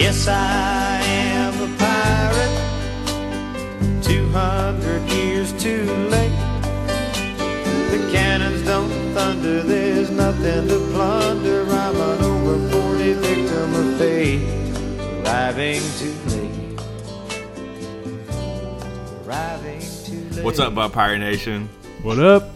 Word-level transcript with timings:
Yes, 0.00 0.26
I 0.28 0.98
am 1.02 1.52
a 1.60 1.68
pirate. 1.76 2.56
Two 4.02 4.26
hundred 4.30 5.02
years 5.12 5.52
too 5.62 5.84
late. 6.08 6.32
The 7.90 8.08
cannons 8.10 8.62
don't 8.64 8.88
thunder. 9.12 9.62
There's 9.62 10.10
nothing 10.10 10.68
to 10.68 10.78
plunder. 10.92 11.66
I'm 11.68 11.96
an 11.96 12.24
over 12.24 12.70
forty 12.70 13.12
victim 13.12 13.74
of 13.74 13.98
fate. 13.98 14.40
Arriving 15.20 15.82
too 15.98 16.14
late. 16.30 16.80
Arriving 19.26 19.80
too 20.06 20.24
late. 20.34 20.44
What's 20.46 20.58
up, 20.60 20.74
Bob 20.74 20.94
Pirate 20.94 21.18
Nation? 21.18 21.68
What 22.00 22.18
up? 22.18 22.48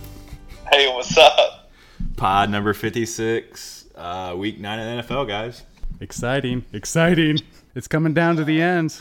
Hey, 0.73 0.89
what's 0.95 1.15
up? 1.19 1.69
Pod 2.17 2.49
number 2.49 2.73
56, 2.73 3.85
uh, 3.97 4.35
week 4.35 4.59
9 4.59 4.79
of 4.79 5.07
the 5.07 5.15
NFL, 5.15 5.29
guys. 5.29 5.63
Exciting, 6.05 6.67
exciting. 6.75 7.39
It's 7.75 7.89
coming 7.89 8.13
down 8.13 8.37
to 8.37 8.45
the 8.45 8.61
end. 8.61 9.01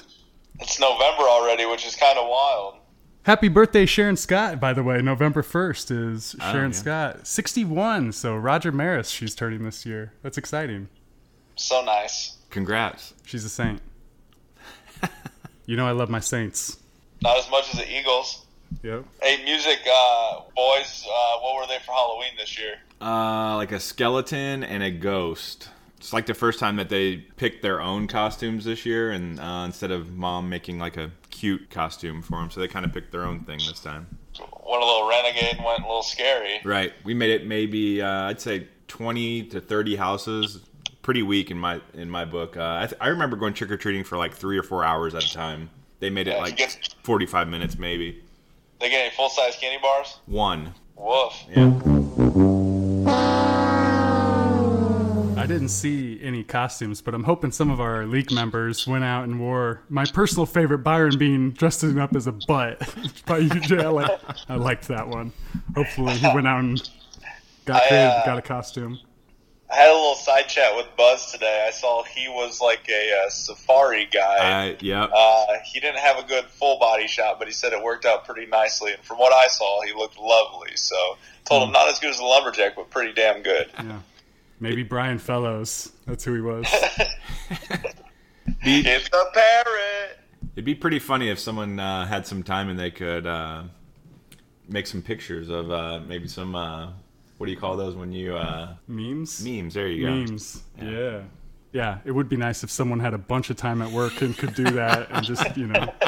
It's 0.61 0.79
November 0.79 1.23
already, 1.23 1.65
which 1.65 1.85
is 1.85 1.97
kind 1.97 2.17
of 2.17 2.29
wild. 2.29 2.75
Happy 3.23 3.49
birthday, 3.49 3.85
Sharon 3.85 4.15
Scott, 4.15 4.61
by 4.61 4.71
the 4.71 4.83
way. 4.83 5.01
November 5.01 5.43
1st 5.43 6.13
is 6.13 6.35
Sharon 6.39 6.57
oh, 6.57 6.67
yeah. 6.67 6.71
Scott. 6.71 7.27
61, 7.27 8.13
so 8.13 8.37
Roger 8.37 8.71
Maris 8.71 9.09
she's 9.09 9.35
turning 9.35 9.65
this 9.65 9.85
year. 9.85 10.13
That's 10.21 10.37
exciting. 10.37 10.87
So 11.57 11.83
nice. 11.83 12.37
Congrats. 12.49 13.13
She's 13.25 13.43
a 13.43 13.49
saint. 13.49 13.81
you 15.65 15.75
know 15.75 15.85
I 15.85 15.91
love 15.91 16.09
my 16.09 16.21
saints. 16.21 16.77
Not 17.21 17.37
as 17.37 17.51
much 17.51 17.73
as 17.73 17.81
the 17.81 17.99
Eagles. 17.99 18.45
Yep. 18.81 19.03
Hey, 19.21 19.43
music 19.43 19.79
uh, 19.93 20.39
boys, 20.55 21.05
uh, 21.05 21.39
what 21.41 21.57
were 21.57 21.67
they 21.67 21.79
for 21.85 21.91
Halloween 21.91 22.31
this 22.37 22.57
year? 22.57 22.75
Uh, 23.01 23.57
like 23.57 23.73
a 23.73 23.79
skeleton 23.81 24.63
and 24.63 24.81
a 24.81 24.89
ghost. 24.89 25.67
It's 26.03 26.11
like 26.11 26.25
the 26.25 26.33
first 26.33 26.59
time 26.59 26.75
that 26.75 26.89
they 26.89 27.15
picked 27.15 27.61
their 27.61 27.79
own 27.79 28.07
costumes 28.07 28.65
this 28.65 28.85
year, 28.85 29.11
and 29.11 29.39
uh, 29.39 29.63
instead 29.65 29.89
of 29.89 30.11
mom 30.11 30.49
making 30.49 30.77
like 30.77 30.97
a 30.97 31.09
cute 31.29 31.69
costume 31.69 32.21
for 32.21 32.41
them, 32.41 32.51
so 32.51 32.59
they 32.59 32.67
kind 32.67 32.83
of 32.83 32.91
picked 32.91 33.13
their 33.13 33.23
own 33.23 33.39
thing 33.45 33.59
this 33.59 33.79
time. 33.79 34.05
Went 34.37 34.83
a 34.83 34.85
little 34.85 35.07
renegade, 35.07 35.63
went 35.65 35.79
a 35.79 35.87
little 35.87 36.03
scary. 36.03 36.59
Right. 36.65 36.91
We 37.05 37.13
made 37.13 37.29
it 37.29 37.47
maybe 37.47 38.01
uh, 38.01 38.23
I'd 38.23 38.41
say 38.41 38.67
20 38.89 39.43
to 39.43 39.61
30 39.61 39.95
houses. 39.95 40.59
Pretty 41.03 41.23
weak 41.23 41.51
in 41.51 41.57
my 41.57 41.79
in 41.93 42.09
my 42.09 42.25
book. 42.25 42.57
Uh, 42.57 42.79
I, 42.81 42.87
th- 42.87 42.99
I 42.99 43.07
remember 43.07 43.37
going 43.37 43.53
trick 43.53 43.71
or 43.71 43.77
treating 43.77 44.03
for 44.03 44.17
like 44.17 44.33
three 44.33 44.57
or 44.57 44.63
four 44.63 44.83
hours 44.83 45.15
at 45.15 45.23
a 45.23 45.33
time. 45.33 45.69
They 46.01 46.09
made 46.09 46.27
it 46.27 46.37
like 46.37 46.57
get- 46.57 46.95
45 47.03 47.47
minutes 47.47 47.77
maybe. 47.77 48.21
They 48.81 48.89
get 48.89 49.05
any 49.05 49.15
full 49.15 49.29
size 49.29 49.55
candy 49.55 49.81
bars? 49.81 50.17
One. 50.25 50.73
Woof. 50.97 51.45
Yeah. 51.49 51.79
Didn't 55.53 55.69
see 55.69 56.19
any 56.21 56.43
costumes, 56.43 57.01
but 57.01 57.13
I'm 57.13 57.23
hoping 57.23 57.51
some 57.51 57.69
of 57.69 57.79
our 57.79 58.05
league 58.05 58.31
members 58.31 58.87
went 58.87 59.03
out 59.03 59.23
and 59.23 59.39
wore 59.39 59.83
my 59.89 60.05
personal 60.05 60.45
favorite, 60.45 60.79
Byron 60.79 61.17
Bean, 61.17 61.51
dressing 61.51 61.99
up 61.99 62.15
as 62.15 62.27
a 62.27 62.31
butt. 62.31 62.79
By 63.25 63.41
UJ, 63.41 63.83
I, 63.83 63.89
like, 63.89 64.19
I 64.49 64.55
liked 64.55 64.87
that 64.87 65.07
one. 65.07 65.31
Hopefully, 65.75 66.13
he 66.13 66.27
went 66.33 66.47
out 66.47 66.59
and 66.59 66.89
got 67.65 67.83
I, 67.83 67.87
creative, 67.87 68.11
uh, 68.11 68.25
got 68.25 68.37
a 68.37 68.41
costume. 68.41 68.99
I 69.71 69.75
had 69.75 69.89
a 69.89 69.93
little 69.93 70.15
side 70.15 70.47
chat 70.49 70.75
with 70.75 70.87
Buzz 70.97 71.31
today. 71.31 71.65
I 71.67 71.71
saw 71.71 72.03
he 72.03 72.27
was 72.27 72.61
like 72.61 72.87
a, 72.89 73.25
uh 73.25 73.29
safari 73.29 74.07
guy. 74.11 74.37
I, 74.37 74.77
yep. 74.81 75.09
Uh, 75.13 75.45
he 75.65 75.79
didn't 75.79 75.99
have 75.99 76.19
a 76.19 76.23
good 76.23 76.45
full 76.45 76.77
body 76.77 77.07
shot, 77.07 77.39
but 77.39 77.47
he 77.47 77.53
said 77.53 77.73
it 77.73 77.81
worked 77.81 78.05
out 78.05 78.25
pretty 78.25 78.45
nicely. 78.45 78.93
And 78.93 79.01
from 79.01 79.17
what 79.17 79.33
I 79.33 79.47
saw, 79.47 79.81
he 79.81 79.93
looked 79.93 80.19
lovely. 80.19 80.75
So 80.75 80.95
told 81.45 81.63
him 81.63 81.71
not 81.71 81.89
as 81.89 81.99
good 81.99 82.11
as 82.11 82.17
the 82.17 82.23
lumberjack, 82.23 82.75
but 82.75 82.89
pretty 82.91 83.13
damn 83.13 83.41
good. 83.41 83.71
Yeah. 83.77 83.99
Maybe 84.59 84.83
Brian 84.83 85.17
Fellows. 85.19 85.91
That's 86.05 86.23
who 86.23 86.35
he 86.35 86.41
was. 86.41 86.65
Be- 88.63 88.81
It's 88.85 89.07
a 89.07 89.23
parrot. 89.33 90.19
It'd 90.55 90.65
be 90.65 90.75
pretty 90.75 90.99
funny 90.99 91.29
if 91.29 91.39
someone 91.39 91.79
uh, 91.79 92.05
had 92.05 92.27
some 92.27 92.43
time 92.43 92.69
and 92.69 92.77
they 92.77 92.91
could 92.91 93.25
uh, 93.25 93.63
make 94.69 94.85
some 94.87 95.01
pictures 95.01 95.49
of 95.49 95.71
uh, 95.71 95.99
maybe 96.07 96.27
some. 96.27 96.55
Uh, 96.55 96.89
what 97.37 97.47
do 97.47 97.51
you 97.51 97.57
call 97.57 97.75
those 97.75 97.95
when 97.95 98.11
you 98.11 98.35
uh, 98.35 98.75
Memes? 98.87 99.43
memes? 99.43 99.73
There 99.73 99.87
you 99.87 100.05
go. 100.05 100.11
Memes. 100.13 100.63
Yeah. 100.81 101.21
yeah. 101.73 101.97
it 102.05 102.11
would 102.11 102.29
be 102.29 102.37
nice 102.37 102.63
if 102.63 102.69
someone 102.69 102.99
had 102.99 103.13
a 103.13 103.17
bunch 103.17 103.49
of 103.49 103.57
time 103.57 103.81
at 103.81 103.91
work 103.91 104.21
and 104.21 104.37
could 104.37 104.53
do 104.53 104.63
that 104.71 105.09
and 105.11 105.25
just, 105.25 105.57
you 105.57 105.67
know. 105.67 105.91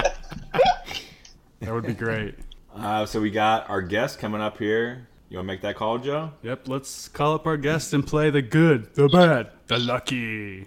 That 1.61 1.73
would 1.73 1.85
be 1.87 1.93
great. 1.95 2.35
Uh, 2.75 3.05
so 3.07 3.19
we 3.19 3.31
got 3.31 3.69
our 3.71 3.81
guest 3.81 4.19
coming 4.19 4.39
up 4.41 4.59
here. 4.59 5.07
You 5.27 5.37
want 5.37 5.47
to 5.47 5.53
make 5.53 5.61
that 5.61 5.75
call, 5.75 5.97
Joe? 5.97 6.33
Yep, 6.43 6.67
let's 6.67 7.07
call 7.07 7.33
up 7.33 7.47
our 7.47 7.57
guest 7.57 7.93
and 7.93 8.05
play 8.05 8.29
the 8.29 8.43
good, 8.43 8.93
the 8.93 9.07
bad, 9.09 9.49
the 9.65 9.79
lucky. 9.79 10.65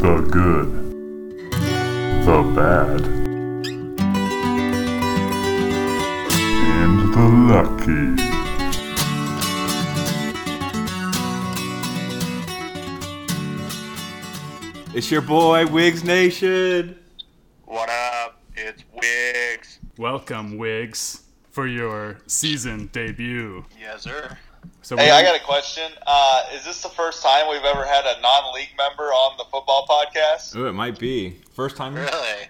The 0.00 0.28
good, 0.28 0.72
the 2.26 2.42
bad, 2.56 3.06
and 6.72 7.14
the 7.14 7.26
lucky. 7.46 8.22
It's 14.96 15.12
your 15.12 15.22
boy 15.22 15.64
Wigs 15.66 16.02
Nation. 16.02 16.96
What 17.66 17.88
up? 17.90 18.40
It's 18.54 18.84
Wiggs. 18.94 19.80
Welcome, 19.98 20.56
Wiggs, 20.56 21.22
for 21.50 21.66
your 21.66 22.18
season 22.26 22.88
debut. 22.92 23.64
Yes, 23.78 24.02
sir. 24.02 24.36
So 24.82 24.96
Hey, 24.96 25.10
I 25.10 25.22
got 25.22 25.34
a 25.36 25.44
question. 25.44 25.90
Uh, 26.06 26.42
is 26.54 26.64
this 26.64 26.80
the 26.82 26.88
first 26.88 27.22
time 27.22 27.48
we've 27.50 27.64
ever 27.64 27.84
had 27.84 28.04
a 28.04 28.20
non-league 28.20 28.70
member 28.78 29.04
on 29.04 29.36
the 29.36 29.44
football 29.50 29.84
podcast? 29.88 30.56
Oh, 30.56 30.66
it 30.66 30.72
might 30.74 30.98
be 30.98 31.38
first 31.54 31.76
time. 31.76 31.94
Really? 31.94 32.48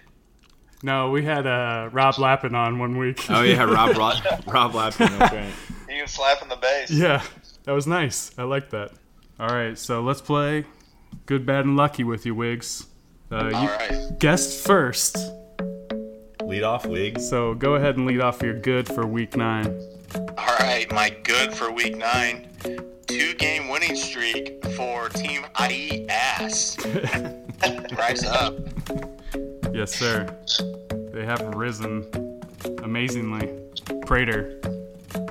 no, 0.83 1.09
we 1.09 1.25
had 1.25 1.47
uh, 1.47 1.89
Rob 1.91 2.17
Lappin 2.19 2.53
on 2.53 2.77
one 2.79 2.97
week. 2.97 3.25
Oh 3.29 3.41
yeah, 3.41 3.63
Rob 3.71 3.97
Rob, 3.97 4.23
Rob 4.47 4.75
Lapin. 4.75 5.17
That's 5.17 5.33
right. 5.33 5.53
He 5.89 6.01
was 6.01 6.11
slapping 6.11 6.49
the 6.49 6.57
bass. 6.57 6.91
yeah, 6.91 7.23
that 7.63 7.71
was 7.71 7.87
nice. 7.87 8.29
I 8.37 8.43
like 8.43 8.69
that. 8.71 8.91
All 9.39 9.47
right, 9.47 9.75
so 9.79 10.01
let's 10.01 10.21
play 10.21 10.65
good, 11.25 11.45
bad, 11.45 11.63
and 11.65 11.75
lucky 11.77 12.03
with 12.03 12.25
you, 12.25 12.35
Wiggs. 12.35 12.85
Uh, 13.31 13.35
All 13.35 13.61
you 13.63 13.67
right. 13.69 14.19
guest 14.19 14.65
first. 14.65 15.17
Lead 16.43 16.63
off 16.63 16.85
Wigs. 16.85 17.27
So 17.29 17.53
go 17.53 17.75
ahead 17.75 17.97
and 17.97 18.05
lead 18.05 18.21
off 18.21 18.41
your 18.41 18.53
good 18.59 18.87
for 18.87 19.05
week 19.05 19.35
nine. 19.35 19.67
All 20.15 20.55
right, 20.59 20.89
my 20.91 21.09
good 21.23 21.53
for 21.53 21.71
week 21.71 21.97
nine. 21.97 22.47
Two 23.07 23.33
game 23.35 23.67
winning 23.69 23.95
streak 23.95 24.65
for 24.75 25.09
Team 25.09 25.45
IES. 25.59 26.77
Rise 27.97 28.23
up. 28.25 28.55
Yes, 29.73 29.93
sir. 29.93 30.27
They 31.11 31.25
have 31.25 31.41
risen 31.55 32.41
amazingly. 32.83 33.53
Prater. 34.05 34.59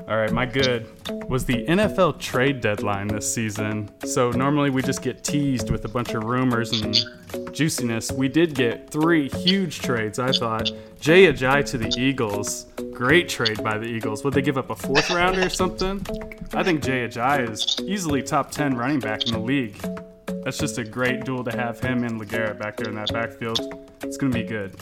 All 0.09 0.17
right, 0.17 0.33
my 0.33 0.47
good 0.47 0.89
was 1.29 1.45
the 1.45 1.65
NFL 1.67 2.19
trade 2.21 2.61
deadline 2.61 3.09
this 3.09 3.33
season. 3.33 3.91
So 4.05 4.31
normally 4.31 4.71
we 4.71 4.83
just 4.83 5.03
get 5.03 5.25
teased 5.25 5.71
with 5.71 5.85
a 5.85 5.89
bunch 5.89 6.15
of 6.15 6.25
rumors 6.25 6.81
and 6.81 6.97
juiciness. 7.53 8.13
We 8.13 8.29
did 8.29 8.55
get 8.55 8.91
three 8.91 9.29
huge 9.29 9.81
trades, 9.81 10.19
I 10.19 10.33
thought. 10.33 10.71
Jay 11.01 11.33
Ajayi 11.33 11.65
to 11.67 11.79
the 11.79 11.93
Eagles. 11.99 12.67
Great 12.93 13.29
trade 13.29 13.63
by 13.63 13.79
the 13.79 13.87
Eagles. 13.87 14.25
Would 14.25 14.35
they 14.35 14.43
give 14.43 14.59
up 14.59 14.71
a 14.71 14.77
fourth 14.77 15.11
rounder 15.11 15.47
or 15.47 15.51
something? 15.51 16.05
I 16.55 16.63
think 16.63 16.83
Jay 16.83 17.07
Ajayi 17.07 17.51
is 17.51 17.77
easily 17.81 18.23
top 18.23 18.51
10 18.51 18.77
running 18.77 19.01
back 19.01 19.27
in 19.27 19.33
the 19.33 19.41
league. 19.41 19.77
That's 20.45 20.59
just 20.59 20.79
a 20.79 20.85
great 20.85 21.25
duel 21.25 21.43
to 21.45 21.57
have 21.57 21.81
him 21.81 22.05
and 22.05 22.21
LeGarrette 22.21 22.59
back 22.59 22.77
there 22.77 22.89
in 22.89 22.95
that 22.95 23.13
backfield. 23.13 23.59
It's 24.03 24.17
going 24.17 24.33
to 24.33 24.39
be 24.39 24.45
good. 24.45 24.75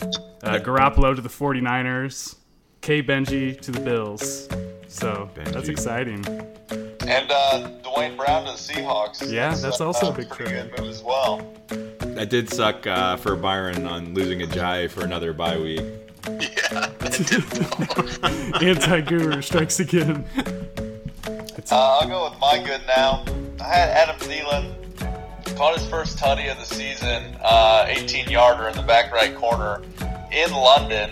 Uh, 0.43 0.59
Garoppolo 0.59 1.17
to 1.17 1.23
the 1.23 1.29
49ers. 1.29 2.37
K. 2.83 3.03
Benji 3.03 3.59
to 3.63 3.73
the 3.73 3.81
Bills. 3.81 4.47
So 4.89 5.29
that's 5.35 5.69
exciting. 5.69 6.25
And 7.07 7.31
uh, 7.31 7.69
Duane 7.83 8.17
Brown 8.17 8.47
to 8.47 8.53
the 8.53 8.59
Seahawks. 8.59 9.31
Yeah, 9.31 9.55
that's 9.55 9.81
also 9.81 10.11
a 10.11 10.13
big 10.13 10.29
pretty 10.31 10.53
trade. 10.53 10.71
move 10.79 10.89
as 10.89 11.03
well. 11.03 11.47
That 11.69 12.31
did 12.31 12.49
suck 12.49 12.87
uh, 12.87 13.17
for 13.17 13.37
Byron 13.37 13.87
on 13.87 14.15
losing 14.15 14.43
a 14.43 14.47
Jai 14.47 14.89
for 14.89 15.05
another 15.05 15.33
bye 15.33 15.59
week. 15.59 15.83
Yeah, 16.29 16.91
Anti 18.63 19.01
guru 19.03 19.43
strikes 19.43 19.81
again. 19.81 20.25
Uh, 21.71 21.99
I'll 22.01 22.09
go 22.09 22.31
with 22.31 22.39
my 22.41 22.63
good 22.65 22.83
now. 22.87 23.25
I 23.61 23.65
had 23.65 23.89
Adam 23.91 24.17
Thielen 24.17 24.75
caught 25.57 25.79
his 25.79 25.87
first 25.89 26.19
tutty 26.19 26.51
of 26.51 26.59
the 26.59 26.65
season, 26.67 27.37
uh, 27.43 27.85
18 27.89 28.31
yarder 28.31 28.69
in 28.69 28.77
the 28.77 28.83
back 28.83 29.13
right 29.13 29.35
corner 29.37 29.83
in 30.33 30.53
London. 30.53 31.11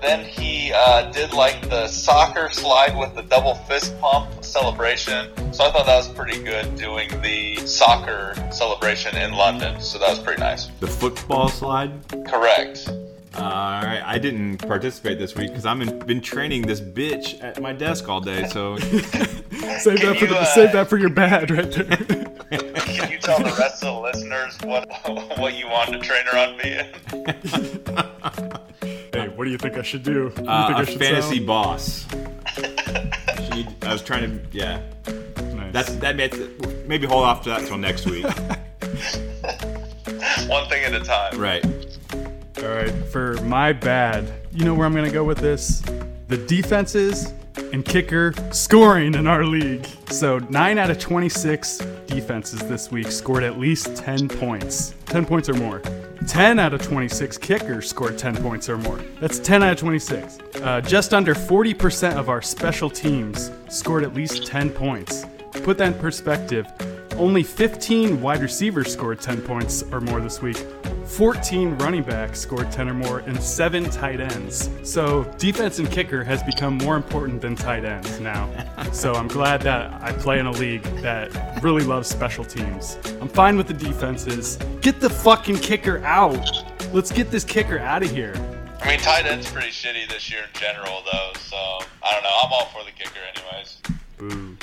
Then 0.00 0.24
he 0.24 0.72
uh, 0.72 1.10
did 1.10 1.32
like 1.32 1.68
the 1.68 1.86
soccer 1.88 2.50
slide 2.50 2.96
with 2.96 3.14
the 3.14 3.22
double 3.22 3.54
fist 3.54 3.98
pump 4.00 4.42
celebration. 4.42 5.30
So 5.52 5.64
I 5.64 5.72
thought 5.72 5.86
that 5.86 5.96
was 5.96 6.08
pretty 6.08 6.42
good 6.42 6.76
doing 6.76 7.08
the 7.20 7.56
soccer 7.66 8.34
celebration 8.50 9.16
in 9.16 9.32
London. 9.32 9.80
So 9.80 9.98
that 9.98 10.08
was 10.08 10.18
pretty 10.18 10.40
nice. 10.40 10.66
The 10.80 10.86
football 10.86 11.48
slide. 11.48 11.92
Correct. 12.26 12.88
All 13.36 13.42
right, 13.82 14.02
I 14.04 14.18
didn't 14.18 14.58
participate 14.58 15.18
this 15.18 15.36
week 15.36 15.50
because 15.50 15.64
I'm 15.64 15.82
in, 15.82 16.00
been 16.00 16.20
training 16.20 16.62
this 16.62 16.80
bitch 16.80 17.42
at 17.42 17.62
my 17.62 17.72
desk 17.72 18.08
all 18.08 18.20
day. 18.20 18.48
So 18.48 18.76
Save 19.80 20.00
that 20.00 20.16
for 20.18 20.24
you, 20.24 20.26
the, 20.26 20.38
uh, 20.38 20.44
save 20.44 20.72
that 20.72 20.88
for 20.88 20.96
your 20.96 21.10
bad 21.10 21.50
right 21.50 21.70
there. 21.70 21.84
Can 22.50 23.10
you 23.10 23.18
tell 23.18 23.38
the 23.38 23.54
rest 23.58 23.84
of 23.84 23.94
the 23.94 24.00
listeners 24.00 24.58
what 24.62 24.88
what 25.38 25.54
you 25.54 25.68
wanted 25.68 26.00
to 26.00 26.06
train 26.06 26.24
her 26.26 26.38
on 26.38 26.58
being? 26.58 26.86
Hey, 29.40 29.40
what 29.40 29.44
do 29.44 29.50
you 29.50 29.58
think 29.58 29.76
I 29.76 29.82
should 29.82 30.02
do? 30.02 30.24
What 30.24 30.36
do 30.36 30.48
uh, 30.48 30.66
think 30.66 30.78
I 30.78 30.82
a 30.82 30.86
should 30.86 30.98
fantasy 30.98 31.36
sound? 31.36 31.46
boss. 31.46 32.06
She, 32.56 33.66
I 33.82 33.92
was 33.92 34.02
trying 34.02 34.30
to, 34.30 34.40
yeah. 34.52 34.80
Nice. 35.54 35.72
That's 35.72 35.94
that. 35.96 36.16
Made, 36.16 36.34
maybe 36.86 37.06
hold 37.06 37.24
off 37.24 37.42
to 37.44 37.50
that 37.50 37.66
till 37.66 37.78
next 37.78 38.06
week. 38.06 38.24
One 40.48 40.68
thing 40.68 40.84
at 40.84 40.94
a 40.94 41.00
time. 41.00 41.38
right. 41.38 41.64
All 42.62 42.68
right, 42.68 42.92
for 43.10 43.34
my 43.42 43.72
bad, 43.72 44.30
you 44.52 44.66
know 44.66 44.74
where 44.74 44.86
I'm 44.86 44.94
gonna 44.94 45.10
go 45.10 45.24
with 45.24 45.38
this? 45.38 45.80
The 46.28 46.36
defenses 46.36 47.32
and 47.72 47.84
kicker 47.84 48.32
scoring 48.50 49.14
in 49.14 49.26
our 49.26 49.44
league. 49.44 49.86
So 50.08 50.38
nine 50.50 50.78
out 50.78 50.90
of 50.90 50.98
26 50.98 51.78
defenses 52.06 52.60
this 52.60 52.90
week 52.90 53.10
scored 53.10 53.42
at 53.42 53.58
least 53.58 53.96
10 53.96 54.28
points, 54.28 54.94
10 55.06 55.24
points 55.26 55.48
or 55.48 55.54
more. 55.54 55.82
10 56.26 56.58
out 56.58 56.74
of 56.74 56.82
26 56.82 57.38
kickers 57.38 57.88
scored 57.88 58.18
10 58.18 58.36
points 58.36 58.68
or 58.68 58.76
more. 58.78 58.98
That's 59.20 59.38
10 59.38 59.62
out 59.62 59.72
of 59.72 59.78
26. 59.78 60.38
Uh, 60.62 60.80
just 60.80 61.14
under 61.14 61.34
40% 61.34 62.16
of 62.16 62.28
our 62.28 62.42
special 62.42 62.90
teams 62.90 63.50
scored 63.68 64.04
at 64.04 64.14
least 64.14 64.46
10 64.46 64.70
points. 64.70 65.24
To 65.52 65.60
put 65.60 65.78
that 65.78 65.94
in 65.94 65.98
perspective, 65.98 66.66
only 67.20 67.42
15 67.42 68.20
wide 68.22 68.40
receivers 68.40 68.90
scored 68.92 69.20
10 69.20 69.42
points 69.42 69.84
or 69.92 70.00
more 70.00 70.20
this 70.20 70.40
week. 70.40 70.56
14 71.04 71.76
running 71.76 72.02
backs 72.02 72.40
scored 72.40 72.72
10 72.72 72.88
or 72.88 72.94
more, 72.94 73.18
and 73.20 73.40
7 73.40 73.84
tight 73.90 74.20
ends. 74.20 74.70
So, 74.82 75.24
defense 75.36 75.78
and 75.78 75.90
kicker 75.90 76.24
has 76.24 76.42
become 76.42 76.78
more 76.78 76.96
important 76.96 77.42
than 77.42 77.54
tight 77.54 77.84
ends 77.84 78.18
now. 78.20 78.48
So, 78.92 79.14
I'm 79.14 79.28
glad 79.28 79.60
that 79.62 80.02
I 80.02 80.12
play 80.12 80.40
in 80.40 80.46
a 80.46 80.50
league 80.50 80.82
that 81.02 81.62
really 81.62 81.84
loves 81.84 82.08
special 82.08 82.44
teams. 82.44 82.98
I'm 83.20 83.28
fine 83.28 83.56
with 83.56 83.68
the 83.68 83.74
defenses. 83.74 84.56
Get 84.80 85.00
the 85.00 85.10
fucking 85.10 85.58
kicker 85.58 86.02
out. 86.04 86.50
Let's 86.92 87.12
get 87.12 87.30
this 87.30 87.44
kicker 87.44 87.78
out 87.78 88.02
of 88.02 88.10
here. 88.10 88.34
I 88.80 88.88
mean, 88.88 88.98
tight 88.98 89.26
end's 89.26 89.48
pretty 89.50 89.68
shitty 89.68 90.08
this 90.08 90.30
year 90.30 90.42
in 90.42 90.60
general, 90.60 91.02
though. 91.12 91.32
So 91.40 91.56
I 91.56 92.12
don't 92.14 92.22
know. 92.22 92.36
I'm 92.42 92.52
all 92.52 92.66
for 92.66 92.82
the 92.82 92.90
kicker, 92.90 93.20
anyways. 93.36 93.78
Boo. 94.18 94.56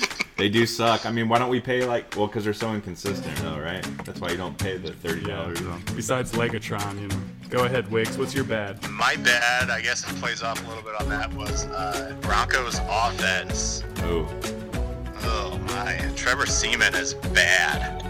They 0.36 0.50
do 0.50 0.66
suck. 0.66 1.06
I 1.06 1.10
mean, 1.10 1.28
why 1.30 1.38
don't 1.38 1.48
we 1.48 1.60
pay 1.60 1.84
like? 1.86 2.14
Well, 2.14 2.26
because 2.26 2.44
they're 2.44 2.52
so 2.52 2.72
inconsistent, 2.74 3.34
though, 3.38 3.58
right? 3.58 3.82
That's 4.04 4.20
why 4.20 4.30
you 4.30 4.36
don't 4.36 4.56
pay 4.58 4.76
the 4.76 4.92
thirty 4.92 5.22
Yeah. 5.22 5.36
dollars. 5.36 5.60
Besides 5.94 6.32
Legatron, 6.32 7.00
you 7.00 7.08
know. 7.08 7.16
Go 7.48 7.64
ahead, 7.64 7.90
Wiggs. 7.90 8.18
What's 8.18 8.34
your 8.34 8.44
bad? 8.44 8.82
My 8.90 9.16
bad, 9.16 9.70
I 9.70 9.80
guess 9.80 10.02
it 10.08 10.14
plays 10.16 10.42
off 10.42 10.62
a 10.64 10.68
little 10.68 10.82
bit 10.82 11.00
on 11.00 11.08
that, 11.08 11.32
was 11.32 11.64
uh, 11.68 12.14
Broncos 12.20 12.80
offense. 12.88 13.82
Oh, 14.02 14.28
Oh 15.28 15.58
my, 15.68 15.96
Trevor 16.16 16.46
Siemian 16.46 16.94
is 16.94 17.14
bad. 17.14 18.02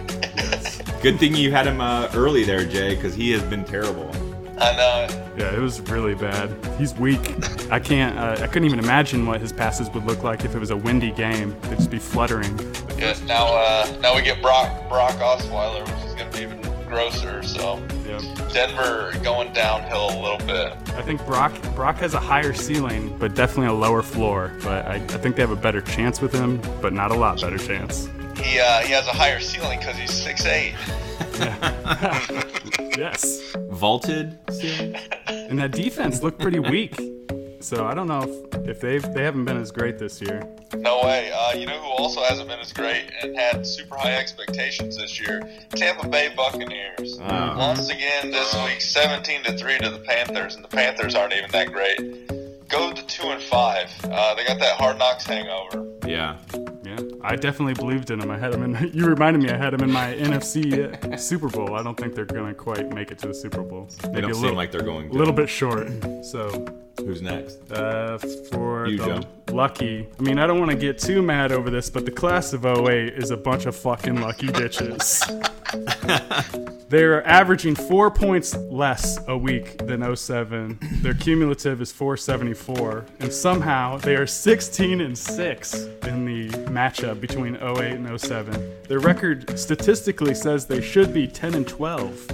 good 1.03 1.19
thing 1.19 1.35
you 1.37 1.51
had 1.53 1.67
him 1.67 1.81
uh, 1.81 2.11
early 2.15 2.45
there, 2.45 2.65
Jay, 2.65 2.95
because 2.95 3.15
he 3.15 3.31
has 3.31 3.43
been 3.45 3.65
terrible. 3.65 4.11
I 4.59 4.77
know. 4.77 5.35
Yeah, 5.37 5.55
it 5.55 5.61
was 5.61 5.81
really 5.83 6.15
bad. 6.15 6.51
He's 6.79 6.95
weak. 6.95 7.35
I 7.71 7.79
can't. 7.79 8.19
Uh, 8.19 8.43
I 8.43 8.47
couldn't 8.47 8.65
even 8.65 8.79
imagine 8.79 9.27
what 9.27 9.41
his 9.41 9.53
passes 9.53 9.91
would 9.91 10.05
look 10.05 10.23
like 10.23 10.45
if 10.45 10.55
it 10.55 10.59
was 10.59 10.71
a 10.71 10.77
windy 10.77 11.11
game. 11.13 11.55
They'd 11.63 11.77
just 11.77 11.91
be 11.91 11.99
fluttering. 11.99 12.59
Yes. 12.99 13.21
Now, 13.23 13.47
uh, 13.49 13.87
now 14.01 14.17
we 14.17 14.23
get 14.23 14.41
Brock 14.41 14.89
Brock 14.89 15.13
Osweiler, 15.17 15.85
which 15.85 16.07
is 16.07 16.15
going 16.15 16.31
to 16.31 16.39
be 16.39 16.45
even 16.45 16.61
grosser. 16.89 17.43
So 17.43 17.83
Yep. 18.07 18.23
Denver 18.53 19.13
going 19.23 19.53
downhill 19.53 20.07
a 20.11 20.19
little 20.23 20.47
bit. 20.47 20.73
I 20.95 21.03
think 21.03 21.25
Brock 21.27 21.53
Brock 21.75 21.97
has 21.97 22.15
a 22.15 22.21
higher 22.21 22.53
ceiling, 22.55 23.15
but 23.19 23.35
definitely 23.35 23.67
a 23.67 23.73
lower 23.73 24.03
floor. 24.03 24.53
But 24.63 24.87
I, 24.87 24.95
I 24.95 24.99
think 25.01 25.37
they 25.37 25.43
have 25.43 25.51
a 25.51 25.57
better 25.57 25.81
chance 25.81 26.21
with 26.21 26.33
him, 26.33 26.61
but 26.81 26.93
not 26.93 27.11
a 27.11 27.15
lot 27.15 27.41
better 27.41 27.59
chance. 27.59 28.09
He 28.47 28.61
uh, 28.61 28.81
he 28.81 28.93
has 28.93 29.07
a 29.09 29.13
higher 29.13 29.41
ceiling 29.41 29.79
because 29.81 29.97
he's 29.97 30.13
six 30.13 30.47
eight. 30.47 30.75
Yes. 32.97 33.55
Vaulted. 33.71 34.39
And 35.29 35.61
that 35.61 35.71
defense 35.71 36.25
looked 36.25 36.41
pretty 36.41 36.59
weak. 36.59 36.99
So 37.61 37.87
I 37.87 37.95
don't 37.95 38.09
know 38.09 38.23
if, 38.23 38.69
if 38.69 38.81
they've 38.81 39.15
they 39.15 39.23
haven't 39.23 39.45
been 39.45 39.57
as 39.57 39.71
great 39.71 39.97
this 39.97 40.21
year. 40.21 40.43
No 40.75 41.03
way. 41.05 41.31
Uh, 41.33 41.53
you 41.53 41.67
know 41.67 41.79
who 41.79 41.89
also 41.89 42.21
hasn't 42.23 42.49
been 42.49 42.59
as 42.59 42.73
great 42.73 43.13
and 43.23 43.37
had 43.37 43.65
super 43.65 43.97
high 43.97 44.17
expectations 44.17 44.97
this 44.97 45.21
year? 45.21 45.49
Tampa 45.71 46.09
Bay 46.09 46.33
Buccaneers. 46.37 47.21
Oh. 47.21 47.59
Once 47.59 47.89
again 47.91 48.33
this 48.33 48.53
week, 48.65 48.81
17 48.81 49.45
to 49.45 49.57
three 49.57 49.79
to 49.79 49.89
the 49.89 50.01
Panthers, 50.01 50.57
and 50.57 50.65
the 50.65 50.69
Panthers 50.69 51.15
aren't 51.15 51.33
even 51.33 51.51
that 51.53 51.73
great. 51.73 52.69
Go 52.69 52.93
to 52.93 53.07
two 53.07 53.29
and 53.29 53.43
five. 53.43 53.89
Uh, 54.05 54.35
they 54.35 54.45
got 54.45 54.59
that 54.59 54.77
hard 54.79 54.99
knocks 54.99 55.25
hangover. 55.25 55.87
Yeah. 56.05 56.39
Yeah, 56.99 57.05
I 57.23 57.37
definitely 57.37 57.75
believed 57.75 58.11
in 58.11 58.21
him. 58.21 58.31
I 58.31 58.39
had 58.39 58.55
him 58.55 58.63
in. 58.63 58.91
You 58.97 59.07
reminded 59.07 59.43
me. 59.43 59.51
I 59.51 59.57
had 59.57 59.75
him 59.75 59.83
in 59.83 59.91
my 59.93 60.15
NFC 60.15 61.19
Super 61.19 61.49
Bowl. 61.49 61.75
I 61.75 61.83
don't 61.83 61.97
think 61.99 62.15
they're 62.15 62.25
gonna 62.25 62.55
quite 62.55 62.89
make 62.95 63.11
it 63.11 63.19
to 63.21 63.29
the 63.29 63.35
Super 63.35 63.63
Bowl. 63.63 63.89
They 64.03 64.09
Maybe 64.09 64.21
don't 64.23 64.31
a 64.31 64.35
seem 64.35 64.43
little, 64.43 64.57
like 64.57 64.71
they're 64.73 64.83
going. 64.83 65.11
a 65.11 65.13
little 65.13 65.35
bit 65.35 65.49
short. 65.49 65.89
So 66.25 66.65
Who's 66.99 67.21
next? 67.23 67.71
uh, 67.73 68.19
for 68.51 68.87
You, 68.87 68.99
the 68.99 69.07
Joe. 69.07 69.21
lucky. 69.53 70.09
I 70.19 70.23
mean, 70.23 70.39
I 70.39 70.47
don't 70.47 70.59
want 70.59 70.71
to 70.71 70.77
get 70.77 70.99
too 70.99 71.21
mad 71.23 71.53
over 71.53 71.69
this, 71.71 71.91
but 71.91 72.05
the 72.05 72.11
class 72.11 72.53
of 72.53 72.65
08 72.65 73.15
is 73.15 73.31
a 73.31 73.37
bunch 73.37 73.67
of 73.67 73.77
fucking 73.77 74.21
lucky 74.21 74.47
bitches. 74.49 75.23
They're 76.89 77.27
averaging 77.27 77.75
four 77.75 78.13
points 78.13 78.55
less 78.57 79.19
a 79.27 79.37
week 79.37 79.77
than 79.87 80.15
07. 80.17 80.79
Their 81.03 81.15
cumulative 81.15 81.81
is 81.83 81.91
474, 81.91 83.05
and 83.19 83.33
somehow 83.33 83.99
they 83.99 84.15
are 84.15 84.27
16 84.27 85.01
and 85.01 85.19
6 85.19 85.75
in 86.07 86.25
the 86.25 86.71
matchup 86.87 87.21
between 87.21 87.57
08 87.57 87.95
and 87.95 88.21
07. 88.21 88.73
Their 88.89 89.01
record 89.01 89.59
statistically 89.59 90.35
says 90.35 90.67
they 90.67 90.81
should 90.81 91.13
be 91.13 91.27
10 91.27 91.55
and 91.55 91.67
12, 91.67 92.27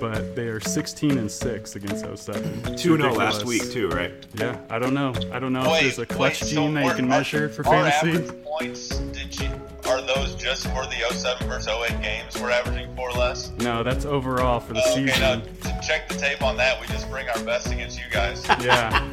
but 0.00 0.36
they 0.36 0.48
are 0.48 0.60
16 0.60 1.16
and 1.18 1.30
6 1.30 1.76
against 1.76 2.04
07. 2.24 2.76
Two 2.76 2.94
and 2.94 3.02
zero 3.02 3.14
last 3.14 3.44
week 3.44 3.70
too, 3.70 3.88
right? 3.88 4.12
Yeah, 4.34 4.58
I 4.68 4.78
don't 4.78 4.94
know. 4.94 5.14
I 5.32 5.38
don't 5.38 5.52
know 5.52 5.74
if 5.74 5.80
there's 5.80 5.98
a 5.98 6.06
clutch 6.06 6.42
wait, 6.42 6.50
gene 6.50 6.74
that 6.74 6.84
you 6.84 6.92
can 6.94 7.08
measure 7.08 7.48
for 7.48 7.66
our 7.66 7.90
fantasy. 7.90 8.18
average 8.22 8.44
points, 8.44 8.88
did 8.98 9.40
you, 9.40 9.48
are 9.86 10.02
those 10.02 10.34
just 10.34 10.64
for 10.68 10.84
the 10.86 11.02
07 11.10 11.48
versus 11.48 11.68
08 11.68 12.02
games 12.02 12.38
we're 12.40 12.50
averaging 12.50 12.94
four 12.96 13.10
less? 13.12 13.50
No, 13.58 13.82
that's 13.82 14.04
overall 14.04 14.60
for 14.60 14.74
the 14.74 14.80
Okay, 14.90 15.06
now 15.06 15.40
season. 15.40 15.54
to 15.62 15.80
check 15.86 16.08
the 16.08 16.14
tape 16.16 16.42
on 16.42 16.56
that, 16.58 16.78
we 16.80 16.86
just 16.88 17.08
bring 17.08 17.28
our 17.30 17.42
best 17.44 17.72
against 17.72 17.98
you 17.98 18.04
guys. 18.10 18.44
Yeah. 18.60 19.04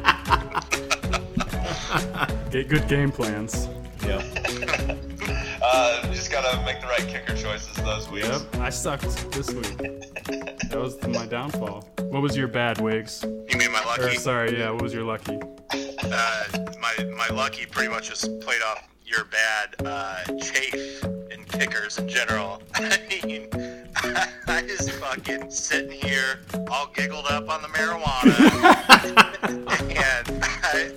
Get 2.50 2.68
good 2.68 2.86
game 2.88 3.10
plans. 3.10 3.68
Yeah. 4.06 4.96
Uh, 5.62 6.00
just 6.12 6.30
gotta 6.30 6.64
make 6.64 6.80
the 6.80 6.86
right 6.86 7.06
kicker 7.08 7.34
choices 7.34 7.74
those 7.78 8.08
weeks. 8.08 8.28
Yep, 8.28 8.56
I 8.60 8.70
sucked 8.70 9.32
this 9.32 9.50
week. 9.52 9.76
That 10.70 10.78
was 10.80 11.02
my 11.08 11.26
downfall. 11.26 11.88
What 12.10 12.22
was 12.22 12.36
your 12.36 12.46
bad, 12.48 12.80
Wigs? 12.80 13.24
You 13.24 13.58
mean 13.58 13.72
my 13.72 13.80
Or 13.98 14.02
lucky? 14.04 14.16
sorry, 14.18 14.58
yeah, 14.58 14.70
what 14.70 14.82
was 14.82 14.92
your 14.94 15.02
lucky? 15.04 15.38
Uh, 15.72 16.44
my 16.80 17.04
my 17.16 17.28
lucky 17.34 17.66
pretty 17.66 17.88
much 17.88 18.08
just 18.08 18.38
played 18.40 18.62
off 18.62 18.86
your 19.04 19.24
bad 19.24 19.74
uh, 19.86 20.22
chafe 20.40 21.02
in 21.32 21.44
kickers 21.46 21.98
in 21.98 22.08
general. 22.08 22.62
I 22.74 22.98
mean, 23.24 23.48
I 24.46 24.62
just 24.62 24.90
fucking 24.92 25.50
sitting 25.50 25.90
here 25.90 26.40
all 26.70 26.88
giggled 26.94 27.26
up 27.26 27.48
on 27.48 27.62
the 27.62 27.68
marijuana, 27.68 28.34
and 29.96 30.44
I, 30.62 30.92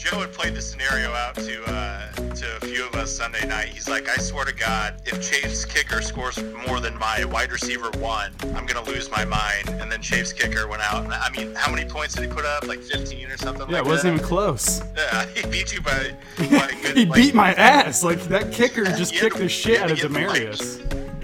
Joe 0.00 0.20
had 0.20 0.32
played 0.32 0.54
the 0.54 0.62
scenario 0.62 1.12
out 1.12 1.34
to 1.34 1.62
uh, 1.66 2.10
to 2.12 2.56
a 2.56 2.60
few 2.60 2.86
of 2.86 2.94
us 2.94 3.14
Sunday 3.14 3.46
night. 3.46 3.68
He's 3.68 3.86
like, 3.86 4.08
I 4.08 4.16
swear 4.16 4.46
to 4.46 4.54
God, 4.54 4.94
if 5.04 5.20
Chafe's 5.20 5.66
kicker 5.66 6.00
scores 6.00 6.42
more 6.66 6.80
than 6.80 6.98
my 6.98 7.26
wide 7.26 7.52
receiver 7.52 7.90
one, 7.98 8.32
I'm 8.54 8.64
gonna 8.64 8.82
lose 8.86 9.10
my 9.10 9.26
mind. 9.26 9.68
And 9.68 9.92
then 9.92 10.00
Chafe's 10.00 10.32
kicker 10.32 10.66
went 10.66 10.80
out. 10.82 11.04
And 11.04 11.12
I 11.12 11.28
mean, 11.30 11.54
how 11.54 11.70
many 11.70 11.86
points 11.86 12.14
did 12.14 12.22
he 12.24 12.34
put 12.34 12.46
up? 12.46 12.66
Like 12.66 12.80
15 12.80 13.30
or 13.30 13.36
something 13.36 13.68
Yeah, 13.68 13.80
like 13.80 13.86
it 13.86 13.88
wasn't 13.88 14.14
that. 14.14 14.22
even 14.22 14.26
close. 14.26 14.82
Yeah, 14.96 15.26
he 15.34 15.46
beat 15.50 15.74
you 15.74 15.82
by. 15.82 16.14
by 16.38 16.44
a 16.78 16.82
good, 16.82 16.96
He 16.96 17.04
like, 17.04 17.14
beat 17.20 17.34
my 17.34 17.52
ass. 17.54 18.02
Like 18.02 18.22
that 18.24 18.52
kicker 18.52 18.84
just 18.96 19.12
kicked 19.12 19.36
the 19.36 19.50
shit 19.50 19.80
out 19.82 19.90
of 19.90 19.98
Demaryius. 19.98 20.78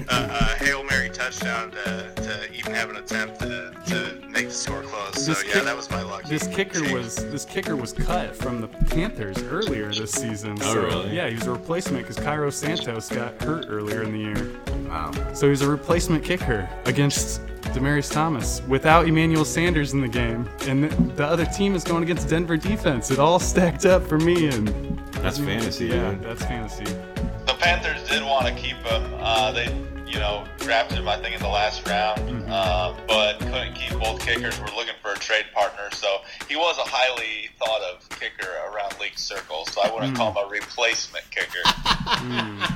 Uh, 0.09 0.29
a 0.59 0.65
hail 0.65 0.85
mary 0.85 1.11
touchdown 1.11 1.71
to, 1.73 2.13
to 2.17 2.53
even 2.53 2.73
have 2.75 2.91
an 2.91 2.97
attempt 2.97 3.41
to, 3.41 3.73
to 3.87 4.21
make 4.29 4.49
the 4.49 4.55
score 4.55 4.83
close. 4.83 5.15
So 5.25 5.33
This 5.33 5.45
yeah, 5.47 5.53
kick- 5.55 5.65
that 5.65 5.77
was 5.77 5.91
my 5.91 6.03
lucky. 6.03 6.29
This 6.29 6.47
kicker 6.47 6.81
Chase. 6.81 6.93
was 6.93 7.17
this 7.17 7.45
kicker 7.45 7.77
was 7.77 7.93
cut 7.93 8.35
from 8.37 8.61
the 8.61 8.69
Panthers 8.69 9.43
earlier 9.45 9.93
this 9.93 10.13
season. 10.13 10.57
Oh, 10.63 10.75
so, 10.75 10.83
really? 10.85 11.15
Yeah, 11.17 11.29
he 11.29 11.35
was 11.35 11.47
a 11.47 11.53
replacement 11.53 12.07
because 12.07 12.23
Cairo 12.23 12.51
Santos 12.51 13.09
got 13.09 13.41
hurt 13.43 13.67
earlier 13.69 14.03
in 14.03 14.13
the 14.13 14.19
year. 14.19 14.53
Wow. 14.89 15.11
So 15.35 15.49
he's 15.49 15.63
a 15.63 15.69
replacement 15.69 16.23
kicker 16.25 16.69
against 16.85 17.41
Demaryius 17.75 18.13
Thomas 18.13 18.63
without 18.69 19.09
Emmanuel 19.09 19.45
Sanders 19.45 19.93
in 19.93 20.01
the 20.01 20.09
game, 20.09 20.49
and 20.63 20.85
the, 20.85 20.97
the 21.15 21.27
other 21.27 21.45
team 21.47 21.75
is 21.75 21.83
going 21.83 22.05
against 22.05 22.29
Denver 22.29 22.57
defense. 22.57 23.11
It 23.11 23.19
all 23.19 23.41
stacked 23.41 23.85
up 23.87 24.07
for 24.07 24.19
me, 24.19 24.47
and 24.49 24.69
That's 25.15 25.39
fantasy, 25.39 25.87
yeah, 25.87 26.13
dude. 26.13 26.23
that's 26.23 26.45
fantasy. 26.45 26.85
The 26.85 27.55
Panthers 27.59 28.09
did 28.09 28.23
want 28.23 28.47
to 28.47 28.55
keep 28.55 28.77
him. 28.77 29.13
Uh, 29.19 29.51
they 29.53 29.67
you 30.07 30.19
know, 30.19 30.45
drafted 30.59 30.99
him 30.99 31.09
I 31.09 31.17
think 31.21 31.35
in 31.35 31.43
the 31.43 31.49
last 31.49 31.87
round, 31.89 32.21
um, 32.51 32.97
but 33.09 33.39
couldn't 33.41 33.75
keep 33.75 33.99
both 33.99 34.21
kickers. 34.21 34.59
We're 34.61 34.75
looking 34.77 34.95
for 35.03 35.13
a 35.13 35.17
trade 35.19 35.47
partner, 35.53 35.91
so 35.93 36.19
he 36.49 36.57
was 36.57 36.79
a 36.79 36.83
highly 36.89 37.51
thought 37.59 37.83
of 37.83 38.09
kicker 38.11 38.49
around 38.73 38.99
league 39.01 39.19
circles. 39.19 39.73
So 39.73 39.83
I 39.83 39.93
wouldn't 39.93 40.17
call 40.17 40.31
him 40.33 40.47
a 40.47 40.49
replacement 40.49 41.25
kicker. 41.31 41.63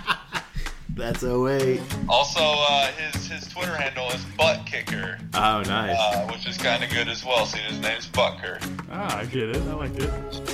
That's 0.94 1.22
08. 1.22 1.80
Also, 2.08 2.40
uh, 2.42 2.88
his 2.92 3.26
his 3.28 3.48
Twitter 3.48 3.74
handle 3.74 4.08
is 4.10 4.22
butt 4.36 4.66
kicker, 4.66 5.18
Oh, 5.34 5.62
nice. 5.62 5.96
uh, 5.98 6.26
which 6.30 6.46
is 6.46 6.58
kind 6.58 6.82
of 6.84 6.90
good 6.90 7.08
as 7.08 7.24
well. 7.24 7.46
See, 7.46 7.60
his 7.60 7.78
name's 7.80 8.06
Butker. 8.08 8.58
Ah, 8.90 9.18
I 9.18 9.24
get 9.24 9.48
it. 9.50 9.56
I 9.56 9.72
like 9.74 9.92
it. 9.96 10.10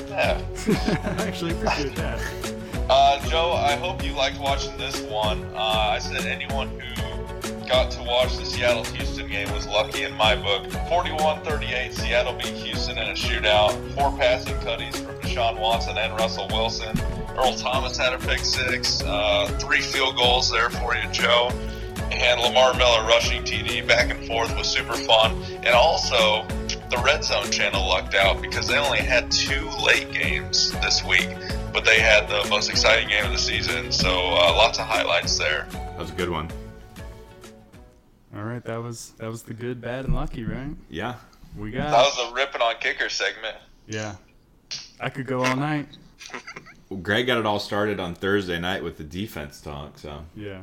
Yeah. 0.09 0.41
I 1.19 1.27
actually 1.27 1.53
appreciate 1.53 1.97
that. 1.97 2.53
Joe, 3.29 3.53
I 3.55 3.73
hope 3.77 4.05
you 4.05 4.13
liked 4.13 4.39
watching 4.39 4.77
this 4.77 5.01
one. 5.03 5.43
Uh, 5.53 5.59
I 5.59 5.99
said 5.99 6.27
anyone 6.27 6.69
who 6.79 7.67
got 7.67 7.91
to 7.91 8.03
watch 8.03 8.37
the 8.37 8.45
Seattle 8.47 8.85
Houston 8.85 9.27
game 9.29 9.53
was 9.53 9.67
lucky 9.67 10.05
in 10.05 10.15
my 10.15 10.37
book. 10.37 10.71
41 10.89 11.43
38, 11.43 11.93
Seattle 11.93 12.35
beat 12.35 12.55
Houston 12.55 12.97
in 12.97 13.09
a 13.09 13.15
shootout. 13.15 13.73
Four 13.95 14.17
passing 14.17 14.55
tutties 14.59 14.97
from 15.05 15.17
Deshaun 15.17 15.59
Watson 15.59 15.99
and 15.99 16.13
Russell 16.13 16.47
Wilson. 16.53 16.97
Earl 17.37 17.55
Thomas 17.57 17.99
had 17.99 18.13
a 18.13 18.19
pick 18.19 18.39
six. 18.39 19.03
Uh, 19.03 19.47
three 19.59 19.81
field 19.81 20.17
goals 20.17 20.49
there 20.49 20.71
for 20.71 20.95
you, 20.95 21.09
Joe. 21.11 21.51
And 22.13 22.41
Lamar 22.41 22.75
Miller 22.75 23.05
rushing 23.09 23.43
TD 23.43 23.87
back 23.89 24.11
and 24.11 24.25
forth 24.27 24.57
was 24.57 24.69
super 24.69 24.95
fun. 24.95 25.43
And 25.65 25.75
also, 25.75 26.47
the 26.91 27.03
Red 27.05 27.25
Zone 27.25 27.51
channel 27.51 27.87
lucked 27.87 28.15
out 28.15 28.41
because 28.41 28.69
they 28.69 28.79
only 28.79 29.01
had 29.01 29.31
two 29.33 29.69
late 29.85 30.13
games 30.13 30.71
this 30.81 31.05
week, 31.05 31.29
but 31.77 31.85
they 31.85 32.01
had 32.01 32.27
the 32.27 32.43
most 32.49 32.71
exciting 32.71 33.07
game 33.07 33.27
of 33.27 33.33
the 33.33 33.39
season. 33.39 33.93
So 33.93 34.09
uh, 34.09 34.55
lots 34.57 34.79
of 34.79 34.87
highlights 34.87 35.37
there. 35.37 35.67
That 35.71 35.99
was 35.99 36.11
a 36.11 36.15
good 36.15 36.31
one. 36.31 36.51
All 38.35 38.45
right, 38.45 38.65
that 38.65 38.83
was 38.83 39.11
that 39.19 39.29
was 39.29 39.43
the 39.43 39.53
good, 39.53 39.79
bad, 39.83 40.07
and 40.07 40.15
lucky, 40.15 40.45
right? 40.45 40.71
Yeah. 40.89 41.17
We 41.55 41.71
got. 41.71 41.91
That 41.91 42.01
was 42.03 42.17
the 42.29 42.35
ripping 42.35 42.63
on 42.63 42.77
kicker 42.81 43.11
segment. 43.11 43.57
yeah. 43.87 44.15
I 44.99 45.11
could 45.11 45.27
go 45.27 45.45
all 45.45 45.55
night. 45.57 45.89
Well, 46.89 47.01
Greg 47.01 47.27
got 47.27 47.37
it 47.39 47.45
all 47.47 47.59
started 47.59 47.99
on 47.99 48.15
Thursday 48.15 48.61
night 48.61 48.81
with 48.85 48.97
the 48.97 49.03
defense 49.03 49.61
talk, 49.61 49.99
so 49.99 50.21
Yeah. 50.37 50.61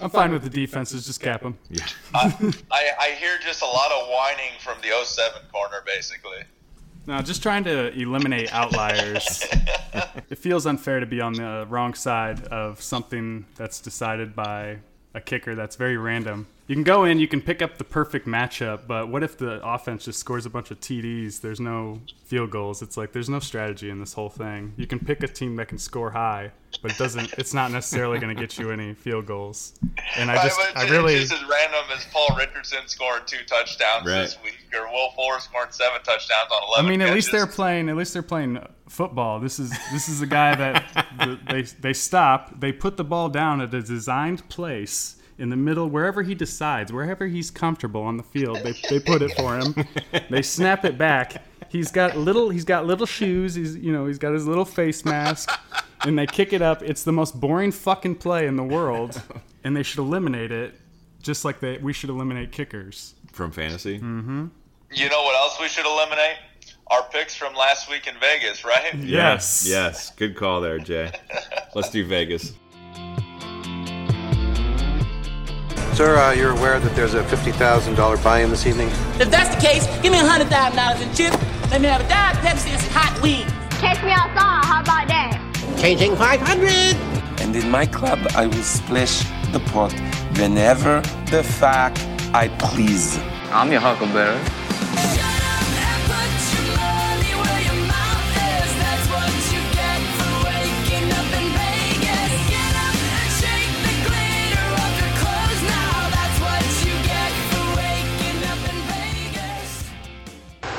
I'm 0.00 0.08
fine 0.08 0.32
with 0.32 0.42
the 0.42 0.48
defenses. 0.48 1.04
Just 1.04 1.20
cap 1.20 1.42
them. 1.42 1.58
yeah. 1.68 1.86
I, 2.14 2.54
I 2.98 3.10
hear 3.20 3.36
just 3.42 3.60
a 3.60 3.66
lot 3.66 3.92
of 3.92 4.08
whining 4.08 4.58
from 4.60 4.78
the 4.80 4.88
07 5.04 5.42
corner, 5.52 5.82
basically. 5.84 6.44
No, 7.06 7.20
just 7.20 7.42
trying 7.42 7.64
to 7.64 7.92
eliminate 7.92 8.52
outliers. 8.52 9.44
it 10.30 10.38
feels 10.38 10.66
unfair 10.66 11.00
to 11.00 11.06
be 11.06 11.20
on 11.20 11.34
the 11.34 11.66
wrong 11.68 11.92
side 11.94 12.44
of 12.44 12.80
something 12.80 13.44
that's 13.56 13.80
decided 13.80 14.34
by 14.34 14.78
a 15.12 15.20
kicker 15.20 15.54
that's 15.54 15.76
very 15.76 15.98
random. 15.98 16.46
You 16.66 16.74
can 16.74 16.82
go 16.84 17.04
in, 17.04 17.18
you 17.18 17.28
can 17.28 17.42
pick 17.42 17.60
up 17.60 17.76
the 17.76 17.84
perfect 17.84 18.26
matchup, 18.26 18.86
but 18.86 19.08
what 19.10 19.22
if 19.22 19.36
the 19.36 19.60
offense 19.62 20.06
just 20.06 20.18
scores 20.18 20.46
a 20.46 20.50
bunch 20.50 20.70
of 20.70 20.80
TDs? 20.80 21.42
There's 21.42 21.60
no 21.60 22.00
field 22.24 22.50
goals. 22.52 22.80
It's 22.80 22.96
like 22.96 23.12
there's 23.12 23.28
no 23.28 23.38
strategy 23.38 23.90
in 23.90 24.00
this 24.00 24.14
whole 24.14 24.30
thing. 24.30 24.72
You 24.78 24.86
can 24.86 24.98
pick 24.98 25.22
a 25.22 25.28
team 25.28 25.56
that 25.56 25.68
can 25.68 25.76
score 25.76 26.10
high, 26.12 26.52
but 26.80 26.92
it 26.92 26.96
doesn't. 26.96 27.34
It's 27.36 27.52
not 27.52 27.70
necessarily 27.70 28.18
going 28.18 28.34
to 28.34 28.40
get 28.40 28.56
you 28.56 28.70
any 28.70 28.94
field 28.94 29.26
goals. 29.26 29.74
And 30.16 30.30
I 30.30 30.42
just, 30.42 30.58
Right, 30.58 30.72
I 30.74 30.88
really, 30.88 31.18
just 31.18 31.34
as 31.34 31.40
random 31.42 31.84
as 31.94 32.06
Paul 32.10 32.28
Richardson 32.38 32.86
scored 32.86 33.26
two 33.26 33.44
touchdowns 33.46 34.06
Right. 34.06 34.22
this 34.22 34.38
week, 34.42 34.56
or 34.74 34.90
Will 34.90 35.10
Fuller 35.10 35.40
scored 35.40 35.74
seven 35.74 36.00
touchdowns 36.02 36.50
on 36.50 36.62
eleven. 36.68 36.86
I 36.86 36.88
mean, 36.88 37.02
at 37.02 37.12
least 37.12 37.30
they're 37.30 37.46
playing. 37.46 37.90
At 37.90 37.96
least 37.96 38.14
they're 38.14 38.22
playing 38.22 38.58
football. 38.88 39.38
This 39.38 39.58
is 39.58 39.70
this 39.92 40.08
is 40.08 40.22
a 40.22 40.26
guy 40.26 40.54
that 40.54 41.06
the, 41.18 41.38
they 41.52 41.62
they 41.62 41.92
stop. 41.92 42.58
They 42.58 42.72
put 42.72 42.96
the 42.96 43.04
ball 43.04 43.28
down 43.28 43.60
at 43.60 43.74
a 43.74 43.82
designed 43.82 44.48
place 44.48 45.16
in 45.38 45.50
the 45.50 45.56
middle, 45.56 45.88
wherever 45.88 46.22
he 46.22 46.34
decides, 46.34 46.92
wherever 46.92 47.26
he's 47.26 47.50
comfortable 47.50 48.02
on 48.02 48.16
the 48.16 48.22
field. 48.22 48.58
They 48.62 48.72
they 48.88 49.00
put 49.00 49.22
it 49.22 49.32
for 49.36 49.58
him. 49.58 49.74
They 50.30 50.42
snap 50.42 50.84
it 50.84 50.96
back. 50.96 51.42
He's 51.68 51.90
got 51.90 52.16
little. 52.16 52.48
He's 52.48 52.64
got 52.64 52.86
little 52.86 53.06
shoes. 53.06 53.54
He's 53.54 53.76
you 53.76 53.92
know 53.92 54.06
he's 54.06 54.18
got 54.18 54.32
his 54.32 54.46
little 54.46 54.64
face 54.64 55.04
mask, 55.04 55.50
and 56.04 56.18
they 56.18 56.26
kick 56.26 56.52
it 56.52 56.62
up. 56.62 56.82
It's 56.82 57.02
the 57.02 57.12
most 57.12 57.38
boring 57.40 57.72
fucking 57.72 58.16
play 58.16 58.46
in 58.46 58.56
the 58.56 58.62
world, 58.62 59.20
and 59.64 59.76
they 59.76 59.82
should 59.82 59.98
eliminate 59.98 60.52
it, 60.52 60.74
just 61.20 61.44
like 61.44 61.60
they 61.60 61.78
we 61.78 61.92
should 61.92 62.10
eliminate 62.10 62.52
kickers. 62.52 63.14
From 63.32 63.50
fantasy. 63.50 63.98
Mm-hmm. 63.98 64.46
You 64.92 65.08
know 65.08 65.22
what 65.22 65.34
else 65.36 65.58
we 65.60 65.68
should 65.68 65.86
eliminate? 65.86 66.36
Our 66.88 67.02
picks 67.10 67.34
from 67.34 67.54
last 67.54 67.90
week 67.90 68.06
in 68.06 68.14
Vegas, 68.20 68.64
right? 68.64 68.94
Yes. 68.94 69.66
Yes. 69.68 70.10
Good 70.10 70.36
call 70.36 70.60
there, 70.60 70.78
Jay. 70.78 71.10
Let's 71.74 71.90
do 71.90 72.06
Vegas. 72.06 72.52
Sir, 75.94 76.16
uh, 76.16 76.32
you're 76.32 76.50
aware 76.50 76.80
that 76.80 76.96
there's 76.96 77.14
a 77.14 77.22
$50,000 77.22 78.24
buy-in 78.24 78.50
this 78.50 78.66
evening? 78.66 78.88
If 79.20 79.30
that's 79.30 79.54
the 79.54 79.60
case, 79.60 79.86
give 80.02 80.10
me 80.10 80.18
a 80.18 80.24
hundred 80.24 80.48
thousand 80.48 80.76
dollars 80.76 81.00
in 81.00 81.14
chips. 81.14 81.36
Let 81.70 81.80
me 81.80 81.86
have 81.86 82.00
a 82.00 82.08
Diet 82.08 82.36
Pepsi 82.38 82.70
and 82.72 82.80
some 82.80 82.90
hot 82.90 83.22
wings. 83.22 83.48
Catch 83.78 84.02
me 84.02 84.10
outside, 84.10 84.64
how 84.64 84.82
about 84.82 85.06
that? 85.06 85.38
Changing 85.78 86.16
five 86.16 86.40
hundred. 86.40 86.96
And 87.40 87.54
in 87.54 87.70
my 87.70 87.86
club, 87.86 88.18
I 88.34 88.46
will 88.46 88.64
splash 88.64 89.22
the 89.52 89.60
pot 89.70 89.92
whenever 90.36 91.00
the 91.30 91.44
fuck 91.44 91.96
I 92.34 92.48
please. 92.58 93.16
I'm 93.52 93.70
your 93.70 93.80
huckleberry. 93.80 94.40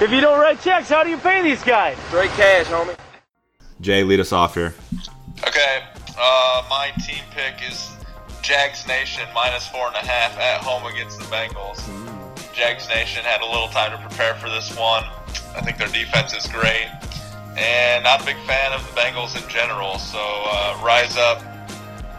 If 0.02 0.12
you 0.12 0.20
don't 0.20 0.38
write 0.40 0.60
checks, 0.60 0.90
how 0.90 1.06
do 1.06 1.10
you 1.10 1.18
pay 1.18 1.42
these 1.42 1.64
guys? 1.64 1.98
Straight 2.10 2.30
cash, 2.32 2.66
homie. 2.66 2.98
Jay, 3.80 4.04
lead 4.04 4.20
us 4.20 4.34
off 4.34 4.54
here. 4.54 4.74
Okay, 5.48 5.84
uh, 6.20 6.64
my 6.70 6.92
team 7.06 7.24
pick 7.32 7.56
is 7.70 7.92
Jags 8.42 8.86
Nation 8.88 9.24
minus 9.34 9.68
four 9.70 9.88
and 9.88 9.96
a 9.96 10.06
half 10.06 10.38
at 10.38 10.62
home 10.62 10.86
against 10.92 11.20
the 11.20 11.25
Bengals. 11.25 11.80
Jags 12.54 12.90
Nation 12.90 13.24
had 13.24 13.42
a 13.42 13.46
little 13.46 13.70
time 13.70 13.92
to 13.92 14.08
prepare 14.08 14.34
for 14.36 14.50
this 14.50 14.78
one. 14.78 15.04
I 15.56 15.62
think 15.62 15.78
their 15.78 15.88
defense 15.88 16.34
is 16.34 16.46
great, 16.48 16.90
and 17.58 18.04
not 18.04 18.22
a 18.22 18.25
big 18.25 18.38
fan 18.46 18.74
of 18.74 18.86
the 18.86 19.00
Bengals 19.00 19.42
in 19.42 19.50
general. 19.50 19.98
So 19.98 20.20
uh, 20.20 20.78
rise 20.84 21.16
up, 21.16 21.42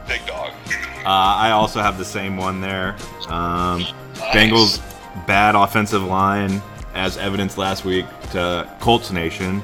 big 0.08 0.24
dog. 0.26 0.52
Uh, 1.04 1.08
I 1.08 1.50
also 1.50 1.82
have 1.82 1.98
the 1.98 2.06
same 2.06 2.38
one 2.38 2.62
there. 2.62 2.96
Um, 3.28 3.82
Bengals 4.32 4.80
bad 5.26 5.54
offensive 5.54 6.02
line, 6.02 6.62
as 6.96 7.18
evidenced 7.18 7.58
last 7.58 7.84
week 7.84 8.06
to 8.32 8.68
Colts 8.80 9.10
Nation. 9.10 9.62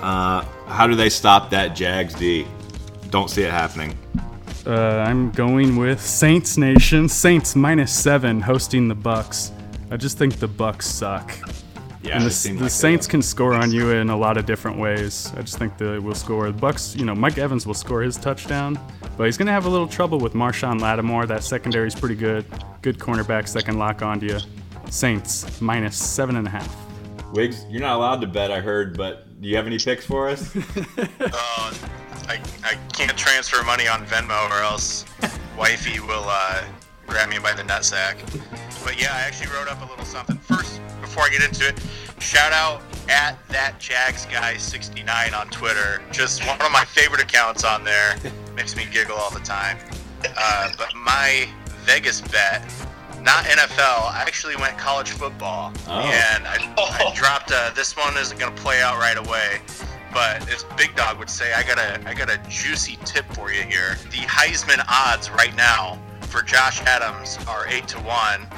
Uh, 0.00 0.42
how 0.66 0.86
do 0.86 0.94
they 0.94 1.10
stop 1.10 1.50
that 1.50 1.76
Jags 1.76 2.14
D? 2.14 2.46
Don't 3.10 3.28
see 3.28 3.42
it 3.42 3.50
happening. 3.50 3.96
Uh, 4.66 5.04
I'm 5.06 5.30
going 5.30 5.76
with 5.76 6.00
Saints 6.00 6.56
Nation. 6.56 7.08
Saints 7.08 7.54
minus 7.54 7.92
seven 7.92 8.40
hosting 8.40 8.88
the 8.88 8.94
Bucks. 8.94 9.52
I 9.90 9.96
just 9.96 10.18
think 10.18 10.38
the 10.38 10.48
Bucks 10.48 10.86
suck. 10.86 11.36
Yeah, 12.02 12.16
and 12.16 12.24
the, 12.24 12.52
the 12.54 12.62
like 12.62 12.70
Saints 12.70 13.06
can 13.06 13.20
score 13.20 13.54
on 13.54 13.70
you 13.70 13.90
in 13.90 14.08
a 14.08 14.16
lot 14.16 14.38
of 14.38 14.46
different 14.46 14.78
ways. 14.78 15.30
I 15.36 15.42
just 15.42 15.58
think 15.58 15.76
they 15.76 15.98
will 15.98 16.14
score. 16.14 16.46
The 16.46 16.58
Bucks, 16.58 16.96
you 16.96 17.04
know, 17.04 17.14
Mike 17.14 17.36
Evans 17.36 17.66
will 17.66 17.74
score 17.74 18.00
his 18.00 18.16
touchdown, 18.16 18.78
but 19.18 19.24
he's 19.24 19.36
gonna 19.36 19.52
have 19.52 19.66
a 19.66 19.68
little 19.68 19.88
trouble 19.88 20.18
with 20.18 20.32
Marshon 20.32 20.80
Lattimore. 20.80 21.26
That 21.26 21.44
secondary 21.44 21.88
is 21.88 21.94
pretty 21.94 22.14
good. 22.14 22.46
Good 22.80 22.98
cornerbacks 22.98 23.52
that 23.52 23.66
can 23.66 23.76
lock 23.76 24.00
onto 24.00 24.26
you. 24.26 24.38
Saints 24.90 25.60
minus 25.60 25.96
seven 25.96 26.36
and 26.36 26.46
a 26.46 26.50
half. 26.50 26.76
Wiggs, 27.32 27.64
you're 27.68 27.80
not 27.80 27.96
allowed 27.96 28.20
to 28.20 28.26
bet, 28.26 28.50
I 28.50 28.60
heard, 28.60 28.96
but 28.96 29.40
do 29.40 29.48
you 29.48 29.56
have 29.56 29.66
any 29.66 29.78
picks 29.78 30.04
for 30.04 30.28
us? 30.28 30.54
Uh, 31.32 31.74
I, 32.28 32.40
I 32.64 32.74
can't 32.92 33.16
transfer 33.16 33.62
money 33.64 33.86
on 33.86 34.04
Venmo 34.06 34.50
or 34.50 34.62
else 34.62 35.04
wifey 35.56 36.00
will 36.00 36.24
uh, 36.26 36.64
grab 37.06 37.28
me 37.28 37.38
by 37.38 37.52
the 37.52 37.62
nutsack. 37.62 38.16
But 38.84 39.00
yeah, 39.00 39.14
I 39.14 39.20
actually 39.20 39.52
wrote 39.52 39.68
up 39.68 39.80
a 39.82 39.90
little 39.90 40.04
something. 40.04 40.38
First, 40.38 40.80
before 41.00 41.24
I 41.24 41.28
get 41.28 41.42
into 41.42 41.68
it, 41.68 41.80
shout 42.18 42.52
out 42.52 42.82
at 43.08 43.36
that 43.48 43.78
Jags 43.78 44.26
guy 44.26 44.56
69 44.56 45.34
on 45.34 45.48
Twitter. 45.48 46.02
Just 46.12 46.46
one 46.46 46.60
of 46.60 46.72
my 46.72 46.84
favorite 46.84 47.20
accounts 47.20 47.64
on 47.64 47.84
there. 47.84 48.16
Makes 48.54 48.76
me 48.76 48.86
giggle 48.90 49.16
all 49.16 49.30
the 49.30 49.40
time. 49.40 49.78
Uh, 50.36 50.70
but 50.78 50.94
my 50.94 51.48
Vegas 51.84 52.20
bet, 52.20 52.62
not 53.22 53.44
NFL, 53.44 54.12
I 54.12 54.24
actually 54.26 54.56
went 54.56 54.78
college 54.78 55.10
football. 55.10 55.72
Oh. 55.86 56.00
And 56.00 56.46
I, 56.46 56.74
oh. 56.78 57.10
I 57.10 57.14
dropped 57.14 57.50
a, 57.50 57.72
this 57.74 57.96
one 57.96 58.16
isn't 58.16 58.38
going 58.38 58.54
to 58.54 58.62
play 58.62 58.80
out 58.80 58.98
right 58.98 59.18
away. 59.18 59.60
But 60.12 60.48
as 60.50 60.64
Big 60.76 60.94
Dog 60.96 61.18
would 61.18 61.30
say, 61.30 61.52
I 61.52 61.62
got 61.62 61.78
a 61.78 62.08
I 62.08 62.14
got 62.14 62.28
a 62.30 62.38
juicy 62.48 62.98
tip 63.04 63.24
for 63.32 63.52
you 63.52 63.62
here. 63.62 63.96
The 64.10 64.26
Heisman 64.26 64.84
odds 64.88 65.30
right 65.30 65.54
now 65.56 65.98
for 66.22 66.42
Josh 66.42 66.80
Adams 66.82 67.38
are 67.46 67.66
eight 67.68 67.86
to 67.88 67.98
one, 67.98 68.48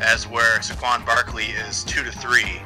as 0.00 0.28
where 0.28 0.58
Saquon 0.58 1.06
Barkley 1.06 1.44
is 1.44 1.82
two 1.84 2.04
to 2.04 2.12
three. 2.12 2.60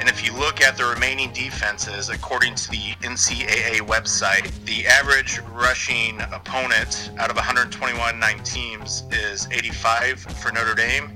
And 0.00 0.08
if 0.08 0.24
you 0.24 0.32
look 0.36 0.60
at 0.60 0.76
the 0.76 0.84
remaining 0.84 1.32
defenses, 1.32 2.08
according 2.08 2.56
to 2.56 2.70
the 2.70 2.94
NCAA 3.02 3.80
website, 3.80 4.52
the 4.64 4.86
average 4.86 5.40
rushing 5.52 6.20
opponent 6.32 7.10
out 7.18 7.30
of 7.30 7.36
121 7.36 8.18
nine 8.18 8.42
teams 8.42 9.04
is 9.10 9.48
85 9.50 10.20
for 10.20 10.52
Notre 10.52 10.74
Dame. 10.74 11.10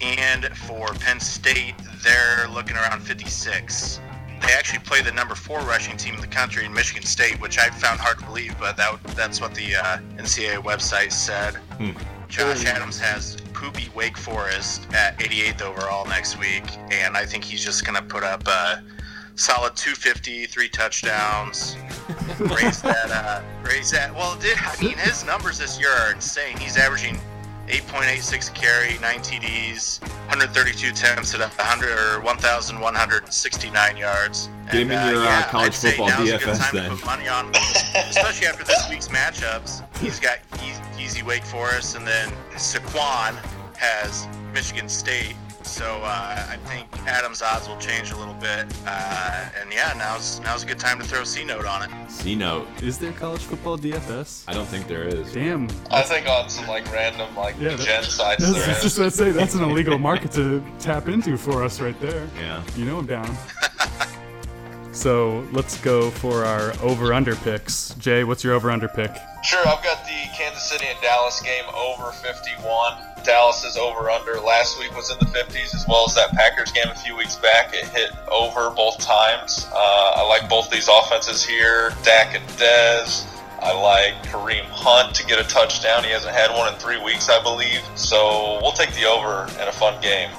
And 0.00 0.46
for 0.56 0.88
Penn 0.94 1.20
State, 1.20 1.74
they're 2.04 2.48
looking 2.48 2.76
around 2.76 3.00
56 3.00 4.00
they 4.40 4.52
actually 4.52 4.80
play 4.80 5.00
the 5.02 5.12
number 5.12 5.34
four 5.34 5.60
rushing 5.60 5.96
team 5.96 6.14
in 6.14 6.20
the 6.20 6.26
country 6.26 6.64
in 6.64 6.72
Michigan 6.72 7.02
State, 7.02 7.40
which 7.40 7.58
I 7.58 7.70
found 7.70 8.00
hard 8.00 8.18
to 8.18 8.24
believe, 8.26 8.54
but 8.58 8.76
that 8.76 9.02
that's 9.16 9.40
what 9.40 9.54
the 9.54 9.76
uh, 9.76 9.98
NCAA 10.16 10.62
website 10.62 11.12
said. 11.12 11.54
Hmm. 11.78 11.92
Josh 12.28 12.64
Adams 12.64 12.98
has 13.00 13.36
poopy 13.56 13.90
Wake 13.94 14.18
Forest 14.18 14.86
at 14.92 15.18
88th 15.18 15.62
overall 15.62 16.06
next 16.06 16.38
week, 16.38 16.64
and 16.90 17.16
I 17.16 17.24
think 17.24 17.42
he's 17.42 17.64
just 17.64 17.86
going 17.86 17.96
to 17.96 18.02
put 18.02 18.22
up 18.22 18.46
a 18.46 18.84
solid 19.34 19.74
250, 19.76 20.46
three 20.46 20.68
touchdowns, 20.68 21.76
raise 22.38 22.82
that, 22.82 23.10
uh, 23.10 23.40
raise 23.64 23.90
that. 23.90 24.14
Well, 24.14 24.36
dude, 24.36 24.58
I 24.58 24.76
mean, 24.80 24.98
his 24.98 25.24
numbers 25.24 25.58
this 25.58 25.80
year 25.80 25.90
are 25.90 26.12
insane. 26.12 26.58
He's 26.58 26.76
averaging 26.76 27.18
8.86 27.66 28.54
carry, 28.54 28.98
9 28.98 29.18
TDs, 29.20 30.00
132 30.28 30.88
attempts 30.88 31.34
at 31.34 31.40
100 31.40 31.88
or 31.90 32.20
1,169 32.22 33.96
yards. 33.96 34.48
Get 34.66 34.74
him 34.74 34.90
in 34.90 35.08
your, 35.08 35.20
uh, 35.20 35.24
yeah, 35.24 35.42
college 35.48 35.68
I'd 35.68 35.74
say 35.74 35.88
football 35.90 36.08
now's 36.08 36.28
a 36.30 36.38
good 36.38 36.40
DFS 36.40 36.58
time 36.58 36.70
to 36.70 36.76
then. 36.76 36.90
put 36.96 37.06
money 37.06 37.28
on, 37.28 37.54
especially 38.08 38.46
after 38.46 38.64
this 38.64 38.88
week's 38.88 39.08
matchups. 39.08 39.82
He's 39.98 40.20
got 40.20 40.38
easy, 40.62 40.82
easy 40.98 41.22
Wake 41.22 41.44
Forest, 41.44 41.96
and 41.96 42.06
then 42.06 42.30
Saquon 42.54 43.34
has 43.76 44.28
Michigan 44.52 44.88
State. 44.88 45.34
So 45.66 45.84
uh, 46.02 46.46
I 46.48 46.56
think 46.68 46.86
Adams' 47.06 47.42
odds 47.42 47.68
will 47.68 47.76
change 47.78 48.12
a 48.12 48.16
little 48.16 48.34
bit. 48.34 48.66
Uh, 48.86 49.48
and 49.60 49.70
yeah, 49.72 49.92
now's 49.98 50.40
now's 50.40 50.62
a 50.62 50.66
good 50.66 50.78
time 50.78 50.98
to 50.98 51.04
throw 51.04 51.24
C 51.24 51.44
note 51.44 51.66
on 51.66 51.82
it. 51.82 51.90
C 52.10 52.34
note. 52.34 52.66
Is 52.82 52.98
there 52.98 53.12
college 53.12 53.42
football 53.42 53.76
DFS? 53.76 54.44
I 54.48 54.52
don't 54.54 54.66
think 54.66 54.86
there 54.86 55.02
is. 55.04 55.32
Damn. 55.32 55.68
I 55.90 56.02
think 56.02 56.28
on 56.28 56.48
some 56.48 56.66
like 56.68 56.90
random 56.92 57.34
like 57.36 57.56
Yeah, 57.60 57.76
gen 57.76 58.04
sites 58.04 58.42
That's, 58.42 58.54
there 58.54 58.66
that's 58.66 58.78
is. 58.78 58.82
just 58.84 58.98
what 58.98 59.06
I 59.06 59.10
say. 59.10 59.30
That's 59.32 59.54
an 59.54 59.64
illegal 59.64 59.98
market 59.98 60.32
to 60.32 60.62
tap 60.78 61.08
into 61.08 61.36
for 61.36 61.62
us 61.64 61.80
right 61.80 61.98
there. 62.00 62.26
Yeah. 62.38 62.62
You 62.76 62.84
know 62.84 62.98
I'm 62.98 63.06
down. 63.06 63.36
so 64.96 65.46
let's 65.52 65.78
go 65.78 66.10
for 66.10 66.44
our 66.44 66.72
over/under 66.80 67.36
picks. 67.36 67.94
Jay, 67.98 68.24
what's 68.24 68.42
your 68.42 68.54
over/under 68.54 68.88
pick? 68.88 69.14
Sure, 69.42 69.60
I've 69.60 69.84
got 69.84 70.04
the 70.04 70.28
Kansas 70.36 70.68
City 70.68 70.86
and 70.86 71.00
Dallas 71.00 71.40
game 71.40 71.64
over 71.74 72.10
51. 72.12 72.94
Dallas's 73.22 73.76
over 73.76 74.10
under 74.10 74.40
last 74.40 74.78
week 74.78 74.94
was 74.96 75.10
in 75.10 75.18
the 75.18 75.26
50s, 75.26 75.74
as 75.74 75.84
well 75.88 76.04
as 76.06 76.14
that 76.14 76.30
Packers 76.32 76.72
game 76.72 76.88
a 76.88 76.94
few 76.94 77.16
weeks 77.16 77.36
back. 77.36 77.74
It 77.74 77.86
hit 77.88 78.10
over 78.30 78.70
both 78.70 78.98
times. 78.98 79.66
Uh, 79.72 80.12
I 80.16 80.26
like 80.26 80.48
both 80.48 80.70
these 80.70 80.88
offenses 80.88 81.44
here, 81.44 81.92
Dak 82.02 82.34
and 82.34 82.48
Dez. 82.50 83.26
I 83.60 83.72
like 83.72 84.14
Kareem 84.26 84.64
Hunt 84.64 85.14
to 85.16 85.26
get 85.26 85.38
a 85.38 85.48
touchdown. 85.48 86.04
He 86.04 86.10
hasn't 86.10 86.34
had 86.34 86.50
one 86.50 86.72
in 86.72 86.78
three 86.78 87.02
weeks, 87.02 87.28
I 87.28 87.42
believe. 87.42 87.80
So 87.96 88.58
we'll 88.62 88.72
take 88.72 88.94
the 88.94 89.06
over 89.06 89.50
in 89.60 89.68
a 89.68 89.72
fun 89.72 90.00
game. 90.00 90.30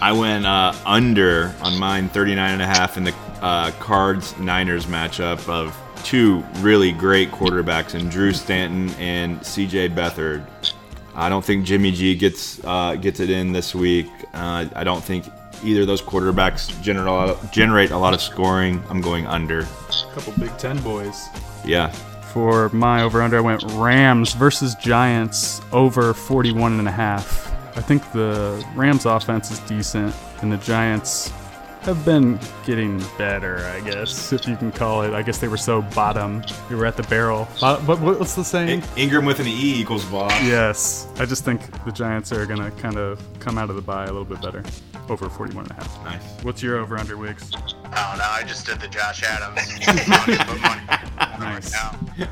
I 0.00 0.12
went 0.12 0.46
uh, 0.46 0.74
under 0.86 1.54
on 1.60 1.78
mine 1.78 2.08
39 2.08 2.52
and 2.52 2.62
a 2.62 2.66
half 2.66 2.96
in 2.96 3.04
the 3.04 3.12
uh, 3.40 3.70
Cards 3.78 4.36
Niners 4.38 4.86
matchup 4.86 5.48
of 5.48 5.76
two 6.04 6.44
really 6.58 6.92
great 6.92 7.30
quarterbacks 7.30 7.94
in 7.94 8.08
Drew 8.08 8.32
Stanton 8.32 8.90
and 9.00 9.40
CJ 9.40 9.94
Beathard. 9.94 10.46
I 11.14 11.28
don't 11.28 11.44
think 11.44 11.64
Jimmy 11.64 11.90
G 11.90 12.14
gets 12.14 12.62
uh, 12.64 12.94
gets 12.94 13.20
it 13.20 13.30
in 13.30 13.52
this 13.52 13.74
week. 13.74 14.06
Uh, 14.34 14.66
I 14.74 14.84
don't 14.84 15.02
think 15.02 15.24
either 15.64 15.80
of 15.80 15.86
those 15.86 16.02
quarterbacks 16.02 16.80
generate 16.82 17.36
generate 17.50 17.90
a 17.90 17.98
lot 17.98 18.14
of 18.14 18.20
scoring. 18.20 18.82
I'm 18.88 19.00
going 19.00 19.26
under. 19.26 19.60
A 19.60 20.14
couple 20.14 20.32
Big 20.38 20.56
Ten 20.58 20.80
boys. 20.82 21.26
Yeah. 21.64 21.88
For 22.32 22.68
my 22.68 23.02
over/under, 23.02 23.38
I 23.38 23.40
went 23.40 23.64
Rams 23.72 24.34
versus 24.34 24.74
Giants 24.76 25.60
over 25.72 26.14
41 26.14 26.78
and 26.78 26.86
a 26.86 26.92
half. 26.92 27.52
I 27.76 27.80
think 27.80 28.12
the 28.12 28.64
Rams 28.74 29.06
offense 29.06 29.50
is 29.50 29.58
decent, 29.60 30.14
and 30.42 30.52
the 30.52 30.56
Giants 30.58 31.32
have 31.88 32.04
been 32.04 32.38
getting 32.66 32.98
better, 33.16 33.64
I 33.66 33.80
guess, 33.80 34.30
if 34.32 34.46
you 34.46 34.56
can 34.56 34.70
call 34.70 35.02
it. 35.02 35.14
I 35.14 35.22
guess 35.22 35.38
they 35.38 35.48
were 35.48 35.56
so 35.56 35.80
bottom. 35.80 36.44
They 36.68 36.74
were 36.74 36.84
at 36.84 36.98
the 36.98 37.02
barrel. 37.04 37.48
But 37.60 37.98
what's 38.00 38.34
the 38.34 38.44
saying? 38.44 38.82
Ingram 38.96 39.24
with 39.24 39.40
an 39.40 39.46
E 39.46 39.80
equals 39.80 40.04
boss. 40.04 40.30
Yes. 40.42 41.08
I 41.18 41.24
just 41.24 41.44
think 41.46 41.62
the 41.86 41.90
Giants 41.92 42.30
are 42.30 42.44
going 42.44 42.60
to 42.60 42.70
kind 42.80 42.98
of 42.98 43.20
come 43.40 43.56
out 43.56 43.70
of 43.70 43.76
the 43.76 43.82
bye 43.82 44.04
a 44.04 44.12
little 44.12 44.26
bit 44.26 44.42
better. 44.42 44.62
Over 45.08 45.30
41 45.30 45.64
and 45.64 45.70
a 45.70 45.74
half. 45.74 46.04
Nice. 46.04 46.44
What's 46.44 46.62
your 46.62 46.76
over/under, 46.76 47.16
Wigs? 47.16 47.50
Oh 47.54 48.14
no, 48.18 48.24
I 48.24 48.44
just 48.46 48.66
did 48.66 48.78
the 48.80 48.88
Josh 48.88 49.22
Adams. 49.22 49.60
Nice. 51.38 51.72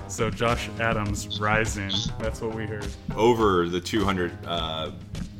So 0.08 0.30
Josh 0.30 0.68
Adams 0.80 1.40
rising. 1.40 1.90
That's 2.18 2.40
what 2.40 2.54
we 2.54 2.66
heard. 2.66 2.86
Over 3.14 3.68
the 3.68 3.80
200 3.80 4.32
uh, 4.44 4.90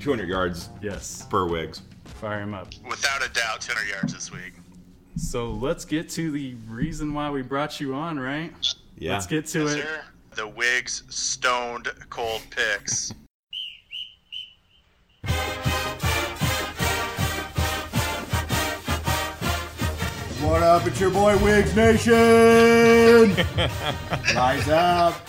200 0.00 0.29
yards. 0.29 0.70
Yes. 0.81 1.26
Per 1.29 1.46
Wigs. 1.46 1.83
Fire 2.20 2.40
him 2.40 2.55
up. 2.55 2.68
Without 2.88 3.24
a 3.24 3.29
doubt, 3.31 3.61
200 3.61 3.88
yards 3.90 4.14
this 4.14 4.33
week. 4.33 4.55
So 5.16 5.50
let's 5.50 5.85
get 5.85 6.09
to 6.11 6.31
the 6.31 6.55
reason 6.68 7.12
why 7.14 7.31
we 7.31 7.42
brought 7.42 7.81
you 7.81 7.94
on, 7.94 8.18
right? 8.18 8.52
Yeah. 8.98 9.14
Let's 9.14 9.26
get 9.26 9.46
to 9.48 9.61
Yes, 9.64 9.72
it. 9.74 9.83
sir. 9.85 10.00
The 10.35 10.48
Wigs 10.48 11.02
stoned 11.09 11.88
cold 12.11 12.42
picks. 12.50 13.12
What 20.40 20.62
up? 20.62 20.87
It's 20.87 21.00
your 21.00 21.11
boy 21.11 21.37
Wigs 21.38 21.74
Nation. 21.74 22.14
Rise 24.35 24.68
up. 24.68 25.20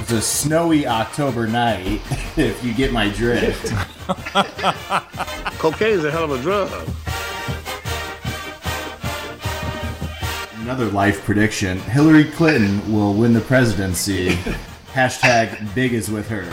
It's 0.00 0.12
a 0.12 0.20
snowy 0.22 0.86
October 0.86 1.46
night, 1.46 2.00
if 2.36 2.62
you 2.62 2.72
get 2.74 2.92
my 2.92 3.08
drift. 3.08 3.72
Cocaine's 5.64 6.04
a 6.04 6.10
hell 6.10 6.24
of 6.24 6.30
a 6.30 6.42
drug. 6.42 6.70
Another 10.60 10.90
life 10.90 11.24
prediction: 11.24 11.78
Hillary 11.78 12.24
Clinton 12.24 12.92
will 12.92 13.14
win 13.14 13.32
the 13.32 13.40
presidency. 13.40 14.28
Hashtag 14.92 15.74
big 15.74 15.94
is 15.94 16.10
with 16.10 16.28
her. 16.28 16.44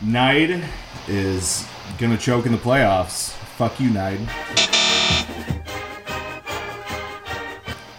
Nide 0.00 0.62
is 1.08 1.66
gonna 1.98 2.16
choke 2.16 2.46
in 2.46 2.52
the 2.52 2.58
playoffs. 2.58 3.32
Fuck 3.56 3.80
you, 3.80 3.90
Nide. 3.90 4.20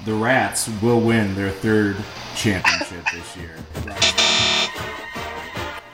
The 0.05 0.13
Rats 0.13 0.69
will 0.81 1.01
win 1.01 1.35
their 1.35 1.51
third 1.51 1.97
championship 2.37 3.03
this 3.11 3.35
year. 3.35 4.12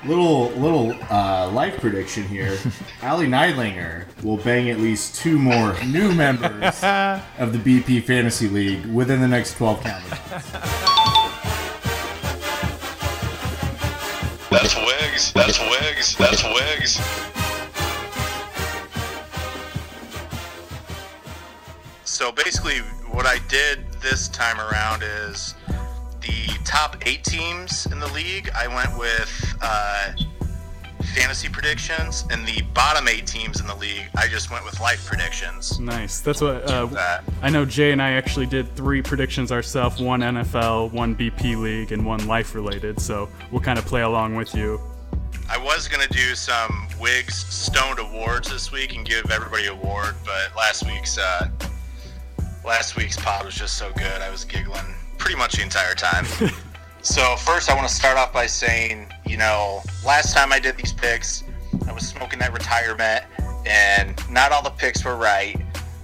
Little 0.06 0.50
little 0.52 0.96
uh, 1.12 1.50
life 1.52 1.78
prediction 1.82 2.24
here. 2.24 2.58
Ali 3.04 3.28
Neidlinger 3.28 4.06
will 4.24 4.38
bang 4.38 4.70
at 4.70 4.80
least 4.80 5.16
two 5.16 5.38
more 5.38 5.78
new 5.84 6.14
members 6.14 6.82
of 7.38 7.52
the 7.52 7.60
BP 7.60 8.04
Fantasy 8.04 8.48
League 8.48 8.86
within 8.86 9.20
the 9.20 9.28
next 9.28 9.58
12 9.58 9.82
calendar 9.82 10.10
months. 10.10 10.52
That's 14.50 14.76
wigs. 14.76 15.34
That's 15.34 15.60
wigs. 15.60 16.16
That's 16.18 16.44
wigs. 16.44 17.00
So 22.04 22.32
basically, 22.32 22.80
what 23.12 23.26
I 23.26 23.40
did 23.48 23.80
this 24.02 24.28
time 24.30 24.60
around 24.60 25.04
is 25.04 25.56
the 26.30 26.60
top 26.64 26.96
eight 27.08 27.24
teams 27.24 27.86
in 27.88 28.00
the 28.00 28.12
league. 28.14 28.50
I 28.56 28.68
went 28.68 28.98
with 28.98 29.56
uh, 29.62 30.12
fantasy 31.16 31.50
predictions, 31.50 32.26
and 32.32 32.46
the 32.48 32.62
bottom 32.74 33.08
eight 33.08 33.26
teams 33.26 33.60
in 33.60 33.68
the 33.68 33.76
league, 33.76 34.08
I 34.16 34.28
just 34.28 34.52
went 34.52 34.66
with 34.66 34.80
life 34.80 35.06
predictions. 35.06 35.80
Nice. 35.80 36.22
That's 36.22 36.42
what 36.42 36.64
uh, 36.64 36.86
That. 36.88 37.24
I 37.42 37.50
know. 37.50 37.66
Jay 37.66 37.92
and 37.92 38.02
I 38.02 38.12
actually 38.12 38.46
did 38.46 38.76
three 38.76 39.02
predictions 39.02 39.52
ourselves: 39.52 40.02
one 40.02 40.22
NFL, 40.22 40.92
one 40.92 41.16
BP 41.16 41.60
league, 41.60 41.92
and 41.92 42.06
one 42.06 42.28
life 42.28 42.54
related. 42.54 43.00
So 43.00 43.30
we'll 43.52 43.62
kind 43.62 43.80
of 43.80 43.86
play 43.86 44.02
along 44.02 44.36
with 44.36 44.54
you. 44.54 44.80
I 45.50 45.58
was 45.58 45.88
gonna 45.88 46.08
do 46.10 46.36
some 46.36 46.88
Wigs 47.00 47.36
Stoned 47.36 47.98
Awards 47.98 48.52
this 48.52 48.72
week 48.72 48.96
and 48.96 49.04
give 49.04 49.32
everybody 49.32 49.66
an 49.66 49.74
award, 49.74 50.16
but 50.24 50.56
last 50.56 50.86
week's 50.86 51.18
uh, 51.18 51.50
last 52.64 52.96
week's 52.96 53.18
pod 53.18 53.46
was 53.46 53.56
just 53.56 53.78
so 53.78 53.92
good. 53.94 54.22
I 54.22 54.30
was 54.30 54.46
giggling 54.46 54.94
pretty 55.20 55.38
much 55.38 55.58
the 55.58 55.62
entire 55.62 55.94
time. 55.94 56.26
so 57.02 57.36
first, 57.36 57.70
I 57.70 57.76
want 57.76 57.88
to 57.88 57.94
start 57.94 58.18
off 58.18 58.34
by 58.34 58.48
saying, 58.48 59.08
you 59.26 59.38
know, 59.38 59.84
last 60.04 60.36
time 60.36 60.52
I 60.52 60.60
did 60.60 60.78
these 60.78 60.94
picks, 60.94 61.44
I 61.88 61.92
was 61.92 62.08
smoking 62.08 62.40
that 62.40 62.54
retirement, 62.54 63.26
and 63.68 64.18
not 64.32 64.52
all 64.52 64.64
the 64.64 64.72
picks 64.72 65.06
were 65.06 65.16
right. 65.16 65.56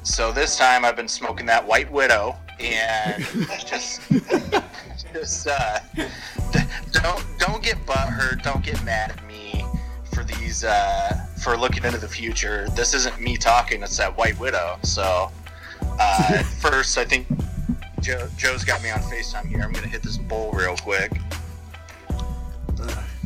So 0.03 0.31
this 0.31 0.57
time, 0.57 0.85
I've 0.85 0.95
been 0.95 1.07
smoking 1.07 1.47
that 1.47 1.65
White 1.65 1.91
Widow, 1.91 2.35
and 2.59 3.25
just 3.65 4.01
just 5.13 5.47
uh, 5.47 5.79
don't 6.91 7.25
don't 7.39 7.63
get 7.63 7.77
butthurt. 7.85 8.43
Don't 8.43 8.63
get 8.63 8.83
mad 8.83 9.11
at 9.11 9.27
me 9.27 9.65
for 10.13 10.23
these 10.23 10.63
uh, 10.63 11.25
for 11.41 11.57
looking 11.57 11.83
into 11.83 11.97
the 11.97 12.07
future. 12.07 12.67
This 12.75 12.93
isn't 12.93 13.19
me 13.19 13.37
talking; 13.37 13.81
it's 13.81 13.97
that 13.97 14.15
White 14.15 14.39
Widow. 14.39 14.77
So, 14.83 15.31
uh, 15.81 16.43
first, 16.43 16.97
I 16.97 17.05
think 17.05 17.27
Joe, 18.05 18.29
Joe's 18.37 18.63
got 18.63 18.83
me 18.83 18.91
on 18.91 18.99
Facetime 18.99 19.47
here. 19.47 19.61
I'm 19.61 19.73
gonna 19.73 19.87
hit 19.87 20.03
this 20.03 20.15
bowl 20.15 20.51
real 20.51 20.77
quick. 20.77 21.11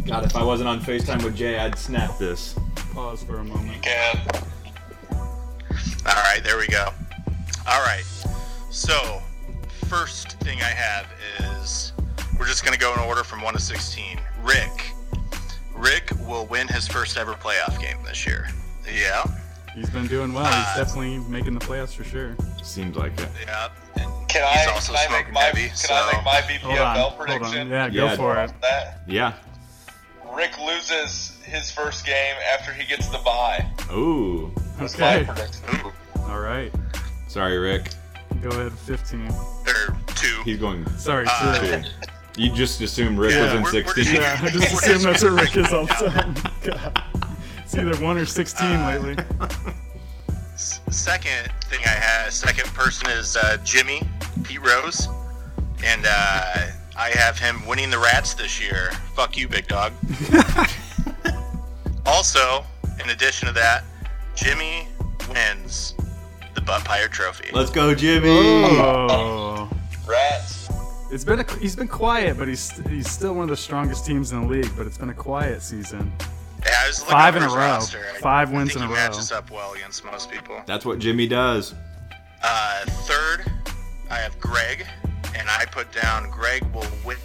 God, 0.05 0.23
if 0.23 0.37
I 0.37 0.41
wasn't 0.41 0.69
on 0.69 0.79
FaceTime 0.79 1.21
with 1.21 1.35
Jay, 1.35 1.59
I'd 1.59 1.77
snap 1.77 2.17
this. 2.17 2.57
Pause 2.93 3.23
for 3.23 3.39
a 3.39 3.43
moment. 3.43 3.83
Can. 3.83 4.17
All 5.11 6.23
right, 6.23 6.39
there 6.45 6.57
we 6.57 6.67
go. 6.67 6.93
All 7.67 7.81
right. 7.81 8.05
So, 8.69 9.21
first 9.89 10.39
thing 10.39 10.59
I 10.61 10.69
have 10.69 11.07
is 11.59 11.91
we're 12.39 12.47
just 12.47 12.63
going 12.63 12.73
to 12.73 12.79
go 12.79 12.93
in 12.93 12.99
order 12.99 13.25
from 13.25 13.41
1 13.41 13.55
to 13.55 13.59
16. 13.59 14.17
Rick. 14.41 14.93
Rick 15.75 16.11
will 16.25 16.45
win 16.45 16.69
his 16.69 16.87
first 16.87 17.17
ever 17.17 17.33
playoff 17.33 17.77
game 17.81 17.97
this 18.05 18.25
year. 18.25 18.47
Yeah. 18.87 19.25
He's 19.75 19.89
been 19.89 20.07
doing 20.07 20.33
well. 20.33 20.45
He's 20.45 20.53
uh, 20.55 20.85
definitely 20.85 21.19
making 21.29 21.53
the 21.53 21.59
playoffs 21.59 21.93
for 21.93 22.05
sure. 22.05 22.37
Seems 22.63 22.95
like 22.95 23.19
it. 23.19 23.29
Yeah. 23.45 23.69
Can 24.27 24.47
He's 24.53 24.67
I, 24.67 24.71
also 24.71 24.93
can 24.93 25.07
smoking 25.09 25.25
make 25.25 25.33
my, 25.33 25.41
heavy, 25.41 25.67
can 25.67 25.75
so- 25.75 25.93
I 25.93 26.13
make 26.13 26.23
my 26.25 26.41
Hold 26.41 26.77
on. 26.79 26.95
BPFL 26.95 27.01
Hold 27.01 27.17
prediction? 27.19 27.61
on. 27.61 27.69
Yeah, 27.71 27.89
go 27.89 28.05
Yeah. 28.05 28.15
for 28.15 28.37
it. 28.43 28.51
That 28.61 29.01
Yeah. 29.07 29.33
Rick 30.35 30.57
loses 30.59 31.37
his 31.43 31.71
first 31.71 32.05
game 32.05 32.35
after 32.53 32.71
he 32.73 32.85
gets 32.85 33.07
the 33.09 33.17
bye. 33.19 33.65
Ooh. 33.91 34.53
That's 34.77 34.97
my 34.97 35.15
Okay. 35.17 35.25
prediction. 35.25 35.93
All 36.29 36.39
right. 36.39 36.71
Sorry, 37.27 37.57
Rick. 37.57 37.89
Go 38.41 38.49
ahead, 38.49 38.71
15. 38.85 39.27
Or 39.67 39.95
two. 40.15 40.41
He's 40.45 40.57
going. 40.59 40.85
Sorry, 40.97 41.25
Uh, 41.29 41.59
two. 41.59 41.81
two. 41.81 41.89
You 42.37 42.51
just 42.55 42.79
assumed 42.81 43.17
Rick 43.17 43.33
Yeah, 43.33 43.41
was 43.45 43.53
in 43.53 43.63
we're- 43.63 43.83
we're 43.83 43.93
16. 43.95 44.15
Yeah, 44.21 44.39
I 44.41 44.49
just 44.49 44.71
assume 44.73 45.01
that's 45.01 45.23
what 45.23 45.31
Rick 45.33 45.57
is 45.57 45.73
all 45.73 45.85
the 45.87 45.93
time. 46.09 46.35
God. 46.63 47.03
It's 47.65 47.75
either 47.77 47.95
1 48.03 48.17
or 48.17 48.25
16 48.25 48.85
lately. 48.87 49.15
S- 50.89 50.97
Second 50.97 51.51
thing 51.69 51.79
I 51.85 51.89
have, 51.89 52.33
second 52.33 52.67
person 52.73 53.09
is 53.11 53.35
uh, 53.35 53.57
Jimmy 53.63 54.01
Pete 54.43 54.61
Rose, 54.65 55.07
and 55.83 56.05
uh, 56.05 56.67
I 56.97 57.09
have 57.13 57.37
him 57.37 57.65
winning 57.67 57.89
the 57.89 57.99
Rats 57.99 58.33
this 58.33 58.59
year. 58.59 58.91
Fuck 59.15 59.37
you, 59.37 59.47
big 59.47 59.67
dog. 59.67 59.93
also, 62.05 62.63
in 63.03 63.09
addition 63.09 63.47
to 63.47 63.53
that, 63.53 63.83
Jimmy 64.35 64.87
wins 65.29 65.93
the 66.55 66.61
Butt 66.61 66.83
Pyre 66.85 67.07
Trophy. 67.07 67.49
Let's 67.53 67.71
go, 67.71 67.93
Jimmy. 67.93 68.29
Oh. 68.31 69.69
Rats. 70.07 70.69
It's 71.11 71.23
been 71.23 71.39
a, 71.39 71.53
he's 71.59 71.75
been 71.75 71.87
quiet, 71.87 72.37
but 72.37 72.47
he's 72.47 72.71
he's 72.87 73.09
still 73.09 73.33
one 73.33 73.43
of 73.43 73.49
the 73.49 73.57
strongest 73.57 74.05
teams 74.05 74.31
in 74.31 74.41
the 74.41 74.47
league. 74.47 74.71
But 74.77 74.87
it's 74.87 74.97
been 74.97 75.09
a 75.09 75.13
quiet 75.13 75.61
season. 75.61 76.11
Yeah, 76.65 76.73
I 76.83 76.87
was 76.87 76.99
looking 76.99 77.13
Five 77.13 77.35
in 77.35 77.43
a 77.43 77.47
row. 77.47 77.55
roster. 77.55 78.03
Five 78.19 78.49
I 78.51 78.55
wins 78.57 78.73
think 78.73 78.83
in 78.85 78.91
a 78.91 78.93
he 78.93 78.99
row. 79.01 79.07
matches 79.09 79.31
up 79.31 79.49
well 79.51 79.73
against 79.73 80.03
most 80.05 80.29
people. 80.31 80.61
That's 80.65 80.85
what 80.85 80.99
Jimmy 80.99 81.27
does. 81.27 81.73
Uh, 82.43 82.85
third, 82.85 83.45
I 84.09 84.15
have 84.17 84.39
Greg, 84.39 84.85
and 85.35 85.49
I 85.49 85.65
put 85.65 85.91
down 85.91 86.29
Greg 86.29 86.63
will 86.73 86.85
win 87.05 87.17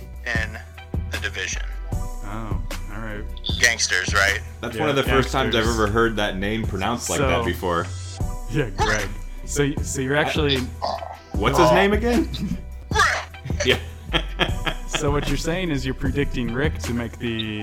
the 1.11 1.19
division. 1.19 1.63
Oh, 1.93 2.63
all 2.93 3.01
right. 3.01 3.25
Gangsters, 3.61 4.15
right? 4.15 4.41
That's 4.61 4.75
Yeah, 4.77 4.81
one 4.83 4.91
of 4.91 4.97
the 4.97 5.03
first 5.05 5.31
times 5.33 5.55
I've 5.55 5.67
ever 5.67 5.87
heard 5.87 6.17
that 6.17 6.37
name 6.37 6.65
pronounced 6.67 7.11
like 7.11 7.19
So- 7.19 7.29
that 7.29 7.45
before. 7.45 7.87
Yeah, 8.51 8.71
Greg. 8.71 9.09
So 9.47 9.73
so 9.83 10.01
you're 10.01 10.15
actually 10.17 10.59
What's 11.33 11.59
his 11.59 11.71
name 11.73 11.93
again? 11.93 12.29
yeah. 13.67 13.79
so 14.87 15.11
what 15.11 15.27
you're 15.29 15.37
saying 15.37 15.71
is 15.71 15.85
you're 15.85 15.93
predicting 15.95 16.53
Rick 16.55 16.79
to 16.81 16.95
make 16.95 17.19
the 17.19 17.63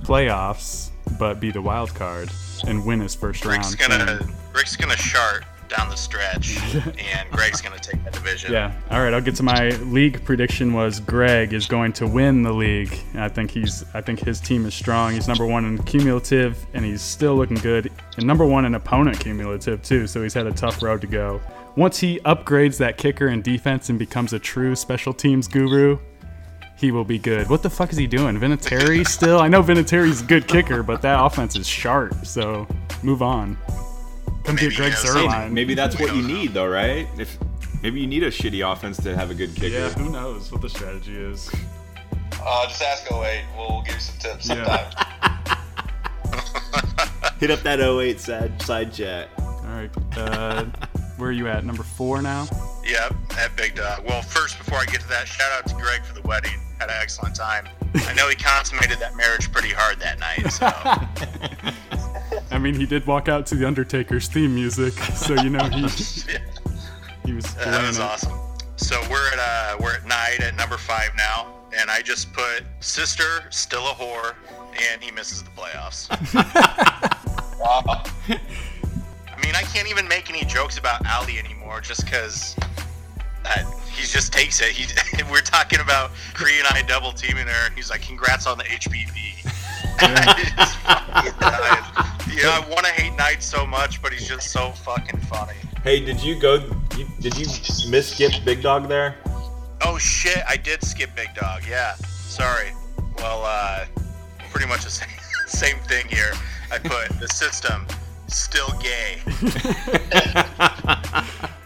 playoffs, 0.00 0.90
but 1.18 1.40
be 1.40 1.50
the 1.50 1.62
wild 1.62 1.94
card 1.94 2.30
and 2.66 2.84
win 2.84 3.00
his 3.00 3.14
first 3.14 3.44
Rick's 3.44 3.76
round. 3.78 3.98
gonna 3.98 4.26
Rick's 4.54 4.76
gonna 4.76 4.96
shart 4.96 5.44
down 5.68 5.88
the 5.88 5.96
stretch, 5.96 6.56
and 6.74 7.30
Greg's 7.30 7.60
gonna 7.60 7.78
take 7.78 8.02
that 8.04 8.12
division. 8.12 8.52
Yeah. 8.52 8.72
All 8.90 9.00
right. 9.02 9.12
I'll 9.14 9.20
get 9.20 9.34
to 9.36 9.42
my 9.42 9.70
league 9.86 10.24
prediction. 10.24 10.72
Was 10.74 11.00
Greg 11.00 11.52
is 11.52 11.66
going 11.66 11.92
to 11.94 12.06
win 12.06 12.42
the 12.42 12.52
league. 12.52 12.94
I 13.14 13.28
think 13.28 13.50
he's. 13.50 13.84
I 13.94 14.00
think 14.00 14.20
his 14.20 14.40
team 14.40 14.66
is 14.66 14.74
strong. 14.74 15.12
He's 15.14 15.28
number 15.28 15.46
one 15.46 15.64
in 15.64 15.82
cumulative, 15.82 16.64
and 16.74 16.84
he's 16.84 17.02
still 17.02 17.34
looking 17.36 17.56
good. 17.58 17.90
And 18.16 18.26
number 18.26 18.44
one 18.44 18.64
in 18.64 18.74
opponent 18.74 19.18
cumulative 19.20 19.82
too. 19.82 20.06
So 20.06 20.22
he's 20.22 20.34
had 20.34 20.46
a 20.46 20.52
tough 20.52 20.82
road 20.82 21.00
to 21.00 21.06
go. 21.06 21.40
Once 21.74 21.98
he 21.98 22.20
upgrades 22.20 22.76
that 22.76 22.98
kicker 22.98 23.28
and 23.28 23.42
defense 23.42 23.88
and 23.88 23.98
becomes 23.98 24.34
a 24.34 24.38
true 24.38 24.76
special 24.76 25.14
teams 25.14 25.48
guru, 25.48 25.98
he 26.76 26.90
will 26.90 27.04
be 27.04 27.18
good. 27.18 27.48
What 27.48 27.62
the 27.62 27.70
fuck 27.70 27.90
is 27.92 27.96
he 27.98 28.06
doing? 28.06 28.36
Vinatieri 28.38 29.06
still? 29.06 29.38
I 29.38 29.48
know 29.48 29.62
Vinatieri's 29.62 30.20
a 30.22 30.24
good 30.24 30.46
kicker, 30.48 30.82
but 30.82 31.00
that 31.02 31.22
offense 31.24 31.54
is 31.56 31.66
sharp. 31.66 32.26
So 32.26 32.66
move 33.02 33.22
on. 33.22 33.56
Come 34.44 34.56
Maybe 34.56 34.68
get 34.70 34.76
Greg 34.76 34.92
he 34.92 34.98
Zuerlein. 35.08 35.52
Maybe 35.52 35.74
that's 35.74 35.98
what 36.00 36.14
you 36.16 36.22
need, 36.22 36.52
though, 36.54 36.66
right? 36.66 37.06
If 37.18 37.38
maybe 37.82 38.00
you 38.00 38.06
need 38.08 38.24
a 38.24 38.30
shitty 38.30 38.68
offense 38.70 38.96
to 39.04 39.14
have 39.16 39.30
a 39.30 39.34
good 39.34 39.54
kicker. 39.54 39.68
Yeah, 39.78 39.90
who 39.90 40.10
knows 40.10 40.50
what 40.50 40.60
the 40.62 40.68
strategy 40.68 41.16
is? 41.16 41.48
Uh, 42.44 42.66
just 42.66 42.82
ask 42.82 43.10
08. 43.12 43.44
We'll 43.56 43.82
give 43.82 43.94
you 43.94 44.00
some 44.00 44.18
tips 44.18 44.48
Yeah. 44.48 44.90
sometime. 44.90 45.58
Hit 47.38 47.50
up 47.52 47.60
that 47.60 47.80
08 47.80 48.18
side 48.20 48.60
side 48.62 48.92
chat. 48.92 49.28
All 49.38 49.62
right. 49.68 49.90
Uh, 50.16 50.64
where 51.18 51.28
are 51.28 51.32
you 51.32 51.46
at? 51.46 51.64
Number 51.64 51.84
four 51.84 52.20
now? 52.20 52.46
Yep, 52.84 53.14
at 53.38 53.56
Big 53.56 53.74
Dog. 53.76 54.04
Well, 54.06 54.22
first, 54.22 54.58
before 54.58 54.78
I 54.78 54.84
get 54.86 55.00
to 55.02 55.08
that, 55.08 55.28
shout 55.28 55.50
out 55.52 55.66
to 55.68 55.74
Greg 55.76 56.04
for 56.04 56.14
the 56.14 56.26
wedding. 56.26 56.58
Had 56.78 56.88
an 56.90 56.96
excellent 57.00 57.36
time. 57.36 57.68
I 57.94 58.12
know 58.14 58.28
he 58.28 58.34
consummated 58.34 58.98
that 58.98 59.14
marriage 59.16 59.52
pretty 59.52 59.68
hard 59.70 60.00
that 60.00 60.18
Nide. 60.18 60.50
So 60.52 60.66
I 62.50 62.58
mean, 62.58 62.74
he 62.74 62.86
did 62.86 63.06
walk 63.06 63.28
out 63.28 63.46
to 63.46 63.54
the 63.54 63.66
Undertaker's 63.66 64.26
theme 64.28 64.54
music, 64.54 64.94
so 64.94 65.34
you 65.34 65.50
know 65.50 65.64
he 65.64 65.80
he 67.24 67.32
was 67.32 67.54
that 67.54 67.86
was 67.86 67.98
it. 67.98 68.02
awesome. 68.02 68.32
So 68.76 69.00
we're 69.10 69.28
at 69.32 69.38
uh, 69.38 69.76
we're 69.80 69.94
at 69.96 70.06
night 70.06 70.40
at 70.40 70.56
number 70.56 70.76
five 70.76 71.10
now, 71.16 71.46
and 71.78 71.88
I 71.90 72.02
just 72.02 72.32
put 72.32 72.64
sister 72.80 73.44
still 73.50 73.86
a 73.86 73.92
whore, 73.94 74.34
and 74.90 75.02
he 75.02 75.10
misses 75.12 75.42
the 75.44 75.50
playoffs. 75.50 76.08
Wow. 77.62 78.02
I 79.42 79.46
mean, 79.46 79.56
I 79.56 79.62
can't 79.62 79.88
even 79.88 80.06
make 80.06 80.30
any 80.30 80.44
jokes 80.44 80.78
about 80.78 81.04
Ali 81.06 81.38
anymore, 81.38 81.80
just 81.80 82.04
because 82.04 82.54
he 83.90 84.02
just 84.02 84.32
takes 84.32 84.60
it. 84.60 84.68
He, 84.68 84.86
we're 85.30 85.40
talking 85.40 85.80
about 85.80 86.12
Korean 86.32 86.64
I 86.70 86.82
double 86.82 87.10
teaming 87.12 87.48
her, 87.48 87.66
and 87.66 87.74
he's 87.74 87.90
like, 87.90 88.02
"Congrats 88.02 88.46
on 88.46 88.56
the 88.56 88.64
HBV." 88.64 89.44
I 89.98 90.52
just 90.56 90.78
fucking 90.78 91.32
died. 91.40 92.12
Yeah, 92.32 92.50
I 92.50 92.66
want 92.70 92.86
to 92.86 92.92
hate 92.92 93.16
Nide 93.16 93.42
so 93.42 93.66
much, 93.66 94.00
but 94.00 94.12
he's 94.12 94.28
just 94.28 94.52
so 94.52 94.70
fucking 94.70 95.20
funny. 95.20 95.54
Hey, 95.82 96.04
did 96.04 96.22
you 96.22 96.38
go? 96.38 96.54
You, 96.96 97.06
did 97.20 97.36
you 97.36 97.46
miss 97.88 98.12
skip 98.12 98.32
Big 98.44 98.62
Dog 98.62 98.88
there? 98.88 99.16
Oh 99.84 99.98
shit, 99.98 100.38
I 100.48 100.56
did 100.56 100.84
skip 100.84 101.16
Big 101.16 101.34
Dog. 101.34 101.62
Yeah, 101.68 101.94
sorry. 101.94 102.72
Well, 103.18 103.42
uh, 103.44 103.86
pretty 104.50 104.68
much 104.68 104.84
the 104.84 104.90
same, 104.90 105.08
same 105.46 105.78
thing 105.88 106.06
here. 106.06 106.32
I 106.70 106.78
put 106.78 107.08
the 107.18 107.28
system 107.28 107.86
still 108.36 108.70
gay. 108.80 109.20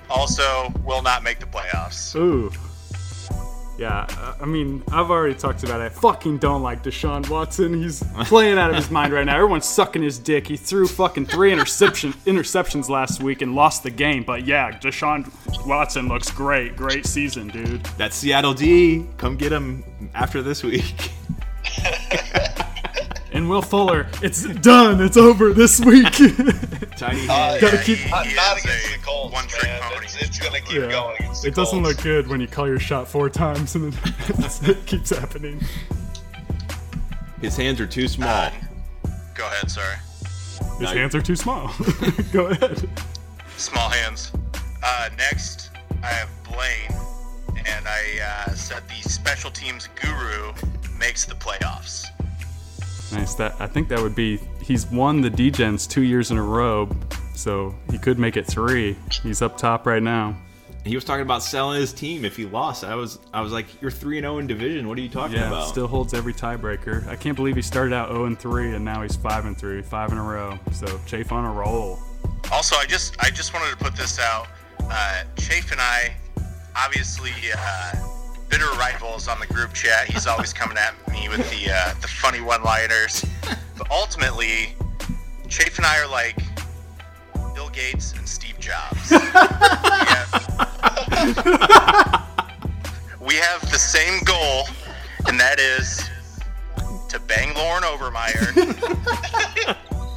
also, 0.10 0.72
will 0.84 1.02
not 1.02 1.22
make 1.22 1.38
the 1.38 1.46
playoffs. 1.46 2.14
Ooh. 2.16 2.52
Yeah, 3.78 4.06
uh, 4.18 4.34
I 4.40 4.46
mean, 4.46 4.82
I've 4.90 5.10
already 5.10 5.34
talked 5.34 5.62
about 5.62 5.82
it. 5.82 5.84
I 5.84 5.88
fucking 5.90 6.38
don't 6.38 6.62
like 6.62 6.82
Deshaun 6.82 7.28
Watson. 7.28 7.82
He's 7.82 8.02
playing 8.24 8.56
out 8.56 8.70
of 8.70 8.76
his 8.76 8.90
mind 8.90 9.12
right 9.12 9.24
now. 9.24 9.34
Everyone's 9.34 9.66
sucking 9.66 10.02
his 10.02 10.18
dick. 10.18 10.46
He 10.46 10.56
threw 10.56 10.86
fucking 10.86 11.26
three 11.26 11.52
interception 11.52 12.12
interceptions 12.24 12.88
last 12.88 13.22
week 13.22 13.42
and 13.42 13.54
lost 13.54 13.82
the 13.82 13.90
game. 13.90 14.22
But 14.22 14.46
yeah, 14.46 14.78
Deshaun 14.78 15.30
Watson 15.66 16.08
looks 16.08 16.30
great. 16.30 16.74
Great 16.74 17.04
season, 17.04 17.48
dude. 17.48 17.84
That 17.98 18.14
Seattle 18.14 18.54
D. 18.54 19.06
Come 19.18 19.36
get 19.36 19.52
him 19.52 19.84
after 20.14 20.42
this 20.42 20.62
week. 20.62 21.10
And 23.46 23.52
Will 23.52 23.62
Fuller, 23.62 24.08
it's 24.24 24.42
done. 24.56 25.00
It's 25.00 25.16
over 25.16 25.52
this 25.52 25.78
week. 25.78 26.10
Tiny 26.96 27.28
Uh, 27.28 27.60
Gotta 27.60 27.76
yeah, 27.76 27.82
keep- 27.84 27.98
he- 27.98 28.10
not, 28.10 28.26
not 28.34 28.58
against 28.58 28.90
the 28.92 28.98
Colts, 29.04 29.32
one-trick 29.32 29.62
man. 29.62 29.80
pony. 29.82 30.04
It's, 30.04 30.16
it's 30.20 30.38
gonna 30.40 30.60
keep 30.60 30.80
Yeah. 30.82 30.90
going 30.90 31.16
against 31.20 31.44
It 31.44 31.54
doesn't 31.54 31.80
Colts. 31.84 31.96
look 31.96 32.02
good 32.02 32.26
when 32.26 32.40
you 32.40 32.48
call 32.48 32.66
your 32.66 32.80
shot 32.80 33.06
four 33.06 33.30
times 33.30 33.76
and 33.76 33.92
then 33.92 34.50
it 34.68 34.84
keeps 34.84 35.10
happening. 35.10 35.60
His 37.40 37.56
hands 37.56 37.80
are 37.80 37.86
too 37.86 38.08
small. 38.08 38.28
Uh, 38.28 38.50
go 39.36 39.46
ahead, 39.46 39.70
sorry. 39.70 39.94
His 40.80 40.80
No, 40.80 40.86
hands 40.88 41.14
are 41.14 41.22
too 41.22 41.36
small. 41.36 41.70
Go 42.32 42.46
ahead. 42.46 42.88
Small 43.58 43.88
hands. 43.90 44.32
Uh, 44.82 45.08
next, 45.16 45.70
I 46.02 46.08
have 46.08 46.28
Blaine, 46.50 46.90
and 47.64 47.86
I 47.86 48.44
uh, 48.48 48.50
said 48.54 48.82
the 48.88 49.08
special 49.08 49.52
teams 49.52 49.88
guru 50.02 50.52
makes 50.98 51.24
the 51.26 51.34
playoffs. 51.36 52.06
Nice. 53.12 53.34
That 53.34 53.54
I 53.60 53.66
think 53.66 53.88
that 53.88 54.00
would 54.00 54.14
be. 54.14 54.38
He's 54.62 54.86
won 54.86 55.20
the 55.20 55.30
DGens 55.30 55.88
two 55.88 56.02
years 56.02 56.30
in 56.30 56.38
a 56.38 56.42
row, 56.42 56.88
so 57.34 57.74
he 57.90 57.98
could 57.98 58.18
make 58.18 58.36
it 58.36 58.46
three. 58.46 58.96
He's 59.22 59.42
up 59.42 59.56
top 59.56 59.86
right 59.86 60.02
now. 60.02 60.36
He 60.84 60.94
was 60.94 61.04
talking 61.04 61.22
about 61.22 61.42
selling 61.42 61.80
his 61.80 61.92
team 61.92 62.24
if 62.24 62.36
he 62.36 62.44
lost. 62.44 62.84
I 62.84 62.94
was 62.94 63.18
I 63.32 63.40
was 63.40 63.52
like, 63.52 63.66
you're 63.82 63.90
three 63.90 64.18
and 64.18 64.24
zero 64.24 64.38
in 64.38 64.46
division. 64.46 64.86
What 64.88 64.96
are 64.98 65.00
you 65.00 65.08
talking 65.08 65.36
about? 65.36 65.50
Yeah, 65.50 65.58
about? 65.58 65.68
still 65.68 65.88
holds 65.88 66.14
every 66.14 66.32
tiebreaker. 66.32 67.06
I 67.08 67.16
can't 67.16 67.34
believe 67.34 67.56
he 67.56 67.62
started 67.62 67.92
out 67.92 68.10
0 68.10 68.26
and 68.26 68.38
3 68.38 68.74
and 68.74 68.84
now 68.84 69.02
he's 69.02 69.16
5 69.16 69.46
and 69.46 69.58
3, 69.58 69.82
5 69.82 70.12
in 70.12 70.18
a 70.18 70.22
row. 70.22 70.58
So 70.70 70.86
Chafe 71.06 71.32
on 71.32 71.44
a 71.44 71.50
roll. 71.50 71.98
Also, 72.52 72.76
I 72.76 72.84
just 72.86 73.16
I 73.18 73.30
just 73.30 73.52
wanted 73.52 73.70
to 73.70 73.76
put 73.76 73.96
this 73.96 74.20
out. 74.20 74.46
Uh, 74.80 75.24
Chafe 75.36 75.72
and 75.72 75.80
I, 75.80 76.14
obviously, 76.76 77.32
uh, 77.56 77.92
bitter 78.48 78.70
rivals 78.78 79.28
on 79.28 79.38
the 79.40 79.46
group 79.46 79.72
chat. 79.72 80.06
He's 80.06 80.26
always 80.26 80.52
coming 80.52 80.76
at 80.78 80.94
me 81.10 81.28
with 81.28 81.48
the 81.50 81.70
uh, 81.72 81.94
the 82.00 82.08
funny 82.08 82.40
one-liners. 82.40 83.24
But 83.78 83.90
ultimately, 83.90 84.74
Chafe 85.48 85.76
and 85.78 85.86
I 85.86 86.00
are 86.00 86.08
like 86.08 86.36
Bill 87.54 87.68
Gates 87.70 88.12
and 88.16 88.28
Steve 88.28 88.58
Jobs. 88.58 89.10
we, 89.10 89.18
have, 89.18 90.32
we 93.20 93.34
have 93.34 93.60
the 93.70 93.78
same 93.78 94.22
goal, 94.24 94.64
and 95.26 95.38
that 95.38 95.58
is 95.58 96.08
to 97.08 97.20
bang 97.20 97.54
Lauren 97.54 97.82
Overmeyer 97.84 98.56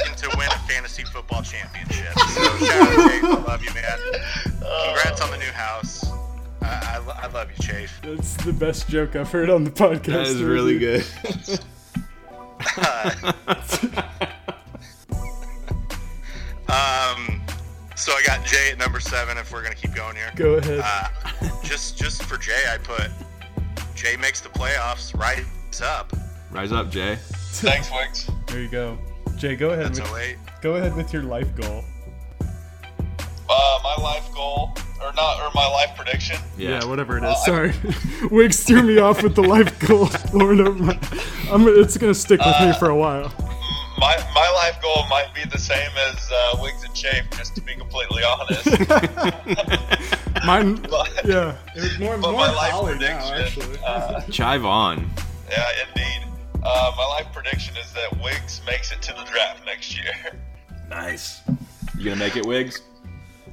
and 0.06 0.18
to 0.18 0.30
win 0.38 0.48
a 0.48 0.60
fantasy 0.68 1.04
football 1.04 1.42
championship. 1.44 2.18
So 2.18 2.58
shout 2.58 2.82
out 2.82 3.22
to 3.22 3.28
I 3.28 3.44
love 3.48 3.63
you, 3.63 3.74
man. 3.74 3.98
Congrats 4.86 5.22
on 5.22 5.32
the 5.32 5.38
new 5.38 5.52
house. 5.52 6.09
I, 6.70 7.02
I, 7.08 7.20
I 7.24 7.28
love 7.32 7.50
you, 7.52 7.64
Chafe. 7.64 8.00
That's 8.04 8.36
the 8.46 8.54
best 8.54 8.88
joke 8.90 9.16
I've 9.16 9.32
heard 9.32 9.50
on 9.50 9.64
the 9.64 9.72
podcast. 9.72 10.06
that 10.06 10.28
is 10.28 10.42
really 10.44 10.78
good. 10.80 11.06
Um, 16.70 17.42
so 17.96 18.12
I 18.14 18.22
got 18.26 18.46
Jay 18.46 18.70
at 18.72 18.78
number 18.78 19.00
seven. 19.00 19.38
If 19.38 19.52
we're 19.52 19.64
gonna 19.64 19.76
keep 19.76 19.94
going 19.96 20.16
here, 20.16 20.32
Go 20.36 20.56
ahead. 20.56 20.82
Uh, 20.84 21.08
just 21.64 21.98
just 21.98 22.24
for 22.24 22.38
Jay, 22.38 22.62
I 22.72 22.78
put 22.78 23.10
Jay 23.96 24.16
makes 24.18 24.40
the 24.42 24.50
playoffs. 24.50 25.18
Rise 25.20 25.82
up. 25.82 26.14
Rise 26.52 26.72
up, 26.72 26.92
Jay. 26.92 27.18
Thanks, 27.24 27.90
Wicks. 27.92 28.30
There 28.48 28.62
you 28.62 28.70
go. 28.70 28.98
Jay, 29.36 29.56
go 29.56 29.72
ahead. 29.72 29.96
That's 29.96 30.12
With, 30.12 30.22
08. 30.22 30.38
go 30.62 30.76
ahead 30.76 30.96
with 30.96 31.12
your 31.12 31.24
life 31.24 31.54
goal. 31.56 31.84
Uh, 33.50 33.80
my 33.84 33.96
life 34.04 34.32
goal, 34.34 34.74
or 35.02 35.14
not, 35.14 35.42
or 35.42 35.52
my 35.56 35.68
life 35.68 35.96
prediction. 35.96 36.38
Yeah, 36.58 36.84
whatever 36.86 37.18
it 37.18 37.24
is. 37.24 37.30
Uh, 37.30 37.36
Sorry, 37.46 37.74
Wiggs 38.32 38.64
threw 38.64 38.84
me 38.84 39.00
off 39.00 39.24
with 39.24 39.36
the 39.36 39.44
life 39.44 39.78
goal. 39.88 40.10
Lord, 40.34 40.60
of 40.60 40.80
my, 40.80 40.98
I'm, 41.52 41.68
it's 41.68 41.98
gonna 41.98 42.14
stick 42.14 42.40
with 42.40 42.60
me 42.62 42.74
for 42.80 42.90
a 42.90 42.96
while. 42.96 43.32
My 43.98 44.16
my 44.34 44.50
life 44.52 44.82
goal 44.82 45.06
might 45.10 45.34
be 45.36 45.44
the 45.50 45.58
same 45.58 45.92
as 46.10 46.30
uh, 46.32 46.58
Wiggs 46.62 46.84
and 46.84 46.94
Chafe, 46.94 47.26
just 47.32 47.56
to 47.56 47.62
be 47.62 47.74
completely 47.76 48.24
honest. 48.24 48.66
Mine, 50.46 50.76
But- 50.90 51.26
yeah, 51.26 51.58
it 51.76 51.82
was 51.84 52.00
more, 52.00 52.18
but 52.18 52.32
more 52.32 52.42
my 52.48 52.54
life 52.54 52.72
Holly 52.72 52.98
now, 52.98 53.30
prediction, 53.30 53.84
uh, 53.86 54.22
Chive 54.32 54.64
on. 54.66 55.10
yeah, 55.50 55.68
indeed. 55.90 56.28
Uh, 56.64 56.92
my 56.98 57.06
life 57.06 57.28
prediction 57.34 57.76
is 57.78 57.92
that 57.94 58.22
Wiggs 58.24 58.62
makes 58.66 58.92
it 58.92 59.02
to 59.02 59.14
the 59.14 59.24
draft 59.30 59.66
next 59.66 59.98
year. 59.98 60.14
Nice. 60.90 61.42
You 61.98 62.06
gonna 62.06 62.16
make 62.16 62.36
it, 62.38 62.46
Wiggs? 62.46 62.82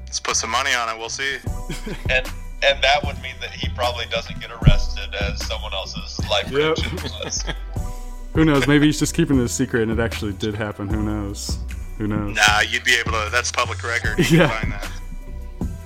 Let's 0.07 0.21
put 0.21 0.37
some 0.37 0.51
money 0.51 0.73
on 0.75 0.88
it. 0.88 0.99
We'll 0.99 1.09
see. 1.11 1.37
and 2.11 2.27
and 2.62 2.83
that 2.83 3.05
would 3.05 3.21
mean 3.21 3.35
that 3.40 3.51
he 3.51 3.69
probably 3.71 4.07
doesn't 4.07 4.40
get 4.40 4.51
arrested 4.51 5.14
as 5.14 5.45
someone 5.47 5.75
else's 5.75 6.19
life 6.31 6.51
Yep. 6.51 6.77
prediction. 6.77 7.55
Who 8.35 8.45
knows? 8.45 8.66
Maybe 8.66 8.87
he's 8.87 8.99
just 8.99 9.14
keeping 9.14 9.38
it 9.38 9.45
a 9.45 9.49
secret, 9.49 9.83
and 9.83 9.92
it 9.92 9.99
actually 10.03 10.33
did 10.35 10.55
happen. 10.55 10.88
Who 10.88 11.03
knows? 11.03 11.59
Who 11.99 12.07
knows? 12.07 12.35
Nah, 12.37 12.61
you'd 12.61 12.85
be 12.85 12.95
able 12.97 13.12
to. 13.12 13.29
That's 13.31 13.51
public 13.53 13.83
record. 13.83 14.19
You 14.31 14.38
Yeah. 14.40 14.49
find 14.61 14.73
that. 14.73 14.88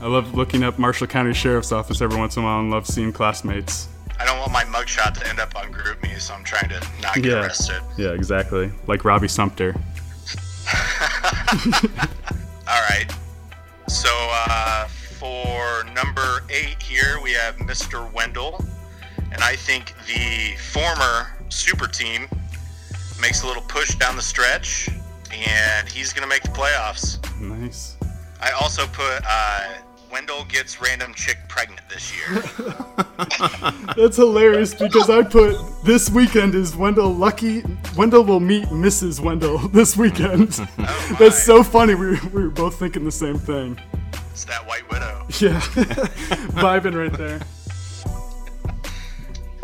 I 0.01 0.07
love 0.07 0.35
looking 0.35 0.63
up 0.65 0.79
Marshall 0.79 1.07
County 1.07 1.33
Sheriff's 1.35 1.73
Office 1.73 2.01
every 2.01 2.19
once 2.19 2.37
in 2.37 2.43
a 2.43 2.47
while, 2.47 2.61
and 2.61 2.71
love 2.71 2.87
seeing 2.87 3.13
classmates. 3.13 3.89
I 4.19 4.25
don't 4.25 4.39
want 4.39 4.51
my 4.53 4.65
mugshot 4.65 5.15
to 5.21 5.29
end 5.29 5.39
up 5.41 5.55
on 5.57 5.73
GroupMe, 5.73 6.19
so 6.21 6.35
I'm 6.35 6.43
trying 6.45 6.69
to 6.71 6.81
not 7.03 7.15
get 7.17 7.25
Yeah. 7.27 7.41
arrested. 7.43 7.83
Yeah, 7.97 8.11
exactly. 8.11 8.71
Like 8.87 9.05
Robbie 9.05 9.29
Sumter. 9.29 9.75
All 12.69 12.83
right. 12.89 13.07
So 13.91 14.09
uh, 14.31 14.87
for 14.87 15.83
number 15.97 16.45
eight 16.49 16.81
here, 16.81 17.19
we 17.25 17.33
have 17.33 17.57
Mr. 17.57 18.11
Wendell, 18.13 18.65
and 19.33 19.43
I 19.43 19.57
think 19.57 19.95
the 20.07 20.57
former 20.59 21.33
super 21.49 21.89
team 21.89 22.29
makes 23.21 23.43
a 23.43 23.49
little 23.49 23.65
push 23.65 23.97
down 23.97 24.15
the 24.15 24.23
stretch, 24.23 24.89
and 25.33 25.89
he's 25.89 26.13
gonna 26.13 26.29
make 26.29 26.45
the 26.45 26.51
playoffs. 26.51 27.19
Nice. 27.41 27.97
I 28.41 28.53
also 28.53 28.87
put 28.87 29.25
uh, 29.29 29.65
Wendell 30.13 30.45
gets 30.47 30.81
random 30.81 31.15
chick 31.15 31.39
pregnant 31.49 31.81
this 31.89 32.13
year. 32.17 32.43
That's 33.97 34.17
hilarious 34.17 34.75
because 34.75 35.09
I 35.09 35.23
put 35.23 35.57
this 35.85 36.11
weekend 36.11 36.55
is 36.55 36.75
Wendell 36.77 37.15
lucky. 37.15 37.63
Wendell 37.97 38.25
will 38.25 38.41
meet 38.41 38.65
Mrs. 38.67 39.21
Wendell 39.21 39.59
this 39.69 39.97
weekend. 39.97 40.59
Oh 40.79 41.17
That's 41.19 41.43
so 41.43 41.63
funny. 41.63 41.95
We, 41.95 42.07
were- 42.11 42.29
we 42.33 42.43
were 42.45 42.51
both 42.51 42.79
thinking 42.79 43.05
the 43.05 43.13
same 43.13 43.39
thing. 43.39 43.81
it's 44.33 44.45
that 44.47 44.67
white 44.67 44.89
widow. 44.91 45.27
Yeah. 45.39 45.61
Vibing 46.61 46.97
right 46.97 47.17
there. 47.17 47.39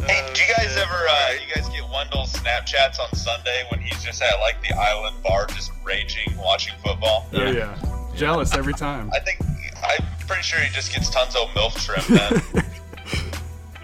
Hey, 0.07 0.31
do 0.33 0.41
you 0.41 0.55
guys 0.57 0.77
ever, 0.77 0.95
uh, 0.95 1.31
you 1.33 1.53
guys 1.55 1.69
get 1.71 1.83
Wendell's 1.93 2.33
Snapchats 2.35 3.01
on 3.01 3.13
Sunday 3.17 3.65
when 3.71 3.81
he's 3.81 4.01
just 4.05 4.23
at 4.23 4.39
like 4.41 4.63
the 4.63 4.73
island 4.77 5.17
bar 5.25 5.47
just 5.49 5.73
raging 5.85 6.37
watching 6.39 6.75
football? 6.85 7.27
Oh, 7.33 7.51
yeah. 7.51 7.77
Jealous 8.15 8.55
every 8.55 8.75
time. 8.75 9.11
I 9.13 9.19
think, 9.21 9.39
I'm 9.89 10.05
pretty 10.27 10.43
sure 10.43 10.59
he 10.61 10.73
just 10.73 10.93
gets 10.93 11.11
tons 11.11 11.35
of 11.37 11.49
MILF 11.51 11.79
shrimp 11.79 12.07
then. 12.07 12.63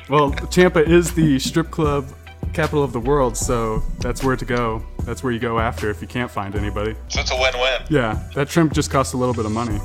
Well, 0.08 0.30
Tampa 0.32 0.84
is 0.84 1.14
the 1.14 1.38
strip 1.38 1.70
club 1.70 2.06
capital 2.52 2.82
of 2.84 2.92
the 2.92 3.00
world, 3.00 3.34
so 3.34 3.78
that's 4.00 4.22
where 4.22 4.36
to 4.36 4.44
go. 4.44 4.84
That's 5.04 5.22
where 5.22 5.32
you 5.32 5.38
go 5.38 5.58
after 5.58 5.88
if 5.88 6.02
you 6.02 6.08
can't 6.08 6.30
find 6.30 6.54
anybody. 6.54 6.94
so 7.08 7.20
it's 7.20 7.30
a 7.30 7.36
win-win. 7.36 7.82
Yeah, 7.88 8.22
that 8.34 8.50
shrimp 8.50 8.74
just 8.74 8.90
costs 8.90 9.14
a 9.14 9.16
little 9.16 9.32
bit 9.34 9.46
of 9.46 9.52
money. 9.52 9.78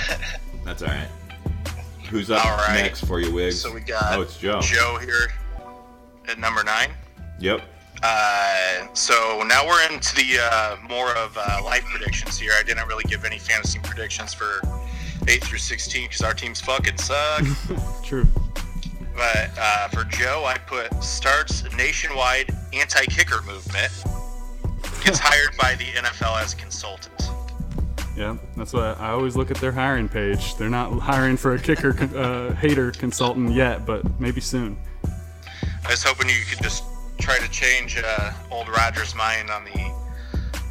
That's 0.64 0.82
all 0.82 0.88
right. 0.88 1.08
Who's 2.10 2.30
up 2.30 2.44
All 2.44 2.56
right. 2.58 2.82
next 2.82 3.04
for 3.06 3.18
you, 3.20 3.32
Wiggs? 3.32 3.60
So 3.62 3.72
we 3.72 3.80
got 3.80 4.18
Oh, 4.18 4.20
it's 4.22 4.36
Joe. 4.36 4.60
Joe 4.60 4.98
here 5.00 5.32
at 6.28 6.38
number 6.38 6.62
nine. 6.64 6.90
Yep. 7.40 7.62
Uh, 8.02 8.86
so 8.92 9.42
now 9.46 9.66
we're 9.66 9.82
into 9.90 10.14
the 10.16 10.38
uh, 10.42 10.76
more 10.88 11.16
of 11.16 11.36
uh, 11.38 11.60
life 11.64 11.84
predictions 11.86 12.38
here. 12.38 12.52
I 12.58 12.62
didn't 12.62 12.86
really 12.88 13.04
give 13.04 13.24
any 13.24 13.38
fantasy 13.38 13.78
predictions 13.82 14.34
for 14.34 14.60
8 15.28 15.42
through 15.44 15.58
16 15.58 16.08
because 16.08 16.22
our 16.22 16.34
teams 16.34 16.60
fucking 16.60 16.96
suck. 16.98 17.44
True. 18.04 18.26
but 19.14 19.50
uh, 19.58 19.88
for 19.88 20.04
Joe, 20.04 20.44
I 20.46 20.58
put 20.58 21.02
starts 21.02 21.64
nationwide 21.76 22.54
anti-kicker 22.72 23.42
movement. 23.42 23.92
Gets 25.04 25.18
hired 25.22 25.56
by 25.60 25.74
the 25.76 25.84
NFL 25.84 26.42
as 26.42 26.54
a 26.54 26.56
consultant. 26.56 27.12
Yeah, 28.16 28.36
that's 28.56 28.72
why 28.74 28.92
I 28.98 29.10
always 29.10 29.36
look 29.36 29.50
at 29.50 29.56
their 29.56 29.72
hiring 29.72 30.08
page. 30.08 30.56
They're 30.56 30.68
not 30.68 30.90
hiring 30.98 31.36
for 31.38 31.54
a 31.54 31.58
kicker 31.58 31.94
con- 31.94 32.14
uh, 32.14 32.54
hater 32.56 32.90
consultant 32.92 33.52
yet, 33.52 33.86
but 33.86 34.20
maybe 34.20 34.40
soon. 34.40 34.76
I 35.04 35.90
was 35.90 36.02
hoping 36.02 36.28
you 36.28 36.34
could 36.48 36.62
just 36.62 36.84
try 37.18 37.38
to 37.38 37.48
change 37.50 38.00
uh, 38.04 38.32
old 38.50 38.68
Roger's 38.68 39.14
mind 39.14 39.50
on 39.50 39.64
the 39.64 39.92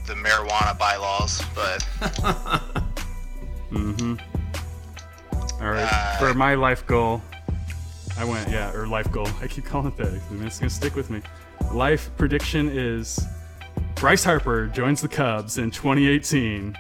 the 0.08 0.14
marijuana 0.16 0.78
bylaws, 0.78 1.42
but 1.56 1.88
Mm-hmm. 3.72 4.16
All 5.62 5.69
right. 5.71 5.88
Uh, 5.91 6.17
For 6.17 6.34
my 6.34 6.56
life 6.56 6.86
goal, 6.88 7.21
I 8.17 8.26
went 8.26 8.50
yeah, 8.50 8.74
or 8.74 8.88
life 8.88 9.12
goal. 9.12 9.28
I 9.41 9.47
keep 9.47 9.65
calling 9.65 9.88
it 9.88 9.97
that. 9.97 10.08
and 10.30 10.43
It's 10.45 10.60
gonna 10.60 10.69
stick 10.69 10.95
with 10.95 11.10
me. 11.10 11.21
Life 11.71 12.10
prediction 12.17 12.69
is 12.69 13.24
Bryce 13.95 14.24
Harper 14.24 14.67
joins 14.67 15.02
the 15.02 15.08
Cubs 15.08 15.58
in 15.60 15.69
2018, 15.71 16.76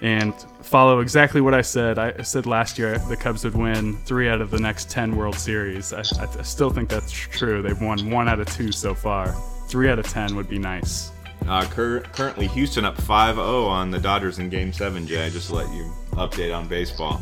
and 0.00 0.34
follow 0.62 1.00
exactly 1.00 1.40
what 1.42 1.52
I 1.54 1.60
said. 1.60 1.98
I 1.98 2.22
said 2.22 2.46
last 2.46 2.78
year 2.78 2.96
the 2.98 3.16
Cubs 3.16 3.44
would 3.44 3.54
win 3.54 3.98
three 4.06 4.28
out 4.28 4.40
of 4.40 4.50
the 4.50 4.58
next 4.58 4.90
10 4.90 5.14
World 5.14 5.34
Series. 5.34 5.92
I, 5.92 5.98
I, 6.18 6.26
I 6.38 6.42
still 6.42 6.70
think 6.70 6.88
that's 6.88 7.12
true. 7.12 7.60
They've 7.62 7.80
won 7.80 8.10
one 8.10 8.28
out 8.28 8.40
of 8.40 8.46
two 8.48 8.72
so 8.72 8.94
far. 8.94 9.32
Three 9.68 9.90
out 9.90 9.98
of 9.98 10.06
10 10.08 10.34
would 10.36 10.48
be 10.48 10.58
nice. 10.58 11.10
Uh, 11.46 11.64
cur- 11.66 12.00
currently, 12.00 12.46
Houston 12.48 12.84
up 12.84 12.96
5-0 12.96 13.38
on 13.66 13.90
the 13.90 13.98
Dodgers 13.98 14.38
in 14.38 14.48
Game 14.48 14.72
7, 14.72 15.06
Jay. 15.06 15.28
Just 15.30 15.48
to 15.48 15.54
let 15.56 15.72
you 15.74 15.92
update 16.12 16.56
on 16.56 16.66
baseball. 16.68 17.20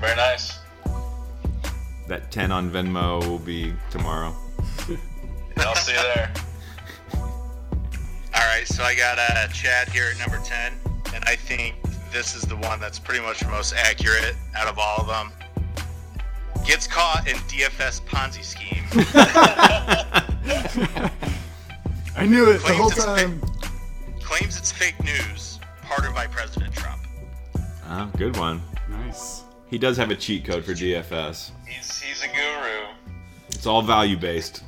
Very 0.00 0.16
nice. 0.16 0.58
That 2.08 2.30
10 2.30 2.50
on 2.50 2.70
Venmo 2.70 3.22
will 3.26 3.38
be 3.38 3.74
tomorrow. 3.90 4.34
I'll 5.58 5.74
see 5.74 5.92
you 5.92 5.98
there. 6.14 6.32
All 7.14 8.46
right, 8.46 8.66
so 8.66 8.82
I 8.82 8.94
got 8.94 9.18
uh, 9.18 9.46
Chad 9.48 9.90
here 9.90 10.08
at 10.10 10.18
number 10.18 10.40
10, 10.42 10.72
and 11.14 11.22
I 11.26 11.36
think 11.36 11.76
this 12.10 12.34
is 12.34 12.42
the 12.42 12.56
one 12.56 12.80
that's 12.80 12.98
pretty 12.98 13.22
much 13.22 13.40
the 13.40 13.48
most 13.48 13.74
accurate 13.74 14.34
out 14.56 14.68
of 14.68 14.78
all 14.78 15.02
of 15.02 15.06
them. 15.06 15.32
Gets 16.66 16.86
caught 16.86 17.28
in 17.28 17.36
DFS 17.36 18.00
Ponzi 18.02 18.42
scheme. 18.42 18.84
I 22.16 22.26
knew 22.26 22.50
it 22.50 22.62
the 22.62 22.74
whole 22.74 22.88
it's 22.88 23.04
time. 23.04 23.40
Claims 24.20 24.58
it's 24.58 24.72
fake 24.72 25.02
news, 25.04 25.58
pardoned 25.82 26.14
by 26.14 26.26
President 26.26 26.72
Trump. 26.74 27.02
Ah, 27.84 28.10
good 28.16 28.36
one. 28.36 28.62
Nice. 29.70 29.76
He 29.76 29.78
does 29.78 29.96
have 29.96 30.10
a 30.10 30.16
cheat 30.16 30.44
code 30.44 30.64
for 30.64 30.72
DFS. 30.72 31.50
He's 31.66 32.00
he's 32.00 32.22
a 32.22 32.28
guru. 32.28 32.88
It's 33.48 33.66
all 33.66 33.82
value 33.82 34.16
based. 34.16 34.64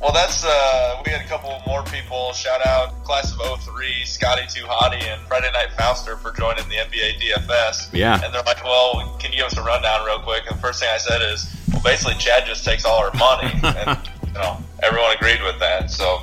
Well, 0.00 0.12
that's 0.12 0.44
uh, 0.44 1.02
we 1.04 1.10
had 1.10 1.22
a 1.22 1.28
couple 1.28 1.60
more 1.66 1.82
people. 1.84 2.32
Shout 2.32 2.64
out 2.64 3.04
class 3.04 3.32
of 3.32 3.60
03, 3.62 4.04
Scotty 4.04 4.42
Too 4.48 4.64
Hottie 4.64 5.02
and 5.02 5.20
Friday 5.22 5.50
Night 5.52 5.70
Fauster 5.76 6.18
for 6.18 6.32
joining 6.32 6.68
the 6.68 6.76
NBA 6.76 7.20
DFS. 7.20 7.92
Yeah. 7.92 8.14
And 8.24 8.32
they're 8.32 8.42
like, 8.42 8.62
"Well, 8.62 9.16
can 9.18 9.32
you 9.32 9.38
give 9.38 9.46
us 9.46 9.56
a 9.56 9.62
rundown 9.62 10.06
real 10.06 10.20
quick?" 10.20 10.44
And 10.48 10.56
the 10.56 10.60
first 10.60 10.80
thing 10.80 10.88
I 10.92 10.98
said 10.98 11.20
is, 11.22 11.52
"Well, 11.72 11.82
basically, 11.82 12.14
Chad 12.14 12.46
just 12.46 12.64
takes 12.64 12.84
all 12.84 12.98
our 12.98 13.12
money," 13.14 13.50
and 13.62 13.98
you 14.26 14.32
know, 14.32 14.58
everyone 14.82 15.10
agreed 15.16 15.42
with 15.42 15.58
that. 15.58 15.90
So 15.90 16.22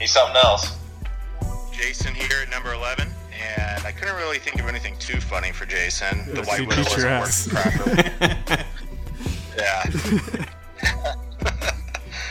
he's 0.00 0.12
something 0.12 0.36
else. 0.42 0.76
Jason 1.72 2.14
here 2.14 2.42
at 2.42 2.50
number 2.50 2.72
11, 2.72 3.08
and 3.38 3.84
I 3.84 3.92
couldn't 3.92 4.16
really 4.16 4.38
think 4.38 4.60
of 4.60 4.66
anything 4.68 4.96
too 4.98 5.20
funny 5.20 5.52
for 5.52 5.66
Jason. 5.66 6.24
the 6.34 6.42
White 6.44 6.60
he 6.60 6.66
Widow 6.66 6.82
beat 6.84 6.96
your 6.96 7.18
wasn't 7.18 7.54
ass. 7.54 7.54
working 7.54 7.72
properly. 7.72 8.64
yeah. 9.56 9.84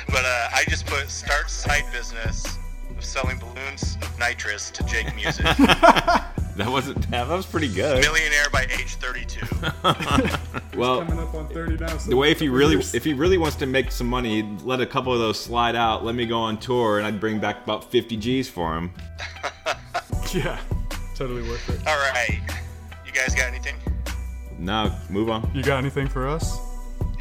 but 0.08 0.26
uh, 0.26 0.50
I 0.54 0.63
just 0.70 0.86
put 0.86 1.10
start 1.10 1.50
side 1.50 1.84
business 1.92 2.46
of 2.89 3.04
selling 3.04 3.39
balloons 3.39 3.98
of 4.02 4.18
nitrous 4.20 4.70
to 4.72 4.84
Jake 4.86 5.13
Music. 5.16 5.46
That 6.56 6.70
wasn't 6.70 7.10
that 7.10 7.28
was 7.28 7.48
pretty 7.48 7.68
good. 7.68 8.00
Millionaire 8.00 8.48
by 8.52 8.66
age 8.66 8.94
32. 8.98 9.44
Well, 10.78 11.04
Coming 11.04 11.18
up 11.18 11.34
on 11.34 11.48
30 11.50 11.78
now. 11.78 11.98
so 11.98 12.12
the 12.12 12.16
way 12.16 12.30
if 12.30 12.39
he 12.39 12.48
really 12.48 12.74
years. 12.76 12.94
if 12.94 13.04
he 13.04 13.13
really 13.16 13.39
wants 13.39 13.56
to 13.56 13.66
make 13.66 13.92
some 13.92 14.06
money, 14.06 14.44
let 14.63 14.80
a 14.80 14.86
couple 14.86 15.12
of 15.12 15.18
those 15.18 15.39
slide 15.39 15.76
out. 15.76 16.06
Let 16.06 16.13
me 16.13 16.28
go 16.28 16.38
on 16.38 16.60
tour, 16.60 17.00
and 17.00 17.08
I'd 17.08 17.20
bring 17.20 17.39
back 17.39 17.63
about 17.63 17.89
50 17.89 18.18
G's 18.18 18.50
for 18.50 18.78
him. 18.78 18.94
Yeah, 20.32 20.60
totally 21.28 21.48
worth 21.48 21.70
it. 21.70 21.80
All 21.88 21.96
right. 21.98 22.40
You 23.06 23.12
guys 23.14 23.34
got 23.34 23.48
anything? 23.48 23.76
Now 24.60 24.98
move 25.10 25.30
on. 25.30 25.50
You 25.54 25.64
got 25.64 25.78
anything 25.78 26.08
for 26.10 26.28
us? 26.28 26.58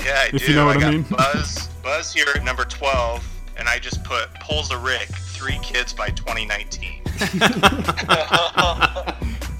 Yeah, 0.04 0.18
I 0.24 0.30
If 0.32 0.44
do. 0.44 0.50
you 0.50 0.56
know 0.56 0.66
what 0.66 0.76
I 0.76 0.80
got 0.80 0.92
mean. 0.92 1.02
Buzz, 1.04 1.68
Buzz 1.84 2.12
here 2.12 2.26
at 2.34 2.42
number 2.42 2.64
12, 2.64 3.24
and 3.58 3.68
I 3.68 3.78
just 3.78 4.02
put 4.02 4.32
pulls 4.40 4.72
a 4.72 4.78
Rick, 4.78 5.06
three 5.08 5.58
kids 5.62 5.92
by 5.92 6.08
2019. 6.08 7.02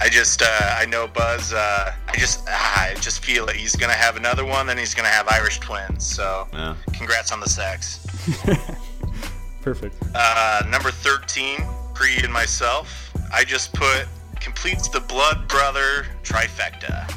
I 0.00 0.09
just, 0.11 0.42
uh, 0.42 0.46
I 0.76 0.87
know 0.87 1.07
Buzz. 1.07 1.52
Uh, 1.52 1.92
I 2.09 2.16
just, 2.16 2.40
ah, 2.48 2.88
I 2.90 2.94
just 2.94 3.24
feel 3.24 3.46
it. 3.48 3.55
He's 3.55 3.76
gonna 3.76 3.92
have 3.92 4.16
another 4.16 4.44
one, 4.44 4.66
then 4.66 4.76
he's 4.76 4.94
gonna 4.94 5.07
have 5.09 5.28
Irish 5.28 5.61
twins. 5.61 6.05
So, 6.05 6.48
Yeah. 6.52 6.74
congrats 6.94 7.31
on 7.31 7.38
the 7.38 7.48
sex. 7.48 8.05
Perfect. 9.62 9.94
Uh, 10.16 10.62
number 10.68 10.90
13, 10.90 11.64
Pre 11.94 12.16
and 12.24 12.33
myself. 12.33 13.11
I 13.33 13.44
just 13.44 13.72
put 13.74 14.09
completes 14.42 14.88
the 14.88 15.00
blood 15.00 15.46
brother 15.48 16.07
trifecta. 16.22 17.09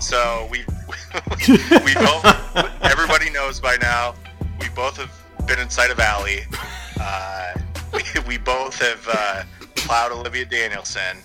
so 0.02 0.48
we 0.50 0.64
we 1.84 1.94
both 1.94 2.82
everybody 2.82 3.30
knows 3.30 3.60
by 3.60 3.76
now 3.80 4.14
we 4.60 4.68
both 4.70 4.96
have 4.96 5.12
been 5.46 5.58
inside 5.58 5.90
of 5.90 6.00
Alley. 6.00 6.40
Uh, 7.00 7.54
we, 7.92 8.02
we 8.26 8.38
both 8.38 8.78
have 8.80 9.06
uh, 9.08 9.42
plowed 9.74 10.12
Olivia 10.12 10.44
Danielson. 10.44 11.18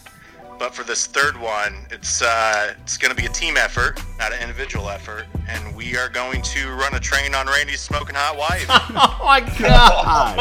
But 0.59 0.75
for 0.75 0.83
this 0.83 1.07
third 1.07 1.39
one, 1.39 1.87
it's 1.89 2.21
uh, 2.21 2.75
it's 2.83 2.95
going 2.95 3.09
to 3.09 3.19
be 3.19 3.25
a 3.25 3.31
team 3.31 3.57
effort, 3.57 3.99
not 4.19 4.31
an 4.31 4.41
individual 4.41 4.89
effort, 4.89 5.25
and 5.47 5.75
we 5.75 5.97
are 5.97 6.07
going 6.07 6.43
to 6.43 6.69
run 6.69 6.93
a 6.93 6.99
train 6.99 7.33
on 7.33 7.47
Randy's 7.47 7.81
smoking 7.81 8.13
hot 8.15 8.37
wife. 8.37 8.67
Oh 8.93 9.25
my 9.25 9.39
god! 9.57 10.35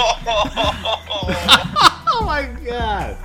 oh 2.12 2.24
my 2.26 2.44
god! 2.66 3.16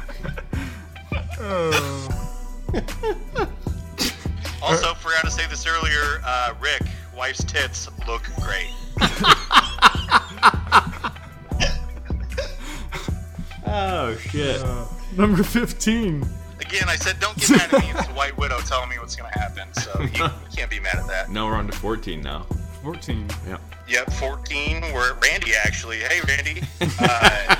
Also, 4.62 4.94
forgot 4.96 5.24
to 5.26 5.32
say 5.32 5.46
this 5.48 5.68
earlier. 5.68 6.22
Uh, 6.26 6.54
Rick, 6.60 6.82
wife's 7.16 7.44
tits 7.44 7.88
look 8.08 8.24
great. 8.42 8.72
Oh 13.68 14.16
shit! 14.18 14.62
Uh, 14.62 14.86
number 15.18 15.44
15. 15.44 16.26
Again, 16.62 16.84
I 16.88 16.96
said 16.96 17.20
don't 17.20 17.36
get 17.38 17.50
mad 17.52 17.74
at 17.74 17.82
me. 17.82 17.92
It's 18.00 18.08
a 18.08 18.12
white 18.12 18.38
widow 18.38 18.60
telling 18.60 18.90
me 18.90 18.98
what's 19.00 19.16
going 19.16 19.32
to 19.32 19.40
happen, 19.40 19.74
so 19.74 20.00
you, 20.02 20.24
you 20.24 20.30
can't 20.56 20.70
be 20.70 20.80
mad 20.80 20.96
at 20.98 21.08
that. 21.08 21.30
Now 21.30 21.48
we're 21.48 21.56
on 21.56 21.68
to 21.68 21.74
14 21.74 22.22
now. 22.22 22.46
14. 22.84 23.28
Yep. 23.48 23.62
Yep, 23.88 24.14
14. 24.14 24.82
We're 24.94 25.14
at 25.14 25.22
Randy 25.24 25.54
actually. 25.56 26.00
Hey, 26.00 26.22
Randy. 26.28 26.62
Uh, 27.00 27.56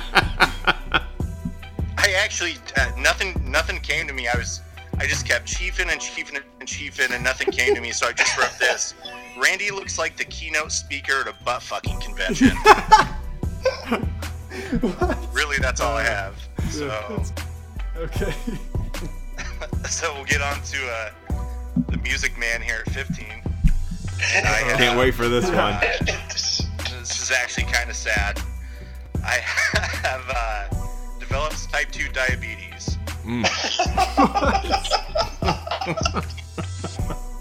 I 2.06 2.12
actually 2.12 2.54
uh, 2.76 2.92
nothing 2.96 3.34
nothing 3.44 3.80
came 3.80 4.06
to 4.06 4.12
me. 4.12 4.28
I 4.28 4.36
was 4.36 4.60
I 4.98 5.06
just 5.06 5.26
kept 5.26 5.46
chiefing 5.46 5.90
and 5.90 6.00
chiefing 6.00 6.40
and 6.60 6.68
chiefing, 6.68 7.12
and 7.12 7.24
nothing 7.24 7.50
came 7.50 7.74
to 7.74 7.80
me. 7.80 7.90
So 7.90 8.06
I 8.06 8.12
just 8.12 8.38
wrote 8.38 8.56
this. 8.60 8.94
Randy 9.36 9.72
looks 9.72 9.98
like 9.98 10.16
the 10.16 10.24
keynote 10.26 10.70
speaker 10.70 11.22
at 11.22 11.26
a 11.26 11.34
butt 11.44 11.62
fucking 11.62 12.00
convention. 12.00 12.52
really, 15.32 15.58
that's 15.58 15.80
all 15.80 15.96
I 15.96 16.04
have. 16.04 16.36
So, 16.70 17.24
Okay. 17.96 18.32
so 19.88 20.14
we'll 20.14 20.24
get 20.26 20.42
on 20.42 20.62
to 20.62 20.88
uh, 20.88 21.10
the 21.88 21.98
Music 21.98 22.38
Man 22.38 22.62
here 22.62 22.84
at 22.86 22.92
15. 22.92 23.26
And 24.32 24.46
I, 24.46 24.62
uh, 24.72 24.76
Can't 24.76 24.96
wait 24.98 25.12
for 25.12 25.28
this 25.28 25.50
one. 25.50 25.76
this 26.00 27.20
is 27.20 27.32
actually 27.32 27.64
kind 27.64 27.90
of 27.90 27.96
sad. 27.96 28.40
I 29.24 29.38
have 29.42 30.24
uh, 30.28 30.75
developed 31.28 31.70
type 31.70 31.90
2 31.90 32.08
diabetes. 32.12 32.98
Mm. 33.24 33.42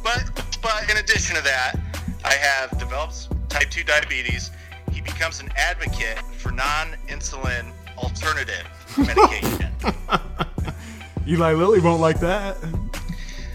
but 0.03 0.57
but 0.61 0.89
in 0.89 0.97
addition 0.97 1.35
to 1.35 1.41
that, 1.43 1.75
I 2.23 2.33
have 2.33 2.77
develops 2.79 3.29
type 3.49 3.69
2 3.69 3.83
diabetes. 3.83 4.51
He 4.91 5.01
becomes 5.01 5.39
an 5.39 5.49
advocate 5.55 6.19
for 6.37 6.51
non-insulin 6.51 7.71
alternative 7.97 8.65
medication. 8.97 9.71
Eli 11.27 11.53
Lilly 11.53 11.79
won't 11.79 12.01
like 12.01 12.19
that. 12.19 12.57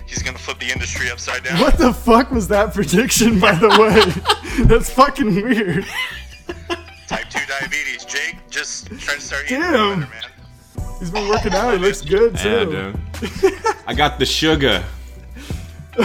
He's 0.07 0.23
gonna 0.23 0.39
flip 0.39 0.59
the 0.59 0.71
industry 0.71 1.11
upside 1.11 1.45
down. 1.45 1.61
What 1.61 1.79
the 1.79 1.93
fuck 1.93 2.31
was 2.31 2.49
that 2.49 2.75
prediction, 2.75 3.39
by 3.41 3.55
the 3.55 3.69
way? 3.69 4.65
That's 4.65 4.91
fucking 4.91 5.35
weird. 5.35 5.87
Just 8.61 8.87
trying 9.01 9.19
to 9.19 9.25
start 9.25 9.45
eating 9.47 9.61
Damn. 9.63 10.01
better, 10.01 10.11
man. 10.13 10.91
He's 10.99 11.11
been 11.11 11.29
working 11.29 11.55
out. 11.55 11.73
He 11.73 11.79
looks 11.79 12.03
good, 12.17 12.35
Yeah, 12.35 12.65
too. 12.65 12.93
dude. 13.43 13.55
I 13.87 13.95
got 13.95 14.19
the 14.19 14.27
sugar. 14.27 14.85
All 15.99 16.05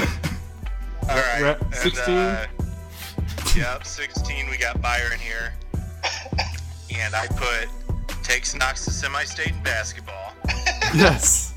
right. 1.10 1.40
We're 1.42 1.48
at 1.48 1.62
and, 1.62 1.76
16? 1.76 2.16
uh, 2.16 2.46
yep, 3.58 3.86
16. 3.86 4.50
We 4.50 4.58
got 4.58 4.82
Byron 4.82 5.20
here. 5.20 5.54
And 6.96 7.14
I 7.14 7.28
put 7.28 7.68
takes 8.24 8.56
Knox 8.56 8.86
to 8.86 8.92
semi-state 8.92 9.50
in 9.52 9.64
basketball. 9.64 10.34
Yes. 10.94 11.54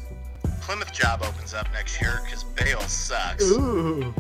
Plymouth 0.62 0.92
job 0.92 1.22
opens 1.22 1.54
up 1.54 1.70
next 1.72 2.00
year 2.00 2.20
because 2.24 2.42
Bale 2.42 2.80
sucks. 2.80 3.44
Ooh. 3.44 4.12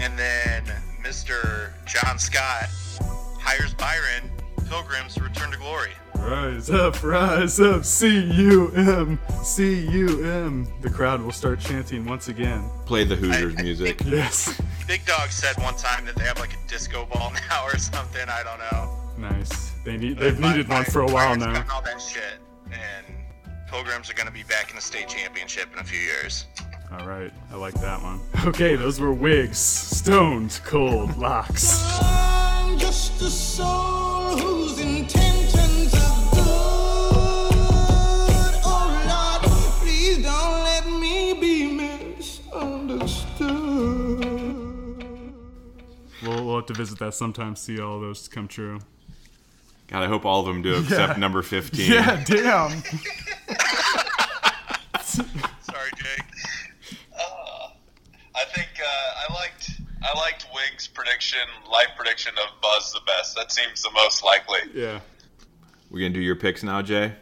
And 0.00 0.18
then 0.18 0.64
Mr. 1.04 1.70
John 1.86 2.18
Scott 2.18 2.64
hires 3.40 3.72
Byron 3.74 4.28
Pilgrims 4.70 5.14
to 5.14 5.22
Return 5.24 5.50
to 5.50 5.58
Glory. 5.58 5.90
Rise 6.14 6.70
up, 6.70 7.02
rise 7.02 7.58
up, 7.58 7.84
C-U-M, 7.84 9.18
C-U-M. 9.42 10.68
The 10.80 10.88
crowd 10.90 11.20
will 11.22 11.32
start 11.32 11.58
chanting 11.58 12.04
once 12.06 12.28
again. 12.28 12.70
Play 12.86 13.02
the 13.02 13.16
Hooters 13.16 13.56
music. 13.56 14.00
Yes. 14.06 14.60
Big 14.86 15.04
Dog 15.06 15.30
said 15.30 15.56
one 15.60 15.74
time 15.76 16.04
that 16.04 16.14
they 16.14 16.22
have 16.22 16.38
like 16.38 16.52
a 16.52 16.68
disco 16.68 17.04
ball 17.06 17.32
now 17.50 17.64
or 17.64 17.76
something. 17.78 18.22
I 18.28 18.42
don't 18.44 18.60
know. 18.70 19.28
Nice. 19.28 19.72
They 19.84 19.96
need, 19.96 20.18
they've 20.18 20.40
By- 20.40 20.50
needed 20.52 20.68
one 20.68 20.84
for 20.84 21.00
a 21.02 21.06
while 21.06 21.34
now. 21.36 21.64
all 21.72 21.82
that 21.82 22.00
shit, 22.00 22.38
and 22.70 23.06
Pilgrims 23.68 24.08
are 24.08 24.14
going 24.14 24.28
to 24.28 24.32
be 24.32 24.44
back 24.44 24.70
in 24.70 24.76
the 24.76 24.82
state 24.82 25.08
championship 25.08 25.72
in 25.72 25.80
a 25.80 25.84
few 25.84 25.98
years. 25.98 26.46
All 26.92 27.06
right, 27.06 27.32
I 27.52 27.56
like 27.56 27.74
that 27.80 28.00
one. 28.02 28.20
Okay, 28.46 28.76
those 28.76 29.00
were 29.00 29.12
wigs, 29.12 29.58
stones, 29.58 30.60
cold 30.64 31.16
locks. 31.16 31.98
To 46.72 46.78
visit 46.78 46.98
that 47.00 47.14
sometime, 47.14 47.56
see 47.56 47.80
all 47.80 48.00
those 48.00 48.28
come 48.28 48.46
true. 48.48 48.78
God, 49.88 50.02
I 50.04 50.06
hope 50.06 50.24
all 50.24 50.40
of 50.40 50.46
them 50.46 50.62
do 50.62 50.78
except 50.78 51.14
Yeah. 51.14 51.18
number 51.18 51.42
15. 51.42 51.90
Yeah, 51.92 52.22
damn. 52.24 52.70
Sorry, 55.02 55.90
Jake. 55.96 56.24
I 58.32 58.44
think 58.54 58.68
uh, 58.80 59.26
I 59.28 59.34
liked 59.34 59.70
I 60.02 60.16
liked 60.18 60.46
Wig's 60.54 60.86
prediction, 60.86 61.40
life 61.70 61.88
prediction 61.96 62.32
of 62.38 62.60
Buzz 62.62 62.92
the 62.92 63.00
best. 63.06 63.34
That 63.36 63.52
seems 63.52 63.82
the 63.82 63.90
most 63.92 64.24
likely. 64.24 64.60
Yeah. 64.72 65.00
We're 65.90 65.98
gonna 66.00 66.10
do 66.14 66.20
your 66.20 66.36
picks 66.36 66.62
now, 66.62 66.80
Jay? 66.82 67.12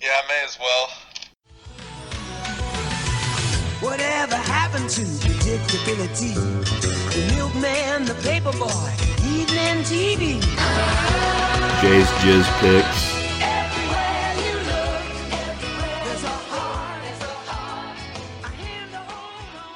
Yeah, 0.00 0.08
I 0.10 0.28
may 0.28 0.44
as 0.44 0.58
well. 0.60 0.90
Whatever 3.80 4.36
happened 4.36 4.58
happened 4.68 4.90
to 4.90 5.00
predictability? 5.00 6.77
The 7.58 7.66
milkman, 7.66 8.04
the 8.04 8.12
paperboy, 8.14 8.92
evening 9.26 9.82
TV. 9.82 10.40
Jay's 11.82 12.06
Jizz 12.22 12.46
Picks. 12.60 13.18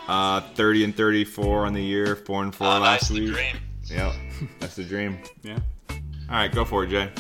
Uh, 0.09 0.41
30 0.55 0.85
and 0.85 0.97
34 0.97 1.67
on 1.67 1.73
the 1.73 1.83
year, 1.83 2.17
4 2.17 2.43
and 2.43 2.55
4 2.55 2.67
Ah, 2.67 2.79
last 2.79 2.83
that's 2.83 3.09
the 3.09 3.21
week. 3.21 3.33
dream. 3.33 3.57
Yep, 3.87 4.13
that's 4.59 4.77
the 4.77 4.85
dream. 4.85 5.19
Yeah. 5.43 5.59
All 6.31 6.39
right, 6.39 6.53
go 6.53 6.65
for 6.65 6.85
it, 6.85 6.89
Jay. 6.89 7.11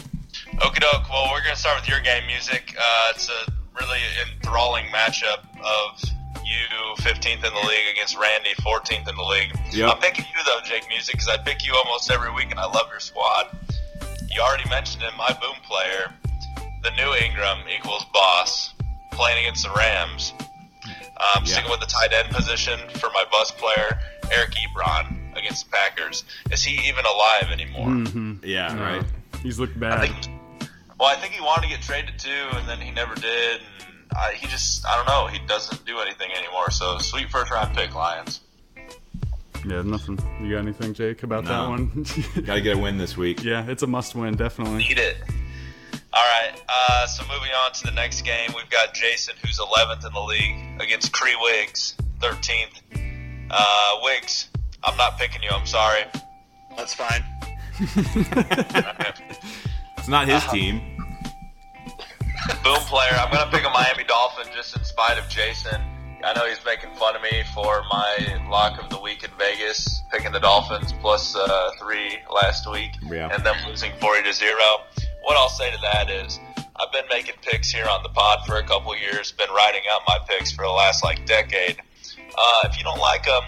Okie 0.56 0.80
doke. 0.80 1.08
Well, 1.10 1.28
we're 1.32 1.42
going 1.42 1.54
to 1.54 1.60
start 1.60 1.80
with 1.80 1.88
your 1.88 2.00
game 2.00 2.26
music. 2.26 2.74
Uh, 2.78 3.12
it's 3.14 3.28
a 3.28 3.52
really 3.80 3.98
enthralling 4.36 4.84
matchup 4.86 5.40
of 5.60 6.00
you 6.44 6.94
15th 7.04 7.36
in 7.36 7.40
the 7.54 7.66
league 7.66 7.88
against 7.92 8.16
Randy 8.18 8.50
14th 8.60 9.08
in 9.08 9.16
the 9.16 9.22
league. 9.24 9.52
Yep. 9.72 9.90
I'm 9.94 9.98
picking 10.00 10.24
you, 10.26 10.44
though, 10.44 10.60
Jake 10.64 10.88
Music, 10.88 11.14
because 11.14 11.28
I 11.28 11.36
pick 11.38 11.66
you 11.66 11.74
almost 11.74 12.10
every 12.10 12.32
week, 12.32 12.50
and 12.50 12.58
I 12.60 12.66
love 12.66 12.86
your 12.90 13.00
squad. 13.00 13.48
You 14.30 14.40
already 14.40 14.68
mentioned 14.68 15.02
it, 15.02 15.12
my 15.18 15.28
boom 15.40 15.56
player, 15.62 16.12
the 16.82 16.90
new 16.92 17.10
Engram 17.16 17.58
equals 17.74 18.04
boss, 18.12 18.74
playing 19.12 19.44
against 19.44 19.64
the 19.64 19.72
Rams. 19.76 20.32
Um, 20.38 21.44
Yeah. 21.44 21.52
Sticking 21.52 21.70
with 21.70 21.80
the 21.80 21.86
tight 21.86 22.12
end 22.12 22.34
position 22.34 22.78
for 22.98 23.10
my 23.10 23.24
bus 23.30 23.50
player, 23.52 23.98
Eric 24.32 24.52
Ebron, 24.52 25.36
against 25.36 25.66
the 25.66 25.70
Packers. 25.76 26.24
Is 26.50 26.62
he 26.64 26.88
even 26.88 27.04
alive 27.04 27.48
anymore? 27.52 27.88
Mm-hmm. 27.88 28.44
Yeah, 28.44 28.72
No. 28.74 28.82
right. 28.82 29.04
He's 29.42 29.58
looked 29.60 29.76
I 29.76 29.80
bad. 29.80 30.00
think. 30.00 30.38
Well, 30.98 31.08
I 31.08 31.16
think 31.16 31.32
he 31.34 31.40
wanted 31.40 31.62
to 31.62 31.68
get 31.68 31.82
traded 31.82 32.18
too, 32.18 32.48
and 32.52 32.68
then 32.68 32.80
he 32.80 32.90
never 32.90 33.14
did. 33.16 33.60
And 33.80 33.91
I, 34.16 34.34
he 34.34 34.46
just, 34.46 34.84
I 34.86 34.96
don't 34.96 35.06
know, 35.08 35.26
he 35.26 35.38
doesn't 35.46 35.84
do 35.86 35.98
anything 36.00 36.30
anymore. 36.36 36.70
So 36.70 36.98
sweet 36.98 37.30
first 37.30 37.50
round 37.50 37.74
pick, 37.76 37.94
Lions. 37.94 38.40
Yeah, 39.64 39.82
nothing. 39.82 40.18
You 40.42 40.50
got 40.50 40.58
anything, 40.58 40.92
Jake, 40.92 41.22
about 41.22 41.44
that 41.44 41.68
one? 41.68 42.04
Got 42.44 42.54
to 42.54 42.60
get 42.60 42.76
a 42.76 42.78
win 42.80 42.98
this 42.98 43.16
week. 43.16 43.44
yeah, 43.44 43.64
it's 43.68 43.84
a 43.84 43.86
must-win, 43.86 44.34
definitely. 44.34 44.78
Need 44.78 44.98
it. 44.98 45.18
All 46.12 46.24
right. 46.24 46.52
Uh, 46.68 47.06
so 47.06 47.22
moving 47.32 47.52
on 47.64 47.72
to 47.74 47.84
the 47.84 47.92
next 47.92 48.22
game, 48.22 48.50
we've 48.56 48.68
got 48.70 48.92
Jason, 48.92 49.34
who's 49.40 49.60
11th 49.60 50.04
in 50.04 50.12
the 50.12 50.20
league, 50.20 50.80
against 50.80 51.12
Cree 51.12 51.36
Wiggs, 51.40 51.96
13th. 52.18 52.80
Uh, 53.52 53.98
Wiggs, 54.02 54.48
I'm 54.82 54.96
not 54.96 55.16
picking 55.16 55.42
you. 55.44 55.50
I'm 55.50 55.64
sorry. 55.66 56.02
That's 56.76 56.94
fine. 56.94 57.22
It's 59.98 60.08
not 60.08 60.26
his 60.26 60.42
Uh-huh. 60.42 60.52
team. 60.52 60.80
Boom 62.64 62.80
player. 62.90 63.12
I'm 63.12 63.32
gonna 63.32 63.50
pick 63.50 63.64
a 63.64 63.70
Miami 63.70 64.04
Dolphin 64.04 64.46
just 64.54 64.76
in 64.76 64.84
spite 64.84 65.18
of 65.18 65.28
Jason. 65.28 65.80
I 66.24 66.32
know 66.34 66.46
he's 66.46 66.64
making 66.64 66.94
fun 66.94 67.16
of 67.16 67.22
me 67.22 67.42
for 67.54 67.82
my 67.90 68.40
lock 68.48 68.80
of 68.82 68.88
the 68.90 69.00
week 69.00 69.24
in 69.24 69.30
Vegas, 69.38 70.00
picking 70.12 70.30
the 70.32 70.38
Dolphins 70.38 70.92
plus 71.00 71.34
uh, 71.36 71.70
three 71.80 72.16
last 72.32 72.70
week, 72.70 72.90
Yeah. 73.10 73.28
and 73.32 73.44
them 73.44 73.56
losing 73.66 73.92
forty 74.00 74.22
to 74.24 74.32
zero. 74.32 74.62
What 75.22 75.36
I'll 75.36 75.48
say 75.48 75.70
to 75.70 75.78
that 75.92 76.10
is, 76.10 76.38
I've 76.56 76.92
been 76.92 77.04
making 77.10 77.34
picks 77.42 77.70
here 77.70 77.86
on 77.86 78.02
the 78.02 78.08
pod 78.10 78.40
for 78.46 78.56
a 78.56 78.62
couple 78.62 78.96
years. 78.96 79.32
Been 79.32 79.50
writing 79.54 79.82
out 79.90 80.02
my 80.06 80.18
picks 80.28 80.52
for 80.52 80.64
the 80.64 80.70
last 80.70 81.02
like 81.04 81.24
decade. 81.26 81.76
Uh, 82.36 82.68
if 82.68 82.76
you 82.78 82.84
don't 82.84 82.98
like 83.00 83.24
them, 83.24 83.42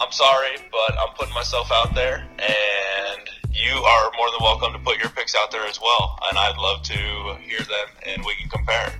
I'm 0.00 0.12
sorry, 0.12 0.56
but 0.70 0.98
I'm 0.98 1.14
putting 1.14 1.34
myself 1.34 1.70
out 1.70 1.94
there, 1.94 2.26
and 2.38 3.28
you 3.52 3.72
are 3.72 4.10
more 4.16 4.30
than 4.30 4.40
welcome 4.40 4.72
to 4.72 4.78
put 4.78 4.98
your 4.98 5.08
picks 5.10 5.34
out 5.34 5.50
there 5.50 5.66
as 5.66 5.80
well. 5.80 6.18
And 6.28 6.38
I'd 6.38 6.56
love 6.58 6.82
to 6.82 6.94
hear 6.94 7.58
them, 7.60 7.86
and 8.06 8.24
we 8.24 8.34
can 8.36 8.48
compare. 8.48 8.92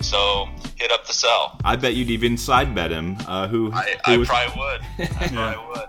So 0.00 0.48
hit 0.76 0.90
up 0.90 1.06
the 1.06 1.12
cell. 1.12 1.58
I 1.64 1.76
bet 1.76 1.94
you'd 1.94 2.10
even 2.10 2.36
side 2.36 2.74
bet 2.74 2.90
him. 2.90 3.16
Uh, 3.28 3.46
who? 3.48 3.70
I, 3.72 3.96
who 4.06 4.12
I 4.12 4.16
was- 4.16 4.28
probably 4.28 4.58
would. 4.58 4.80
I 5.20 5.28
probably 5.28 5.66
would. 5.68 5.88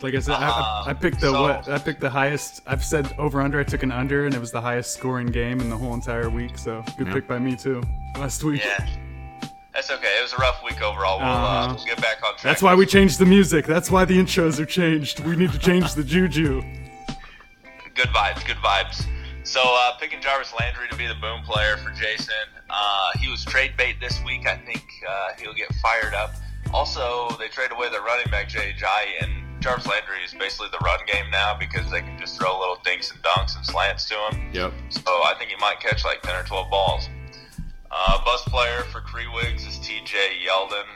Like 0.00 0.14
I 0.14 0.20
said, 0.20 0.34
I, 0.34 0.48
I, 0.48 0.84
I 0.88 0.92
picked 0.94 1.20
the 1.20 1.32
so- 1.32 1.42
what? 1.42 1.68
I 1.68 1.78
picked 1.78 2.00
the 2.00 2.10
highest. 2.10 2.60
I've 2.66 2.84
said 2.84 3.12
over 3.18 3.40
under. 3.40 3.58
I 3.58 3.64
took 3.64 3.82
an 3.82 3.90
under, 3.90 4.26
and 4.26 4.34
it 4.34 4.40
was 4.40 4.52
the 4.52 4.60
highest 4.60 4.92
scoring 4.94 5.26
game 5.28 5.60
in 5.60 5.70
the 5.70 5.76
whole 5.76 5.94
entire 5.94 6.28
week. 6.30 6.56
So 6.58 6.84
good 6.96 7.08
Yeah. 7.08 7.14
pick 7.14 7.26
by 7.26 7.38
me 7.38 7.56
too. 7.56 7.82
Last 8.16 8.44
week. 8.44 8.62
Yeah, 8.64 8.86
that's 9.74 9.90
okay. 9.90 10.06
It 10.18 10.22
was 10.22 10.32
a 10.34 10.36
rough 10.36 10.62
week 10.64 10.80
overall. 10.82 11.18
We'll, 11.18 11.26
uh, 11.28 11.32
Uh-huh. 11.32 11.74
we'll 11.76 11.84
get 11.86 12.00
back 12.00 12.18
on 12.22 12.32
track. 12.32 12.42
That's 12.42 12.62
why 12.62 12.74
we 12.76 12.86
changed 12.86 13.18
the 13.18 13.26
music. 13.26 13.66
That's 13.66 13.90
why 13.90 14.04
the 14.04 14.16
intros 14.18 14.60
are 14.60 14.66
changed. 14.66 15.18
We 15.20 15.34
need 15.34 15.50
to 15.52 15.58
change 15.58 15.94
the 15.94 16.04
juju. 16.04 16.62
Good 17.98 18.14
vibes, 18.14 18.46
good 18.46 18.56
vibes. 18.58 19.04
So 19.42 19.60
uh, 19.64 19.96
picking 19.98 20.20
Jarvis 20.20 20.54
Landry 20.56 20.86
to 20.88 20.96
be 20.96 21.08
the 21.08 21.16
boom 21.16 21.42
player 21.42 21.76
for 21.78 21.90
Jason. 21.90 22.46
Uh, 22.70 23.10
he 23.18 23.28
was 23.28 23.44
trade 23.44 23.72
bait 23.76 23.96
this 24.00 24.22
week. 24.24 24.46
I 24.46 24.56
think 24.56 24.84
uh, 25.08 25.30
he'll 25.40 25.54
get 25.54 25.74
fired 25.82 26.14
up. 26.14 26.30
Also, 26.72 27.28
they 27.40 27.48
traded 27.48 27.72
away 27.72 27.90
their 27.90 28.02
running 28.02 28.30
back 28.30 28.48
Jay 28.48 28.72
Ajayi, 28.72 29.24
and 29.24 29.60
Jarvis 29.60 29.88
Landry 29.88 30.22
is 30.24 30.32
basically 30.32 30.68
the 30.70 30.78
run 30.84 31.00
game 31.12 31.28
now 31.32 31.56
because 31.58 31.90
they 31.90 32.00
can 32.00 32.16
just 32.20 32.38
throw 32.38 32.56
little 32.56 32.78
dinks 32.84 33.10
and 33.10 33.20
dunks 33.24 33.56
and 33.56 33.66
slants 33.66 34.08
to 34.08 34.14
him. 34.14 34.48
Yep. 34.52 34.72
So 34.90 35.10
I 35.10 35.34
think 35.36 35.50
he 35.50 35.56
might 35.56 35.80
catch 35.80 36.04
like 36.04 36.22
10 36.22 36.36
or 36.36 36.44
12 36.44 36.70
balls. 36.70 37.08
Uh, 37.90 38.24
bus 38.24 38.44
player 38.44 38.84
for 38.92 39.00
Cree 39.00 39.26
Wigs 39.34 39.66
is 39.66 39.76
TJ 39.78 40.46
Yeldon. 40.46 40.86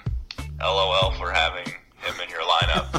LOL 0.60 1.10
for 1.14 1.32
having 1.32 1.66
him 1.66 2.14
in 2.22 2.30
your 2.30 2.42
lineup. 2.42 2.92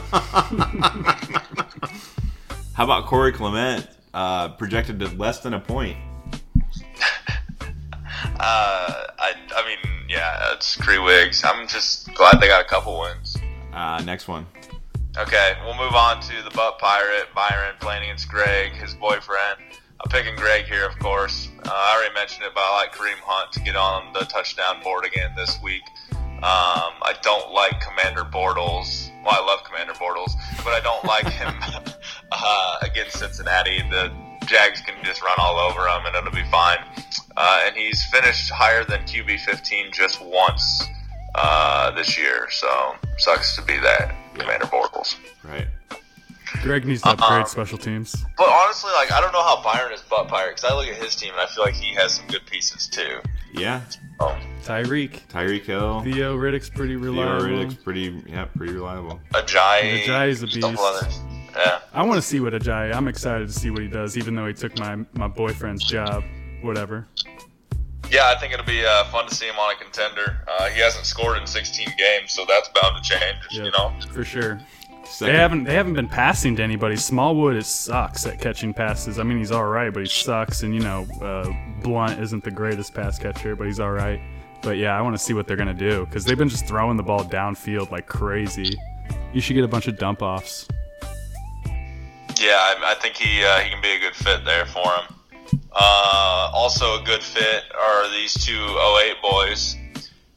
How 2.73 2.85
about 2.85 3.05
Corey 3.05 3.31
Clement? 3.31 3.92
Uh, 4.13 4.49
projected 4.49 4.99
to 4.99 5.07
less 5.15 5.39
than 5.39 5.53
a 5.53 5.59
point. 5.59 5.97
Uh, 8.39 9.07
I, 9.19 9.33
I 9.55 9.67
mean, 9.67 9.93
yeah, 10.09 10.53
it's 10.53 10.75
Cree 10.75 10.97
Wigs. 10.97 11.43
I'm 11.43 11.67
just 11.67 12.13
glad 12.13 12.41
they 12.41 12.47
got 12.47 12.61
a 12.61 12.67
couple 12.67 12.99
wins. 12.99 13.37
Uh, 13.71 14.01
next 14.05 14.27
one. 14.27 14.45
Okay, 15.17 15.53
we'll 15.63 15.77
move 15.77 15.93
on 15.93 16.19
to 16.21 16.41
the 16.43 16.49
Butt 16.49 16.79
Pirate, 16.79 17.27
Byron 17.35 17.75
playing 17.79 18.03
against 18.03 18.29
Greg, 18.29 18.71
his 18.73 18.95
boyfriend. 18.95 19.59
I'm 20.03 20.09
picking 20.09 20.35
Greg 20.35 20.65
here, 20.65 20.85
of 20.85 20.97
course. 20.99 21.49
Uh, 21.65 21.69
I 21.71 21.95
already 21.95 22.13
mentioned 22.13 22.45
it, 22.45 22.53
but 22.53 22.61
I 22.61 22.81
like 22.81 22.93
Kareem 22.93 23.19
Hunt 23.23 23.51
to 23.53 23.59
get 23.61 23.75
on 23.75 24.11
the 24.13 24.21
touchdown 24.21 24.81
board 24.83 25.05
again 25.05 25.31
this 25.35 25.59
week. 25.61 25.83
Um, 26.11 26.99
I 27.01 27.13
don't 27.21 27.53
like 27.53 27.79
Commander 27.79 28.23
Bortles. 28.23 29.09
Well, 29.23 29.35
I 29.41 29.45
love 29.45 29.63
Commander 29.63 29.93
Bortles, 29.93 30.33
but 30.57 30.73
I 30.73 30.81
don't 30.81 31.05
like 31.05 31.27
him 31.27 31.53
uh, 32.43 32.77
against 32.81 33.17
Cincinnati. 33.19 33.81
The 33.89 34.11
Jags 34.45 34.81
can 34.81 34.95
just 35.03 35.21
run 35.21 35.33
all 35.37 35.57
over 35.57 35.81
him, 35.87 36.05
and 36.05 36.15
it'll 36.15 36.31
be 36.31 36.49
fine. 36.51 36.79
Uh, 37.35 37.61
and 37.65 37.75
he's 37.75 38.03
finished 38.05 38.49
higher 38.51 38.83
than 38.83 39.01
QB 39.01 39.39
15 39.41 39.91
just 39.91 40.21
once 40.23 40.83
uh, 41.35 41.91
this 41.91 42.17
year, 42.17 42.47
so 42.51 42.95
sucks 43.17 43.55
to 43.55 43.61
be 43.63 43.77
that 43.77 44.13
Commander 44.35 44.65
Bortles. 44.65 45.15
Right. 45.43 45.67
Greg 46.61 46.85
needs 46.85 47.01
to 47.01 47.09
upgrade 47.09 47.29
Uh-uh. 47.31 47.45
special 47.45 47.77
teams. 47.79 48.15
But 48.37 48.47
honestly, 48.47 48.91
like 48.93 49.11
I 49.11 49.19
don't 49.19 49.33
know 49.33 49.41
how 49.41 49.61
Byron 49.63 49.91
is 49.91 50.01
butt 50.01 50.27
pirate 50.27 50.55
because 50.55 50.71
I 50.71 50.75
look 50.75 50.87
at 50.87 50.95
his 51.01 51.15
team 51.15 51.31
and 51.33 51.41
I 51.41 51.47
feel 51.47 51.63
like 51.63 51.73
he 51.73 51.93
has 51.95 52.13
some 52.13 52.27
good 52.27 52.45
pieces 52.45 52.87
too. 52.87 53.17
Yeah. 53.53 53.81
Oh, 54.19 54.37
Tyreek. 54.63 55.21
Tyreek 55.29 55.65
Hill. 55.65 56.01
Theo 56.01 56.37
Riddick's 56.37 56.69
pretty 56.69 56.95
Theo 56.95 57.03
reliable. 57.05 57.45
Riddick's 57.47 57.73
pretty, 57.75 58.23
yeah, 58.27 58.45
pretty 58.55 58.73
reliable. 58.73 59.19
Ajayi. 59.33 60.03
Ajayi's 60.03 60.43
a 60.43 60.45
beast. 60.47 60.61
Others. 61.55 61.65
Yeah. 61.65 61.79
I 61.93 62.03
want 62.03 62.21
to 62.21 62.27
see 62.27 62.39
what 62.39 62.53
Ajayi. 62.53 62.93
I'm 62.93 63.07
excited 63.07 63.47
to 63.47 63.53
see 63.53 63.69
what 63.69 63.81
he 63.81 63.87
does, 63.87 64.17
even 64.17 64.35
though 64.35 64.47
he 64.47 64.53
took 64.53 64.77
my 64.79 64.97
my 65.13 65.27
boyfriend's 65.27 65.83
job. 65.83 66.23
Whatever. 66.61 67.07
Yeah, 68.09 68.31
I 68.35 68.39
think 68.39 68.53
it'll 68.53 68.65
be 68.65 68.85
uh, 68.85 69.05
fun 69.05 69.27
to 69.27 69.33
see 69.33 69.47
him 69.47 69.57
on 69.57 69.73
a 69.73 69.77
contender. 69.77 70.45
Uh, 70.47 70.69
he 70.69 70.79
hasn't 70.79 71.05
scored 71.05 71.37
in 71.37 71.47
16 71.47 71.87
games, 71.97 72.31
so 72.31 72.45
that's 72.47 72.69
bound 72.69 73.03
to 73.03 73.09
change. 73.09 73.37
You 73.51 73.71
know. 73.71 73.91
for 74.11 74.23
sure. 74.23 74.61
Second. 75.05 75.33
They 75.33 75.39
haven't 75.39 75.63
they 75.65 75.73
haven't 75.73 75.93
been 75.93 76.07
passing 76.07 76.55
to 76.55 76.63
anybody. 76.63 76.95
Smallwood 76.95 77.55
is 77.55 77.67
sucks 77.67 78.25
at 78.25 78.39
catching 78.39 78.73
passes. 78.73 79.19
I 79.19 79.23
mean, 79.23 79.37
he's 79.37 79.51
all 79.51 79.65
right, 79.65 79.93
but 79.93 80.01
he 80.01 80.09
sucks. 80.09 80.63
And 80.63 80.73
you 80.73 80.81
know, 80.81 81.05
uh, 81.21 81.51
Blount 81.81 82.19
isn't 82.19 82.43
the 82.43 82.51
greatest 82.51 82.93
pass 82.93 83.19
catcher, 83.19 83.55
but 83.55 83.67
he's 83.67 83.79
all 83.79 83.91
right. 83.91 84.21
But 84.61 84.77
yeah, 84.77 84.97
I 84.97 85.01
want 85.01 85.15
to 85.17 85.21
see 85.21 85.33
what 85.33 85.45
they're 85.45 85.57
gonna 85.57 85.73
do 85.73 86.05
because 86.05 86.23
they've 86.23 86.37
been 86.37 86.49
just 86.49 86.65
throwing 86.65 86.97
the 86.97 87.03
ball 87.03 87.25
downfield 87.25 87.91
like 87.91 88.07
crazy. 88.07 88.77
You 89.33 89.41
should 89.41 89.55
get 89.55 89.65
a 89.65 89.67
bunch 89.67 89.87
of 89.87 89.97
dump 89.97 90.21
offs. 90.21 90.67
Yeah, 92.43 92.59
I, 92.59 92.91
I 92.91 92.95
think 92.95 93.15
he 93.15 93.41
uh, 93.41 93.59
he 93.59 93.69
can 93.69 93.81
be 93.81 93.91
a 93.91 93.99
good 93.99 94.15
fit 94.15 94.43
there 94.43 94.65
for 94.65 94.83
him. 94.83 95.59
Uh, 95.71 96.51
also, 96.53 97.01
a 97.01 97.03
good 97.05 97.23
fit 97.23 97.63
are 97.73 98.11
these 98.11 98.33
two 98.33 98.53
08 99.01 99.15
boys, 99.21 99.77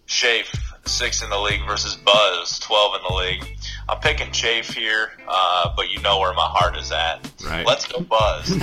Shafe, 0.06 0.54
six 0.84 1.20
in 1.24 1.30
the 1.30 1.38
league 1.38 1.66
versus 1.66 1.96
Buzz, 1.96 2.60
12 2.60 2.94
in 2.94 3.00
the 3.08 3.14
league. 3.14 3.58
I'm 3.88 3.98
picking 3.98 4.30
Chafe 4.30 4.72
here, 4.72 5.14
uh, 5.26 5.74
but 5.76 5.90
you 5.90 6.00
know 6.00 6.20
where 6.20 6.32
my 6.32 6.46
heart 6.46 6.76
is 6.76 6.92
at. 6.92 7.28
Right. 7.44 7.66
Let's 7.66 7.88
go 7.88 7.98
Buzz. 7.98 8.52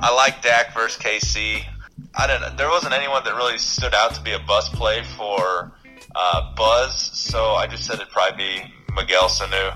I 0.00 0.14
like 0.14 0.42
Dak 0.42 0.74
versus 0.74 1.02
KC. 1.02 1.64
I 2.14 2.28
don't 2.28 2.40
know. 2.40 2.54
There 2.56 2.68
wasn't 2.68 2.94
anyone 2.94 3.24
that 3.24 3.34
really 3.34 3.58
stood 3.58 3.94
out 3.94 4.14
to 4.14 4.22
be 4.22 4.30
a 4.30 4.38
bus 4.38 4.68
play 4.68 5.02
for 5.16 5.72
uh, 6.14 6.54
Buzz, 6.54 6.96
so 6.96 7.54
I 7.54 7.66
just 7.66 7.84
said 7.84 7.96
it'd 7.96 8.10
probably 8.10 8.36
be 8.36 8.74
Miguel 8.98 9.28
Sanu. 9.28 9.74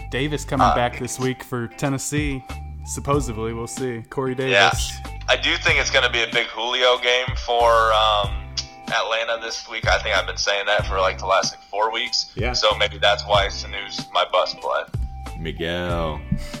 Davis 0.10 0.44
coming 0.44 0.68
back 0.74 0.98
this 0.98 1.18
week 1.18 1.42
for 1.42 1.66
Tennessee. 1.68 2.44
Supposedly, 2.84 3.52
we'll 3.52 3.66
see. 3.66 4.02
Corey 4.10 4.34
Davis. 4.34 4.52
Yeah, 5.04 5.10
I 5.28 5.36
do 5.36 5.56
think 5.56 5.80
it's 5.80 5.90
going 5.90 6.04
to 6.04 6.10
be 6.12 6.22
a 6.22 6.28
big 6.32 6.46
Julio 6.46 6.98
game 6.98 7.34
for 7.44 7.92
um, 7.92 8.30
Atlanta 8.88 9.38
this 9.42 9.66
week. 9.68 9.88
I 9.88 9.98
think 9.98 10.16
I've 10.16 10.26
been 10.26 10.36
saying 10.36 10.66
that 10.66 10.86
for 10.86 11.00
like 11.00 11.18
the 11.18 11.26
last 11.26 11.54
like 11.54 11.64
four 11.64 11.90
weeks. 11.92 12.32
Yeah. 12.36 12.52
So 12.52 12.76
maybe 12.76 12.98
that's 12.98 13.26
why 13.26 13.46
Sanu's 13.48 14.06
my 14.12 14.24
bust 14.30 14.58
play. 14.60 14.82
Miguel. 15.40 16.20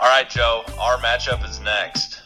All 0.00 0.08
right, 0.08 0.28
Joe. 0.28 0.62
Our 0.78 0.98
matchup 0.98 1.48
is 1.48 1.60
next. 1.60 2.20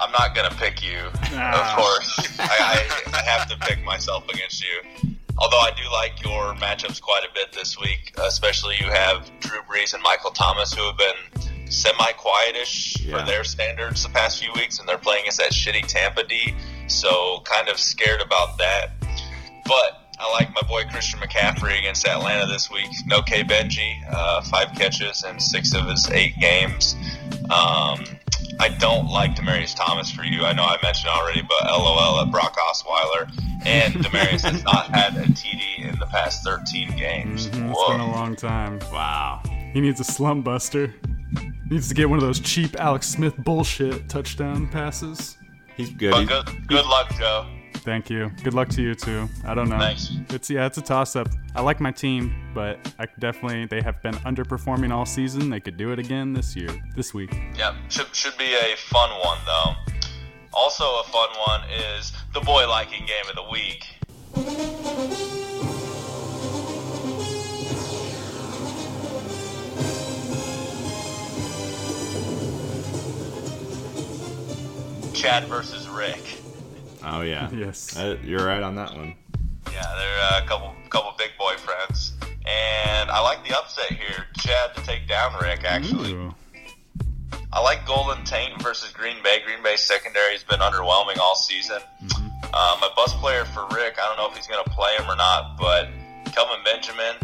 I'm 0.00 0.12
not 0.12 0.34
gonna 0.34 0.54
pick 0.56 0.82
you, 0.84 0.98
Ah. 1.32 1.70
of 1.72 1.76
course. 1.78 2.38
I, 2.40 2.86
I, 3.12 3.18
I 3.18 3.22
have 3.22 3.48
to 3.48 3.56
pick 3.66 3.82
myself 3.84 4.28
against 4.28 4.62
you. 4.62 5.09
Although 5.40 5.58
I 5.60 5.70
do 5.76 5.90
like 5.90 6.22
your 6.22 6.54
matchups 6.56 7.00
quite 7.00 7.22
a 7.24 7.32
bit 7.34 7.52
this 7.52 7.78
week, 7.80 8.12
especially 8.22 8.76
you 8.78 8.90
have 8.90 9.30
Drew 9.40 9.60
Brees 9.62 9.94
and 9.94 10.02
Michael 10.02 10.30
Thomas, 10.30 10.72
who 10.74 10.82
have 10.84 10.98
been 10.98 11.70
semi-quietish 11.70 13.06
Yeah. 13.06 13.20
for 13.20 13.26
their 13.26 13.44
standards 13.44 14.02
the 14.02 14.10
past 14.10 14.42
few 14.42 14.52
weeks, 14.52 14.78
and 14.78 14.88
they're 14.88 14.98
playing 14.98 15.26
us 15.28 15.38
that 15.38 15.52
shitty 15.52 15.86
Tampa 15.86 16.24
D. 16.24 16.54
So 16.88 17.42
kind 17.44 17.68
of 17.68 17.78
scared 17.78 18.20
about 18.20 18.58
that. 18.58 18.90
But 19.64 20.12
I 20.18 20.30
like 20.32 20.52
my 20.54 20.62
boy 20.68 20.82
Christian 20.90 21.20
McCaffrey 21.20 21.78
against 21.78 22.06
Atlanta 22.06 22.46
this 22.46 22.70
week. 22.70 22.90
No 23.06 23.22
K 23.22 23.42
Benji, 23.42 23.94
uh, 24.12 24.42
five 24.42 24.72
catches 24.76 25.24
in 25.24 25.40
six 25.40 25.72
of 25.74 25.86
his 25.86 26.10
eight 26.10 26.36
games. 26.38 26.96
Um, 27.50 28.04
I 28.60 28.68
don't 28.78 29.08
like 29.08 29.34
Demaryius 29.36 29.74
Thomas 29.74 30.10
for 30.10 30.22
you. 30.22 30.44
I 30.44 30.52
know 30.52 30.64
I 30.64 30.76
mentioned 30.82 31.08
already, 31.10 31.42
but 31.42 31.64
LOL 31.70 32.20
at 32.20 32.30
Brock 32.30 32.56
Osweiler. 32.58 33.30
And 33.66 33.94
Demarius 34.04 34.42
has 34.42 34.62
not 34.64 34.86
had 34.94 35.16
a 35.16 35.24
TD 35.26 35.90
in 35.90 35.98
the 35.98 36.06
past 36.06 36.44
13 36.44 36.96
games. 36.96 37.48
Mhm, 37.48 37.70
It's 37.70 37.78
Whoa. 37.78 37.92
been 37.92 38.00
a 38.00 38.10
long 38.12 38.36
time. 38.36 38.78
Wow. 38.92 39.42
He 39.72 39.80
needs 39.80 39.98
a 40.00 40.04
slum 40.04 40.42
buster. 40.42 40.94
Needs 41.70 41.88
to 41.88 41.94
get 41.94 42.08
one 42.10 42.18
of 42.18 42.24
those 42.24 42.40
cheap 42.40 42.78
Alex 42.78 43.06
Smith 43.08 43.36
bullshit 43.38 44.08
touchdown 44.08 44.66
passes. 44.68 45.36
He's 45.76 45.90
good. 45.90 46.14
He's- 46.14 46.28
good, 46.28 46.66
good 46.68 46.84
luck, 46.86 47.14
Joe. 47.16 47.46
Thank 47.82 48.10
you. 48.10 48.30
Good 48.44 48.54
luck 48.54 48.68
to 48.70 48.82
you 48.82 48.94
too. 48.94 49.28
I 49.44 49.54
don't 49.54 49.68
know. 49.68 49.78
Thanks. 49.78 50.12
It's 50.28 50.50
yeah, 50.50 50.66
it's 50.66 50.78
a 50.78 50.82
toss 50.82 51.16
up. 51.16 51.28
I 51.54 51.62
like 51.62 51.80
my 51.80 51.90
team, 51.90 52.34
but 52.54 52.78
I 52.98 53.06
definitely 53.18 53.66
they 53.66 53.80
have 53.80 54.02
been 54.02 54.14
underperforming 54.16 54.92
all 54.92 55.06
season. 55.06 55.48
They 55.48 55.60
could 55.60 55.76
do 55.76 55.90
it 55.92 55.98
again 55.98 56.32
this 56.32 56.54
year, 56.54 56.70
this 56.94 57.14
week. 57.14 57.34
Yep, 57.56 57.74
should, 57.88 58.14
should 58.14 58.36
be 58.36 58.54
a 58.54 58.76
fun 58.76 59.10
one, 59.24 59.38
though. 59.46 59.74
Also, 60.52 60.84
a 60.84 61.04
fun 61.04 61.28
one 61.46 61.62
is 61.96 62.12
the 62.34 62.40
boy 62.40 62.68
liking 62.68 63.06
game 63.06 63.28
of 63.28 63.36
the 63.36 63.50
week. 63.50 63.86
Chad 75.14 75.44
versus 75.44 75.88
Rick. 75.88 76.39
Oh 77.04 77.22
yeah. 77.22 77.48
Yes. 77.52 77.96
Uh, 77.96 78.16
you're 78.22 78.46
right 78.46 78.62
on 78.62 78.74
that 78.76 78.94
one. 78.94 79.14
Yeah, 79.72 79.82
they're 79.96 80.20
uh, 80.32 80.44
a 80.44 80.46
couple 80.46 80.74
couple 80.88 81.12
big 81.18 81.30
boy 81.38 81.54
friends, 81.56 82.14
and 82.46 83.10
I 83.10 83.20
like 83.20 83.46
the 83.46 83.56
upset 83.56 83.92
here. 83.92 84.26
Chad 84.38 84.74
to 84.76 84.82
take 84.82 85.06
down 85.06 85.32
Rick. 85.40 85.64
Actually, 85.64 86.12
Ooh. 86.12 86.34
I 87.52 87.60
like 87.60 87.86
Golden 87.86 88.24
Taint 88.24 88.60
versus 88.62 88.90
Green 88.90 89.16
Bay. 89.22 89.38
Green 89.44 89.62
Bay 89.62 89.76
secondary 89.76 90.32
has 90.32 90.44
been 90.44 90.60
underwhelming 90.60 91.18
all 91.18 91.34
season. 91.34 91.80
Uh, 92.52 92.76
my 92.80 92.88
bus 92.96 93.14
player 93.14 93.44
for 93.44 93.66
Rick, 93.74 93.96
I 94.00 94.06
don't 94.06 94.16
know 94.16 94.28
if 94.28 94.36
he's 94.36 94.46
going 94.46 94.62
to 94.64 94.70
play 94.70 94.96
him 94.98 95.08
or 95.08 95.16
not, 95.16 95.56
but 95.56 95.88
Kelvin 96.32 96.58
Benjamin 96.64 97.14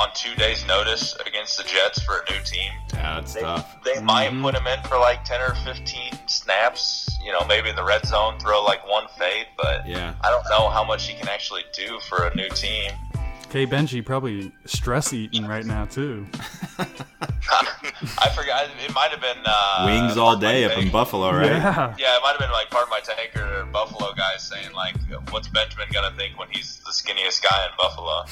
on 0.00 0.08
two 0.14 0.34
days' 0.36 0.66
notice 0.66 1.14
against 1.26 1.58
the 1.58 1.64
Jets 1.64 2.02
for 2.02 2.24
a 2.26 2.32
new 2.32 2.40
team. 2.44 2.72
Yeah, 2.94 3.16
that's 3.16 3.34
They, 3.34 3.40
tough. 3.42 3.76
they 3.84 4.00
might 4.00 4.30
mm-hmm. 4.30 4.42
put 4.42 4.54
him 4.54 4.66
in 4.66 4.82
for 4.84 4.98
like 4.98 5.24
10 5.24 5.40
or 5.42 5.54
15 5.56 6.12
snaps, 6.26 7.18
you 7.22 7.30
know, 7.32 7.44
maybe 7.46 7.68
in 7.68 7.76
the 7.76 7.84
red 7.84 8.06
zone, 8.06 8.38
throw 8.38 8.64
like 8.64 8.86
one 8.88 9.06
fade, 9.18 9.46
but 9.58 9.86
Yeah. 9.86 10.14
I 10.22 10.30
don't 10.30 10.44
know 10.48 10.70
how 10.70 10.84
much 10.84 11.06
he 11.06 11.14
can 11.14 11.28
actually 11.28 11.62
do 11.74 12.00
for 12.08 12.24
a 12.26 12.34
new 12.34 12.48
team. 12.50 12.92
K 13.50 13.66
Benji 13.66 14.04
probably 14.04 14.52
stress 14.64 15.12
eating 15.12 15.44
right 15.46 15.64
now 15.66 15.84
too. 15.84 16.24
I 16.78 18.28
forgot. 18.34 18.68
It 18.84 18.94
might 18.94 19.10
have 19.10 19.20
been 19.20 19.42
uh, 19.44 19.82
Wings 19.86 20.16
all 20.16 20.36
day 20.36 20.64
up 20.64 20.78
in 20.78 20.90
Buffalo, 20.90 21.32
right? 21.32 21.46
Yeah. 21.46 21.94
Yeah, 21.98 22.16
it 22.16 22.20
might 22.22 22.30
have 22.30 22.38
been 22.38 22.52
like 22.52 22.70
part 22.70 22.84
of 22.84 22.90
my 22.90 23.00
tank 23.00 23.36
or 23.36 23.64
Buffalo 23.66 24.12
guys 24.14 24.46
saying 24.48 24.72
like, 24.72 24.94
"What's 25.32 25.48
Benjamin 25.48 25.88
gonna 25.92 26.14
think 26.16 26.38
when 26.38 26.48
he's 26.50 26.78
the 26.78 26.92
skinniest 26.92 27.42
guy 27.42 27.66
in 27.66 27.72
Buffalo?" 27.76 28.24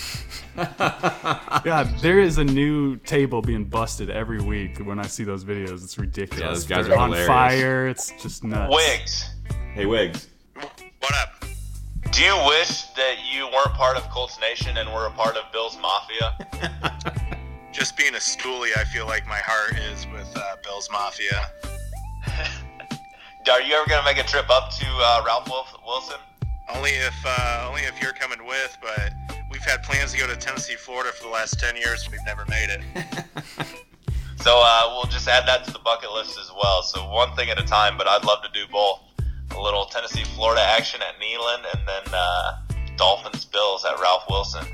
Yeah, 1.64 1.84
there 2.00 2.18
is 2.20 2.38
a 2.38 2.44
new 2.44 2.96
table 2.98 3.42
being 3.42 3.64
busted 3.64 4.10
every 4.10 4.40
week 4.40 4.78
when 4.78 4.98
I 4.98 5.06
see 5.06 5.24
those 5.24 5.44
videos. 5.44 5.82
It's 5.84 5.98
ridiculous. 5.98 6.40
Yeah, 6.40 6.48
those 6.48 6.64
guys 6.66 6.86
They're 6.86 6.96
are 6.96 7.00
on 7.00 7.08
hilarious. 7.10 7.28
fire. 7.28 7.88
It's 7.88 8.12
just 8.22 8.42
nuts. 8.44 8.72
Wiggs, 8.74 9.30
Hey, 9.74 9.86
Wiggs. 9.86 10.28
What 10.54 11.14
up? 11.16 11.37
Do 12.12 12.22
you 12.22 12.36
wish 12.46 12.84
that 12.94 13.16
you 13.32 13.46
weren't 13.46 13.74
part 13.74 13.96
of 13.96 14.08
Colts 14.10 14.38
Nation 14.40 14.76
and 14.76 14.92
were 14.92 15.06
a 15.06 15.10
part 15.10 15.36
of 15.36 15.50
Bill's 15.52 15.78
Mafia? 15.80 16.36
Just 17.72 17.96
being 17.96 18.14
a 18.14 18.18
stoolie, 18.18 18.76
I 18.76 18.84
feel 18.84 19.06
like 19.06 19.26
my 19.26 19.38
heart 19.38 19.78
is 19.78 20.06
with 20.12 20.30
uh, 20.36 20.56
Bill's 20.64 20.88
Mafia. 20.90 21.50
Are 23.50 23.62
you 23.62 23.74
ever 23.74 23.88
gonna 23.88 24.04
make 24.04 24.18
a 24.18 24.28
trip 24.28 24.50
up 24.50 24.70
to 24.72 24.86
uh, 24.86 25.22
Ralph 25.24 25.48
Wilf- 25.48 25.74
Wilson? 25.86 26.18
Only 26.74 26.90
if 26.90 27.14
uh, 27.24 27.66
only 27.68 27.82
if 27.82 28.00
you're 28.02 28.12
coming 28.12 28.46
with, 28.46 28.76
but 28.82 29.14
we've 29.50 29.62
had 29.62 29.82
plans 29.82 30.12
to 30.12 30.18
go 30.18 30.26
to 30.26 30.36
Tennessee, 30.36 30.74
Florida 30.74 31.12
for 31.12 31.24
the 31.24 31.30
last 31.30 31.58
ten 31.58 31.74
years, 31.76 32.08
we've 32.10 32.20
never 32.26 32.44
made 32.46 32.68
it. 32.68 33.24
So 34.40 34.62
uh, 34.64 34.92
we'll 34.94 35.10
just 35.10 35.26
add 35.28 35.46
that 35.48 35.64
to 35.64 35.72
the 35.72 35.80
bucket 35.80 36.12
list 36.12 36.38
as 36.38 36.50
well. 36.56 36.80
So 36.82 37.00
one 37.10 37.34
thing 37.34 37.50
at 37.50 37.60
a 37.60 37.64
time, 37.64 37.98
but 37.98 38.06
I'd 38.06 38.24
love 38.24 38.38
to 38.44 38.48
do 38.54 38.70
both. 38.70 39.00
A 39.56 39.60
little 39.60 39.86
Tennessee, 39.86 40.24
Florida 40.24 40.62
action 40.62 41.00
at 41.02 41.18
Neyland, 41.20 41.64
and 41.76 41.88
then 41.88 42.02
uh, 42.14 42.58
Dolphins, 42.96 43.44
Bills 43.44 43.84
at 43.84 43.98
Ralph 44.00 44.24
Wilson. 44.30 44.66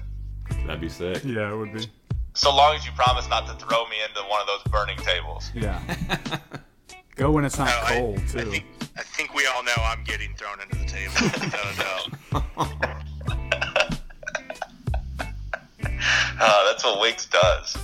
That'd 0.67 0.81
be 0.81 0.89
sick. 0.89 1.23
Yeah, 1.25 1.53
it 1.53 1.57
would 1.57 1.73
be. 1.73 1.87
So 2.35 2.55
long 2.55 2.75
as 2.75 2.85
you 2.85 2.93
promise 2.93 3.29
not 3.29 3.47
to 3.47 3.55
throw 3.65 3.85
me 3.89 3.97
into 4.09 4.21
one 4.29 4.41
of 4.41 4.47
those 4.47 4.63
burning 4.73 4.97
tables. 4.99 5.51
Yeah. 5.55 5.81
Go 7.17 7.31
when 7.31 7.45
it's 7.45 7.59
not 7.59 7.69
No, 7.69 7.95
cold 7.97 8.19
I, 8.19 8.27
too. 8.27 8.51
think 8.51 8.65
I 8.99 9.03
think 9.03 9.35
we 9.35 9.47
all 9.47 9.63
know 9.63 9.73
I'm 9.79 10.03
getting 10.03 10.35
thrown 10.35 10.59
into 10.61 10.77
the 10.77 10.85
table. 10.85 11.13
without 11.23 11.73
a 11.73 11.77
doubt. 11.79 12.45
Uh, 16.41 16.65
that's 16.67 16.85
what 16.85 17.01
Wiggs 17.01 17.27
does. 17.27 17.77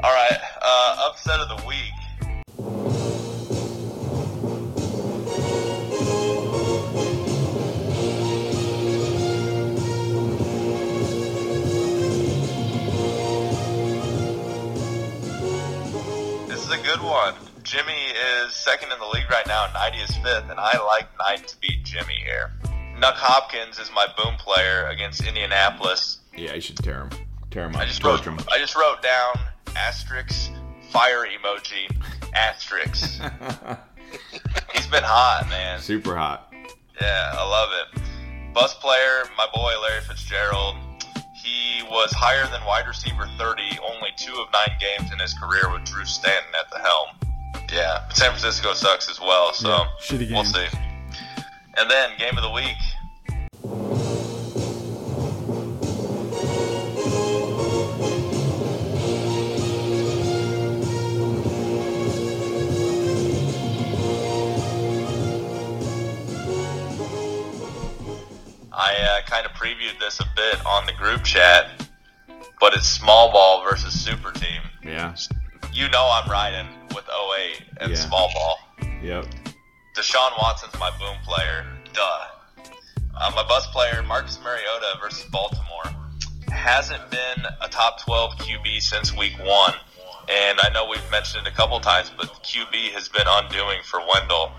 All 0.00 0.12
right, 0.12 0.38
uh, 0.60 1.08
upset 1.10 1.38
of 1.40 1.48
the 1.60 1.66
week. 1.68 1.91
A 16.72 16.78
good 16.78 17.02
one. 17.02 17.34
Jimmy 17.64 17.92
is 17.92 18.54
second 18.54 18.92
in 18.92 18.98
the 18.98 19.06
league 19.06 19.30
right 19.30 19.46
now, 19.46 19.66
and 19.66 19.74
Knighty 19.74 20.02
is 20.02 20.16
fifth, 20.16 20.48
and 20.48 20.58
I 20.58 20.82
like 20.86 21.06
Knight 21.18 21.46
to 21.48 21.56
beat 21.60 21.84
Jimmy 21.84 22.14
here. 22.24 22.50
Nuk 22.98 23.12
Hopkins 23.12 23.78
is 23.78 23.90
my 23.94 24.06
boom 24.16 24.36
player 24.36 24.86
against 24.86 25.22
Indianapolis. 25.22 26.20
Yeah, 26.34 26.54
you 26.54 26.62
should 26.62 26.78
tear 26.78 27.02
him. 27.02 27.10
Tear 27.50 27.66
him 27.66 27.74
up. 27.76 27.82
I 27.82 27.84
just 27.84 28.02
wrote. 28.02 28.24
him. 28.24 28.38
I 28.50 28.56
just 28.56 28.74
wrote 28.74 29.02
down 29.02 29.34
asterisk 29.76 30.50
fire 30.90 31.26
emoji 31.26 31.94
asterisk. 32.34 33.20
He's 34.74 34.86
been 34.86 35.04
hot, 35.04 35.46
man. 35.50 35.78
Super 35.78 36.16
hot. 36.16 36.54
Yeah, 36.98 37.34
I 37.34 37.48
love 37.48 37.68
it. 37.96 38.02
Bus 38.54 38.72
player, 38.74 39.24
my 39.36 39.46
boy 39.54 39.72
Larry 39.82 40.00
Fitzgerald. 40.00 40.76
He 41.42 41.82
was 41.90 42.12
higher 42.12 42.46
than 42.46 42.64
wide 42.64 42.86
receiver 42.86 43.26
30, 43.36 43.62
only 43.82 44.10
two 44.16 44.34
of 44.34 44.46
nine 44.52 44.78
games 44.78 45.12
in 45.12 45.18
his 45.18 45.34
career 45.34 45.72
with 45.72 45.84
Drew 45.84 46.04
Stanton 46.04 46.52
at 46.58 46.70
the 46.70 46.78
helm. 46.78 47.08
Yeah, 47.72 48.04
but 48.06 48.16
San 48.16 48.30
Francisco 48.30 48.74
sucks 48.74 49.10
as 49.10 49.18
well, 49.18 49.52
so 49.52 49.68
Yeah, 49.68 49.88
we'll 50.34 50.44
see. 50.44 50.66
And 51.76 51.90
then 51.90 52.10
game 52.18 52.36
of 52.36 52.44
the 52.44 52.50
week. 52.50 52.76
I 68.74 68.94
uh, 68.94 69.28
kind 69.30 69.44
of 69.46 69.52
previewed 69.52 69.98
this 70.00 70.20
a 70.20 70.26
bit 70.34 70.64
on 70.66 70.86
the 70.86 70.92
group 70.92 71.24
chat, 71.24 71.86
but 72.60 72.74
it's 72.74 72.88
small 72.88 73.30
ball 73.32 73.62
versus 73.68 73.92
super 73.98 74.32
team. 74.32 74.62
Yeah. 74.82 75.14
You 75.72 75.88
know 75.90 76.08
I'm 76.12 76.30
riding 76.30 76.66
with 76.94 77.04
08 77.08 77.62
and 77.80 77.90
Yeah. 77.90 77.96
small 77.98 78.30
ball. 78.32 78.58
Yep. 79.02 79.26
Deshaun 79.96 80.38
Watson's 80.40 80.78
my 80.78 80.90
boom 80.98 81.16
player. 81.24 81.66
Duh. 81.92 82.18
Uh, 83.14 83.30
my 83.36 83.42
bus 83.46 83.66
player, 83.68 84.02
Marcus 84.02 84.38
Mariota 84.42 84.98
versus 85.00 85.24
Baltimore, 85.30 85.84
hasn't 86.50 87.10
been 87.10 87.44
a 87.60 87.68
top 87.68 88.00
12 88.02 88.36
QB 88.38 88.80
since 88.80 89.14
week 89.16 89.36
one. 89.38 89.74
And 90.30 90.58
I 90.62 90.70
know 90.72 90.88
we've 90.88 91.10
mentioned 91.10 91.46
it 91.46 91.52
a 91.52 91.54
couple 91.56 91.78
times, 91.80 92.10
but 92.16 92.28
QB 92.42 92.92
has 92.92 93.08
been 93.08 93.26
undoing 93.26 93.80
for 93.84 94.00
Wendell 94.08 94.52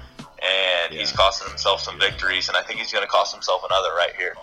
and 0.43 0.93
yeah. 0.93 0.99
he's 0.99 1.11
costing 1.11 1.47
himself 1.47 1.81
some 1.81 1.99
victories, 1.99 2.47
and 2.47 2.57
I 2.57 2.61
think 2.61 2.79
he's 2.79 2.91
going 2.91 3.03
to 3.03 3.09
cost 3.09 3.33
himself 3.33 3.63
another 3.63 3.89
right 3.95 4.13
here. 4.17 4.35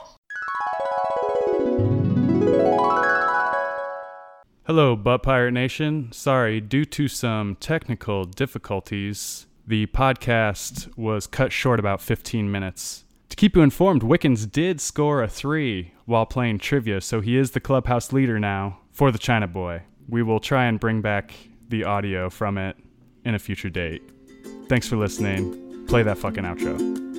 Hello, 4.66 4.94
Butt 4.94 5.22
Pirate 5.22 5.52
Nation. 5.52 6.12
Sorry, 6.12 6.60
due 6.60 6.84
to 6.84 7.08
some 7.08 7.56
technical 7.56 8.24
difficulties, 8.24 9.46
the 9.66 9.86
podcast 9.86 10.96
was 10.96 11.26
cut 11.26 11.52
short 11.52 11.80
about 11.80 12.00
15 12.00 12.50
minutes. 12.50 13.04
To 13.30 13.36
keep 13.36 13.56
you 13.56 13.62
informed, 13.62 14.02
Wickens 14.02 14.46
did 14.46 14.80
score 14.80 15.22
a 15.22 15.28
three 15.28 15.92
while 16.04 16.26
playing 16.26 16.58
trivia, 16.58 17.00
so 17.00 17.20
he 17.20 17.36
is 17.36 17.52
the 17.52 17.60
clubhouse 17.60 18.12
leader 18.12 18.38
now 18.38 18.80
for 18.92 19.10
the 19.10 19.18
China 19.18 19.46
Boy. 19.46 19.82
We 20.08 20.22
will 20.22 20.40
try 20.40 20.66
and 20.66 20.80
bring 20.80 21.00
back 21.00 21.34
the 21.68 21.84
audio 21.84 22.30
from 22.30 22.58
it 22.58 22.76
in 23.24 23.34
a 23.34 23.38
future 23.38 23.70
date. 23.70 24.02
Thanks 24.68 24.88
for 24.88 24.96
listening. 24.96 25.69
Play 25.90 26.04
that 26.04 26.18
fucking 26.18 26.44
outro. 26.44 27.09